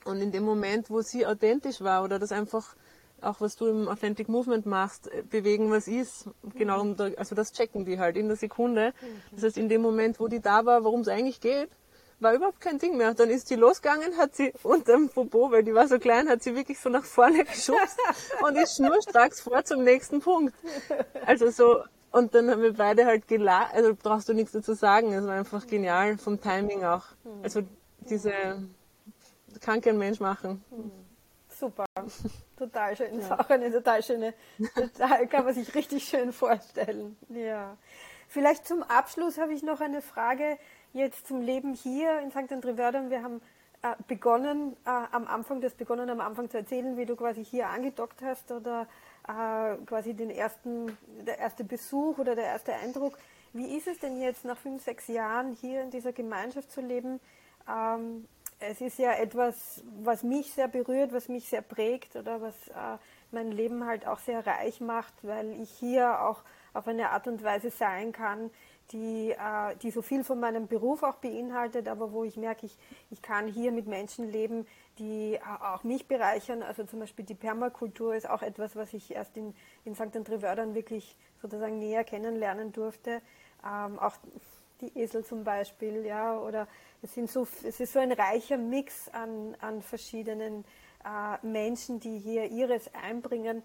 Und 0.04 0.20
in 0.20 0.32
dem 0.32 0.44
Moment, 0.44 0.88
wo 0.88 1.02
sie 1.02 1.26
authentisch 1.26 1.80
war 1.80 2.04
oder 2.04 2.18
das 2.18 2.32
einfach 2.32 2.74
auch 3.22 3.40
was 3.40 3.56
du 3.56 3.66
im 3.66 3.88
Authentic 3.88 4.28
Movement 4.28 4.66
machst, 4.66 5.12
äh, 5.12 5.22
bewegen, 5.28 5.70
was 5.70 5.88
ist. 5.88 6.28
Genau, 6.54 6.80
um 6.80 6.96
da, 6.96 7.10
also 7.16 7.34
das 7.34 7.52
checken 7.52 7.84
die 7.84 7.98
halt 7.98 8.16
in 8.16 8.28
der 8.28 8.36
Sekunde. 8.36 8.92
Das 9.32 9.44
heißt, 9.44 9.58
in 9.58 9.68
dem 9.68 9.82
Moment, 9.82 10.20
wo 10.20 10.28
die 10.28 10.40
da 10.40 10.64
war, 10.64 10.84
worum 10.84 11.00
es 11.00 11.08
eigentlich 11.08 11.40
geht, 11.40 11.68
war 12.20 12.34
überhaupt 12.34 12.60
kein 12.60 12.78
Ding 12.78 12.96
mehr. 12.96 13.14
Dann 13.14 13.30
ist 13.30 13.48
sie 13.48 13.56
losgegangen, 13.56 14.16
hat 14.16 14.34
sie 14.34 14.52
unterm 14.62 15.08
Popo, 15.08 15.50
weil 15.50 15.64
die 15.64 15.74
war 15.74 15.88
so 15.88 15.98
klein, 15.98 16.28
hat 16.28 16.42
sie 16.42 16.54
wirklich 16.54 16.78
so 16.78 16.88
nach 16.88 17.04
vorne 17.04 17.44
geschubst 17.44 17.98
und 18.42 18.56
ist 18.56 18.76
schnurstracks 18.76 19.40
vor 19.40 19.64
zum 19.64 19.84
nächsten 19.84 20.20
Punkt. 20.20 20.54
Also 21.26 21.50
so, 21.50 21.82
und 22.12 22.34
dann 22.34 22.50
haben 22.50 22.62
wir 22.62 22.74
beide 22.74 23.06
halt 23.06 23.28
gelacht, 23.28 23.74
also 23.74 23.94
brauchst 23.94 24.28
du 24.28 24.34
nichts 24.34 24.52
dazu 24.52 24.74
sagen, 24.74 25.12
es 25.12 25.24
war 25.24 25.34
einfach 25.34 25.66
genial, 25.66 26.18
vom 26.18 26.40
Timing 26.40 26.84
auch. 26.84 27.04
Also 27.42 27.62
diese, 28.00 28.32
kann 29.60 29.80
kein 29.80 29.98
Mensch 29.98 30.20
machen. 30.20 30.64
Super. 31.48 31.84
Total 32.56 32.96
schön. 32.96 33.14
Ja. 33.14 33.20
Ist 33.20 33.32
auch 33.32 33.48
eine 33.48 33.70
total 33.70 34.02
schöne, 34.02 34.34
total, 34.74 35.26
kann 35.28 35.44
man 35.44 35.54
sich 35.54 35.74
richtig 35.74 36.04
schön 36.04 36.32
vorstellen. 36.32 37.16
Ja. 37.28 37.76
Vielleicht 38.28 38.66
zum 38.66 38.82
Abschluss 38.82 39.38
habe 39.38 39.54
ich 39.54 39.62
noch 39.62 39.80
eine 39.80 40.02
Frage 40.02 40.58
jetzt 40.92 41.26
zum 41.26 41.40
Leben 41.40 41.74
hier 41.74 42.20
in 42.20 42.30
St. 42.30 42.52
André-Wördern. 42.52 43.10
Wir 43.10 43.22
haben 43.22 43.40
äh, 43.82 43.94
begonnen, 44.08 44.76
äh, 44.84 44.90
am 45.12 45.26
Anfang, 45.26 45.60
das 45.60 45.74
begonnen 45.74 46.10
am 46.10 46.20
Anfang 46.20 46.50
zu 46.50 46.58
erzählen, 46.58 46.96
wie 46.96 47.06
du 47.06 47.16
quasi 47.16 47.44
hier 47.44 47.68
angedockt 47.68 48.22
hast 48.22 48.50
oder 48.50 48.86
äh, 49.26 49.76
quasi 49.86 50.14
den 50.14 50.30
ersten, 50.30 50.96
der 51.26 51.38
erste 51.38 51.64
Besuch 51.64 52.18
oder 52.18 52.34
der 52.34 52.44
erste 52.44 52.74
Eindruck. 52.74 53.18
Wie 53.52 53.76
ist 53.76 53.88
es 53.88 53.98
denn 53.98 54.20
jetzt 54.20 54.44
nach 54.44 54.58
fünf, 54.58 54.84
sechs 54.84 55.08
Jahren 55.08 55.56
hier 55.60 55.82
in 55.82 55.90
dieser 55.90 56.12
Gemeinschaft 56.12 56.70
zu 56.70 56.80
leben? 56.80 57.20
Ähm, 57.68 58.26
es 58.60 58.80
ist 58.80 58.98
ja 58.98 59.12
etwas, 59.12 59.82
was 60.02 60.22
mich 60.22 60.52
sehr 60.52 60.68
berührt, 60.68 61.12
was 61.12 61.28
mich 61.28 61.48
sehr 61.48 61.62
prägt 61.62 62.16
oder 62.16 62.42
was 62.42 62.68
äh, 62.68 62.98
mein 63.30 63.50
Leben 63.50 63.86
halt 63.86 64.06
auch 64.06 64.18
sehr 64.18 64.46
reich 64.46 64.80
macht, 64.80 65.14
weil 65.22 65.52
ich 65.60 65.70
hier 65.70 66.20
auch 66.20 66.42
auf 66.72 66.86
eine 66.88 67.10
Art 67.10 67.26
und 67.26 67.42
Weise 67.42 67.70
sein 67.70 68.12
kann, 68.12 68.50
die, 68.92 69.30
äh, 69.30 69.76
die 69.82 69.90
so 69.90 70.02
viel 70.02 70.24
von 70.24 70.40
meinem 70.40 70.66
Beruf 70.66 71.02
auch 71.02 71.16
beinhaltet, 71.16 71.88
aber 71.88 72.12
wo 72.12 72.24
ich 72.24 72.36
merke, 72.36 72.66
ich, 72.66 72.76
ich 73.10 73.22
kann 73.22 73.46
hier 73.46 73.72
mit 73.72 73.86
Menschen 73.86 74.30
leben, 74.30 74.66
die 74.98 75.34
äh, 75.34 75.40
auch 75.40 75.84
mich 75.84 76.06
bereichern. 76.08 76.62
Also 76.62 76.84
zum 76.84 77.00
Beispiel 77.00 77.24
die 77.24 77.34
Permakultur 77.34 78.14
ist 78.14 78.28
auch 78.28 78.42
etwas, 78.42 78.76
was 78.76 78.92
ich 78.92 79.14
erst 79.14 79.36
in, 79.36 79.54
in 79.84 79.94
St. 79.94 80.16
André-Wördern 80.16 80.74
wirklich 80.74 81.16
sozusagen 81.40 81.78
näher 81.78 82.04
kennenlernen 82.04 82.72
durfte. 82.72 83.22
Ähm, 83.64 83.98
auch 83.98 84.16
die 84.80 84.98
Esel 84.98 85.24
zum 85.24 85.44
Beispiel, 85.44 86.04
ja, 86.04 86.38
oder 86.38 86.66
es, 87.02 87.14
sind 87.14 87.30
so, 87.30 87.46
es 87.62 87.80
ist 87.80 87.92
so 87.92 87.98
ein 87.98 88.12
reicher 88.12 88.56
Mix 88.56 89.08
an, 89.08 89.56
an 89.60 89.82
verschiedenen 89.82 90.64
äh, 91.04 91.46
Menschen, 91.46 92.00
die 92.00 92.18
hier 92.18 92.46
ihres 92.50 92.92
einbringen. 92.94 93.62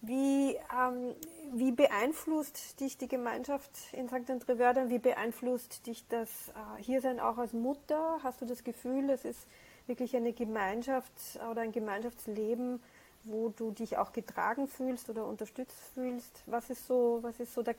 Wie, 0.00 0.54
ähm, 0.54 1.14
wie 1.52 1.72
beeinflusst 1.72 2.80
dich 2.80 2.96
die 2.96 3.08
Gemeinschaft 3.08 3.70
in 3.92 4.08
St. 4.08 4.30
André-Wördern? 4.30 4.90
Wie 4.90 4.98
beeinflusst 4.98 5.86
dich 5.86 6.04
das 6.08 6.28
äh, 6.48 6.82
Hiersein 6.82 7.20
auch 7.20 7.38
als 7.38 7.52
Mutter? 7.52 8.18
Hast 8.22 8.40
du 8.40 8.46
das 8.46 8.64
Gefühl, 8.64 9.10
es 9.10 9.24
ist 9.24 9.46
wirklich 9.86 10.16
eine 10.16 10.32
Gemeinschaft 10.32 11.12
oder 11.50 11.62
ein 11.62 11.72
Gemeinschaftsleben, 11.72 12.82
wo 13.24 13.48
du 13.50 13.70
dich 13.70 13.96
auch 13.98 14.12
getragen 14.12 14.68
fühlst 14.68 15.08
oder 15.10 15.26
unterstützt 15.26 15.78
fühlst? 15.94 16.42
Was 16.46 16.70
ist 16.70 16.86
so, 16.86 17.18
was 17.22 17.38
ist 17.40 17.54
so 17.54 17.62
der, 17.62 17.74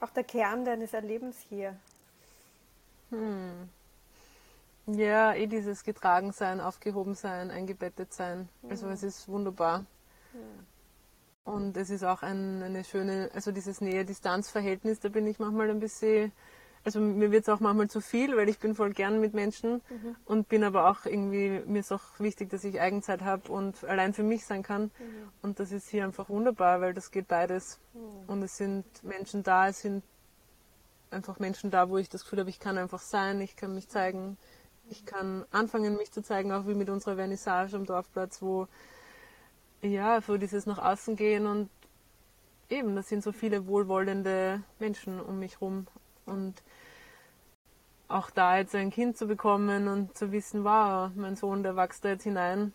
auch 0.00 0.10
der 0.10 0.24
Kern 0.24 0.64
deines 0.64 0.92
Erlebens 0.92 1.36
hier? 1.48 1.76
Hm. 3.10 3.68
Ja, 4.86 5.34
eh 5.34 5.46
dieses 5.46 5.84
getragen 5.84 6.32
sein, 6.32 6.60
aufgehoben 6.60 7.14
sein, 7.14 7.50
eingebettet 7.50 8.12
sein. 8.12 8.48
Also 8.68 8.88
es 8.88 9.02
ist 9.02 9.28
wunderbar. 9.28 9.84
Und 11.44 11.76
es 11.76 11.90
ist 11.90 12.04
auch 12.04 12.22
ein, 12.22 12.62
eine 12.62 12.84
schöne, 12.84 13.30
also 13.34 13.50
dieses 13.50 13.80
Nähe-Distanz-Verhältnis, 13.80 15.00
da 15.00 15.08
bin 15.08 15.26
ich 15.26 15.38
manchmal 15.38 15.70
ein 15.70 15.80
bisschen, 15.80 16.32
also 16.84 17.00
mir 17.00 17.32
wird 17.32 17.42
es 17.44 17.48
auch 17.48 17.60
manchmal 17.60 17.88
zu 17.88 18.00
viel, 18.00 18.36
weil 18.36 18.48
ich 18.48 18.58
bin 18.58 18.74
voll 18.74 18.92
gern 18.92 19.20
mit 19.20 19.34
Menschen 19.34 19.80
mhm. 19.88 20.16
und 20.26 20.48
bin 20.48 20.62
aber 20.64 20.90
auch 20.90 21.06
irgendwie, 21.06 21.62
mir 21.66 21.80
ist 21.80 21.92
auch 21.92 22.18
wichtig, 22.18 22.50
dass 22.50 22.62
ich 22.64 22.80
Eigenzeit 22.80 23.22
habe 23.22 23.50
und 23.50 23.84
allein 23.84 24.12
für 24.14 24.22
mich 24.22 24.44
sein 24.44 24.62
kann. 24.62 24.84
Mhm. 24.84 25.28
Und 25.42 25.60
das 25.60 25.72
ist 25.72 25.88
hier 25.88 26.04
einfach 26.04 26.28
wunderbar, 26.28 26.80
weil 26.80 26.94
das 26.94 27.10
geht 27.10 27.28
beides. 27.28 27.80
Mhm. 27.94 28.00
Und 28.28 28.42
es 28.42 28.56
sind 28.56 28.84
Menschen 29.02 29.42
da, 29.42 29.68
es 29.68 29.80
sind 29.80 30.04
einfach 31.10 31.38
Menschen 31.38 31.70
da, 31.70 31.88
wo 31.88 31.98
ich 31.98 32.08
das 32.08 32.22
Gefühl 32.22 32.40
habe, 32.40 32.50
ich 32.50 32.60
kann 32.60 32.78
einfach 32.78 33.00
sein, 33.00 33.40
ich 33.40 33.56
kann 33.56 33.74
mich 33.74 33.88
zeigen, 33.88 34.36
Ich 34.90 35.06
kann 35.06 35.44
anfangen, 35.52 35.96
mich 35.96 36.10
zu 36.10 36.20
zeigen, 36.20 36.50
auch 36.52 36.66
wie 36.66 36.74
mit 36.74 36.90
unserer 36.90 37.14
Vernissage 37.14 37.76
am 37.76 37.86
Dorfplatz, 37.86 38.42
wo 38.42 38.66
ja, 39.82 40.20
so 40.20 40.36
dieses 40.36 40.66
nach 40.66 40.78
außen 40.78 41.16
gehen 41.16 41.46
und 41.46 41.70
eben, 42.68 42.96
das 42.96 43.08
sind 43.08 43.22
so 43.22 43.32
viele 43.32 43.66
wohlwollende 43.66 44.62
Menschen 44.78 45.20
um 45.20 45.38
mich 45.38 45.60
rum 45.60 45.86
und 46.26 46.62
auch 48.08 48.30
da 48.30 48.58
jetzt 48.58 48.74
ein 48.74 48.90
Kind 48.90 49.16
zu 49.16 49.26
bekommen 49.26 49.88
und 49.88 50.16
zu 50.16 50.32
wissen, 50.32 50.64
wow, 50.64 51.10
mein 51.14 51.36
Sohn, 51.36 51.62
der 51.62 51.76
wächst 51.76 52.04
da 52.04 52.10
jetzt 52.10 52.24
hinein, 52.24 52.72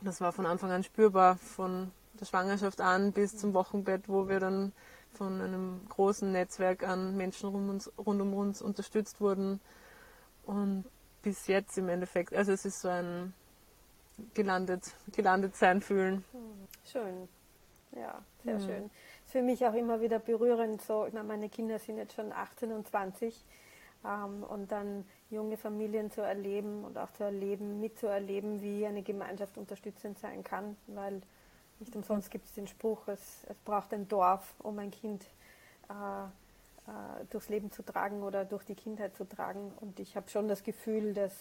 das 0.00 0.20
war 0.20 0.32
von 0.32 0.46
Anfang 0.46 0.70
an 0.70 0.84
spürbar, 0.84 1.36
von 1.36 1.90
der 2.20 2.26
Schwangerschaft 2.26 2.80
an 2.80 3.12
bis 3.12 3.36
zum 3.36 3.54
Wochenbett, 3.54 4.08
wo 4.08 4.28
wir 4.28 4.38
dann 4.38 4.72
von 5.14 5.40
einem 5.40 5.80
großen 5.88 6.30
Netzwerk 6.30 6.86
an 6.86 7.16
Menschen 7.16 7.48
rund, 7.48 7.70
uns, 7.70 7.92
rund 7.98 8.20
um 8.20 8.34
uns 8.34 8.62
unterstützt 8.62 9.20
wurden. 9.20 9.60
Und 10.44 10.84
bis 11.22 11.46
jetzt 11.46 11.78
im 11.78 11.88
Endeffekt, 11.88 12.34
also 12.34 12.52
es 12.52 12.64
ist 12.64 12.80
so 12.80 12.88
ein 12.88 13.32
gelandet, 14.34 14.94
gelandet 15.12 15.56
sein 15.56 15.80
fühlen. 15.80 16.24
Schön. 16.84 17.28
Ja, 17.92 18.22
sehr 18.42 18.58
mhm. 18.58 18.60
schön. 18.60 18.90
Ist 19.24 19.32
für 19.32 19.42
mich 19.42 19.64
auch 19.66 19.74
immer 19.74 20.00
wieder 20.00 20.18
berührend, 20.18 20.82
so, 20.82 21.06
ich 21.06 21.12
meine, 21.12 21.28
meine 21.28 21.48
Kinder 21.48 21.78
sind 21.78 21.98
jetzt 21.98 22.14
schon 22.14 22.32
18 22.32 22.72
und 22.72 22.88
20 22.88 23.44
ähm, 24.04 24.42
und 24.42 24.72
dann 24.72 25.04
junge 25.30 25.56
Familien 25.56 26.10
zu 26.10 26.20
erleben 26.20 26.84
und 26.84 26.98
auch 26.98 27.10
zu 27.12 27.24
erleben, 27.24 27.80
mitzuerleben, 27.80 28.62
wie 28.62 28.86
eine 28.86 29.02
Gemeinschaft 29.02 29.56
unterstützend 29.58 30.18
sein 30.18 30.42
kann, 30.42 30.76
weil 30.88 31.20
nicht 31.80 31.94
umsonst 31.96 32.30
gibt 32.30 32.46
es 32.46 32.52
den 32.54 32.66
Spruch, 32.66 33.08
es, 33.08 33.44
es 33.48 33.58
braucht 33.58 33.92
ein 33.92 34.08
Dorf, 34.08 34.54
um 34.60 34.78
ein 34.78 34.90
Kind 34.90 35.24
äh, 35.88 36.24
äh, 36.86 37.24
durchs 37.30 37.48
Leben 37.48 37.70
zu 37.70 37.82
tragen 37.82 38.22
oder 38.22 38.44
durch 38.44 38.64
die 38.64 38.74
Kindheit 38.74 39.16
zu 39.16 39.24
tragen. 39.24 39.72
Und 39.80 39.98
ich 40.00 40.16
habe 40.16 40.28
schon 40.28 40.48
das 40.48 40.62
Gefühl, 40.62 41.14
dass 41.14 41.32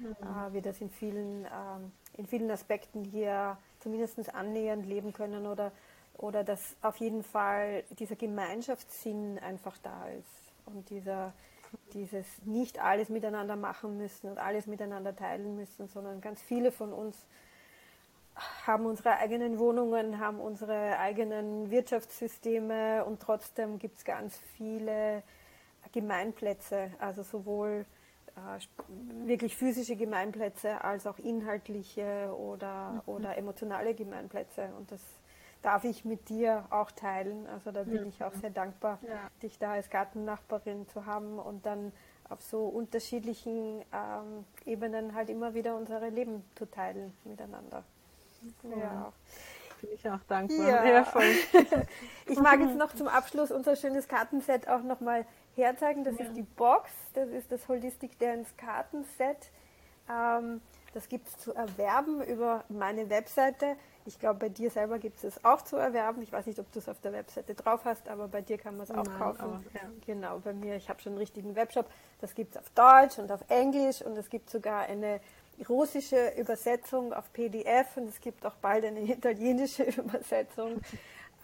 mhm. 0.00 0.16
äh, 0.20 0.52
wir 0.52 0.62
das 0.62 0.80
in 0.80 0.90
vielen, 0.90 1.44
ähm, 1.44 1.92
in 2.16 2.26
vielen 2.26 2.50
Aspekten 2.50 3.04
hier 3.04 3.56
zumindest 3.80 4.34
annähernd 4.34 4.86
leben 4.86 5.12
können 5.12 5.46
oder, 5.46 5.72
oder 6.16 6.44
dass 6.44 6.76
auf 6.82 6.96
jeden 6.96 7.22
Fall 7.22 7.84
dieser 7.98 8.16
Gemeinschaftssinn 8.16 9.38
einfach 9.38 9.78
da 9.78 10.08
ist 10.08 10.52
und 10.66 10.90
dieser, 10.90 11.32
dieses 11.92 12.26
nicht 12.44 12.78
alles 12.82 13.08
miteinander 13.08 13.56
machen 13.56 13.96
müssen 13.96 14.30
und 14.30 14.38
alles 14.38 14.66
miteinander 14.66 15.14
teilen 15.14 15.56
müssen, 15.56 15.88
sondern 15.88 16.20
ganz 16.20 16.42
viele 16.42 16.72
von 16.72 16.92
uns 16.92 17.26
haben 18.66 18.86
unsere 18.86 19.16
eigenen 19.16 19.58
Wohnungen, 19.58 20.18
haben 20.18 20.40
unsere 20.40 20.98
eigenen 20.98 21.70
Wirtschaftssysteme 21.70 23.04
und 23.04 23.20
trotzdem 23.20 23.78
gibt 23.78 23.98
es 23.98 24.04
ganz 24.04 24.38
viele 24.56 25.22
Gemeinplätze, 25.92 26.90
also 26.98 27.22
sowohl 27.22 27.84
wirklich 29.24 29.56
physische 29.56 29.96
Gemeinplätze 29.96 30.82
als 30.82 31.06
auch 31.06 31.18
inhaltliche 31.18 32.34
oder, 32.36 32.90
mhm. 32.90 33.00
oder 33.06 33.36
emotionale 33.36 33.94
Gemeinplätze. 33.94 34.68
Und 34.76 34.90
das 34.92 35.00
darf 35.62 35.84
ich 35.84 36.04
mit 36.04 36.28
dir 36.28 36.64
auch 36.70 36.90
teilen. 36.90 37.46
Also 37.46 37.70
da 37.70 37.84
bin 37.84 38.02
mhm. 38.02 38.08
ich 38.08 38.24
auch 38.24 38.34
sehr 38.34 38.50
dankbar, 38.50 38.98
ja. 39.02 39.30
dich 39.42 39.58
da 39.58 39.72
als 39.72 39.90
Gartennachbarin 39.90 40.88
zu 40.88 41.06
haben 41.06 41.38
und 41.38 41.66
dann 41.66 41.92
auf 42.28 42.42
so 42.42 42.64
unterschiedlichen 42.66 43.82
ähm, 43.92 44.44
Ebenen 44.64 45.14
halt 45.14 45.28
immer 45.30 45.54
wieder 45.54 45.76
unsere 45.76 46.08
Leben 46.10 46.44
zu 46.54 46.70
teilen 46.70 47.12
miteinander. 47.24 47.84
Ja. 48.62 49.12
Bin 49.80 49.90
ich 49.94 50.08
auch 50.08 50.20
dankbar. 50.28 50.68
Ja. 50.68 50.84
ja 50.84 51.06
ich 52.26 52.38
mag 52.38 52.60
jetzt 52.60 52.76
noch 52.78 52.94
zum 52.94 53.08
Abschluss 53.08 53.50
unser 53.50 53.76
schönes 53.76 54.08
Kartenset 54.08 54.68
auch 54.68 54.82
nochmal 54.82 55.26
herzeigen. 55.56 56.04
Das 56.04 56.18
ja. 56.18 56.26
ist 56.26 56.36
die 56.36 56.42
Box, 56.42 56.90
das 57.14 57.28
ist 57.30 57.50
das 57.52 57.68
Holistic 57.68 58.18
Dance 58.18 58.52
Kartenset. 58.56 59.50
Ähm, 60.08 60.60
das 60.92 61.08
gibt 61.08 61.28
es 61.28 61.38
zu 61.38 61.54
erwerben 61.54 62.20
über 62.22 62.64
meine 62.68 63.08
Webseite. 63.10 63.76
Ich 64.06 64.18
glaube, 64.18 64.40
bei 64.40 64.48
dir 64.48 64.70
selber 64.70 64.98
gibt 64.98 65.22
es 65.22 65.44
auch 65.44 65.62
zu 65.62 65.76
erwerben. 65.76 66.22
Ich 66.22 66.32
weiß 66.32 66.46
nicht, 66.46 66.58
ob 66.58 66.70
du 66.72 66.80
es 66.80 66.88
auf 66.88 67.00
der 67.00 67.12
Webseite 67.12 67.54
drauf 67.54 67.82
hast, 67.84 68.08
aber 68.08 68.26
bei 68.26 68.40
dir 68.40 68.58
kann 68.58 68.76
man 68.76 68.84
es 68.84 68.90
auch 68.90 69.04
Nein, 69.04 69.18
kaufen. 69.18 69.40
Aber, 69.40 69.60
ja. 69.74 69.88
Genau, 70.04 70.38
bei 70.40 70.52
mir, 70.52 70.74
ich 70.76 70.88
habe 70.88 71.00
schon 71.00 71.12
einen 71.12 71.18
richtigen 71.18 71.54
Webshop. 71.54 71.86
Das 72.20 72.34
gibt 72.34 72.56
es 72.56 72.60
auf 72.60 72.70
Deutsch 72.70 73.18
und 73.18 73.30
auf 73.30 73.42
Englisch 73.48 74.02
und 74.02 74.16
es 74.16 74.28
gibt 74.28 74.50
sogar 74.50 74.82
eine 74.82 75.20
russische 75.68 76.32
Übersetzung 76.36 77.12
auf 77.12 77.32
PDF 77.32 77.96
und 77.96 78.08
es 78.08 78.20
gibt 78.20 78.44
auch 78.46 78.54
bald 78.56 78.84
eine 78.84 79.00
italienische 79.12 79.84
Übersetzung. 79.84 80.80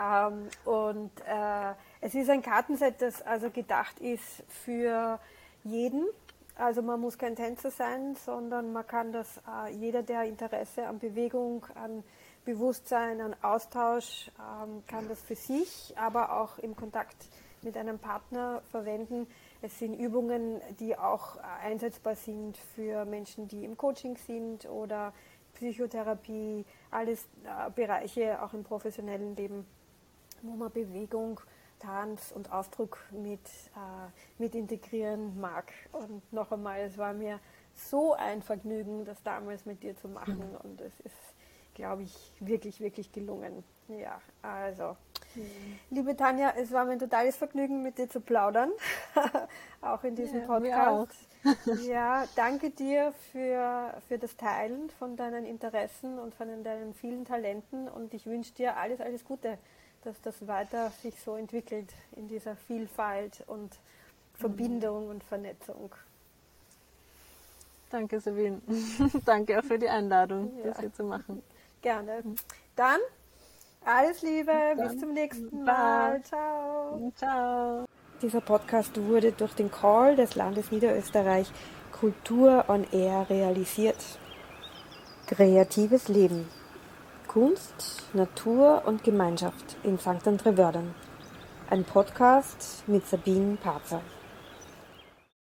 ähm, 0.01 0.49
und 0.65 1.13
äh, 1.21 1.75
es 2.07 2.15
ist 2.15 2.31
ein 2.31 2.41
Kartenset, 2.41 3.03
das 3.03 3.21
also 3.21 3.51
gedacht 3.51 3.99
ist 3.99 4.45
für 4.65 5.19
jeden. 5.65 6.07
Also 6.55 6.81
man 6.81 7.01
muss 7.01 7.19
kein 7.19 7.35
Tänzer 7.35 7.73
sein, 7.73 8.15
sondern 8.25 8.73
man 8.73 8.87
kann 8.87 9.11
das, 9.11 9.39
äh, 9.39 9.73
jeder, 9.73 10.05
der 10.05 10.23
Interesse 10.23 10.87
an 10.87 11.01
Bewegung, 11.01 11.67
an 11.75 12.05
Bewusstsein, 12.45 13.21
an 13.21 13.35
Austausch, 13.43 14.31
ähm, 14.39 14.85
kann 14.87 15.09
das 15.09 15.21
für 15.21 15.35
sich, 15.35 15.95
aber 15.97 16.41
auch 16.41 16.59
im 16.59 16.77
Kontakt 16.77 17.17
mit 17.63 17.77
einem 17.77 17.99
Partner 17.99 18.63
verwenden. 18.71 19.27
Es 19.61 19.77
sind 19.81 19.99
Übungen, 19.99 20.61
die 20.79 20.97
auch 20.97 21.39
einsetzbar 21.61 22.15
sind 22.15 22.57
für 22.77 23.05
Menschen, 23.05 23.49
die 23.49 23.65
im 23.65 23.77
Coaching 23.77 24.17
sind 24.17 24.67
oder 24.67 25.13
Psychotherapie, 25.55 26.65
alles 26.93 27.25
äh, 27.43 27.69
Bereiche 27.75 28.41
auch 28.41 28.55
im 28.55 28.63
professionellen 28.63 29.35
Leben, 29.35 29.67
wo 30.43 30.55
man 30.55 30.71
Bewegung, 30.71 31.41
Tanz 31.79 32.33
und 32.33 32.53
Ausdruck 32.53 32.99
mit, 33.11 33.41
äh, 33.75 34.11
mit 34.39 34.55
integrieren 34.55 35.39
mag. 35.41 35.73
Und 35.93 36.33
noch 36.33 36.53
einmal, 36.53 36.81
es 36.81 36.99
war 36.99 37.13
mir 37.13 37.41
so 37.75 38.15
ein 38.15 38.43
Vergnügen, 38.43 39.05
das 39.05 39.23
damals 39.23 39.67
mit 39.67 39.83
dir 39.83 39.97
zu 39.97 40.09
machen 40.09 40.39
mhm. 40.39 40.57
und 40.63 40.81
es 40.81 40.99
ist, 41.01 41.35
glaube 41.75 42.03
ich, 42.03 42.33
wirklich, 42.41 42.81
wirklich 42.81 43.13
gelungen. 43.13 43.65
Ja, 43.89 44.21
also 44.43 44.97
Mhm. 45.37 45.79
Liebe 45.91 46.17
Tanja, 46.17 46.55
es 46.57 46.73
war 46.73 46.85
mir 46.85 46.93
ein 46.93 46.99
totales 46.99 47.37
Vergnügen, 47.37 47.83
mit 47.83 47.99
dir 47.99 48.09
zu 48.09 48.21
plaudern, 48.21 48.71
auch 49.83 50.03
in 50.05 50.17
diesem 50.17 50.41
ja, 50.41 50.47
Podcast. 50.47 51.29
ja, 51.87 52.25
danke 52.35 52.71
dir 52.71 53.13
für, 53.33 53.95
für 54.09 54.19
das 54.19 54.37
Teilen 54.37 54.91
von 54.91 55.17
deinen 55.17 55.45
Interessen 55.45 56.19
und 56.19 56.35
von 56.35 56.65
deinen 56.65 56.95
vielen 56.95 57.25
Talenten 57.25 57.89
und 57.89 58.15
ich 58.15 58.27
wünsche 58.27 58.55
dir 58.55 58.77
alles, 58.77 59.01
alles 59.01 59.25
Gute, 59.25 59.59
dass 60.07 60.21
das 60.23 60.47
weiter 60.47 60.91
sich 61.03 61.21
so 61.21 61.35
entwickelt 61.35 61.93
in 62.15 62.29
dieser 62.29 62.55
Vielfalt 62.55 63.43
und 63.49 63.79
Verbindung 64.35 65.05
mhm. 65.05 65.11
und 65.11 65.25
Vernetzung. 65.25 65.91
Danke, 67.91 68.21
Sabine. 68.21 68.61
Danke 69.25 69.59
auch 69.59 69.65
für 69.65 69.79
die 69.79 69.89
Einladung, 69.89 70.53
ja. 70.59 70.71
das 70.71 70.81
hier 70.81 70.93
zu 70.93 71.05
machen. 71.05 71.43
Gerne. 71.83 72.23
Dann 72.77 73.01
alles 73.85 74.23
Liebe, 74.23 74.53
bis 74.77 74.99
zum 74.99 75.13
nächsten 75.13 75.65
Mal. 75.65 76.23
Ciao. 76.23 77.13
Ciao. 77.17 77.85
Dieser 78.23 78.41
Podcast 78.41 78.97
wurde 79.01 79.33
durch 79.33 79.55
den 79.55 79.71
Call 79.71 80.17
des 80.17 80.35
Landes 80.35 80.71
Niederösterreich 80.71 81.51
Kultur 81.93 82.65
on 82.69 82.87
Air 82.93 83.27
realisiert. 83.29 83.97
Kreatives 85.27 86.09
Leben. 86.09 86.49
Kunst, 87.37 88.03
Natur 88.15 88.81
und 88.87 89.05
Gemeinschaft 89.05 89.77
in 89.83 89.99
St. 89.99 90.27
André-Wördern. 90.27 90.95
Ein 91.69 91.85
Podcast 91.85 92.83
mit 92.87 93.07
Sabine 93.07 93.59
Parzer. 93.63 94.01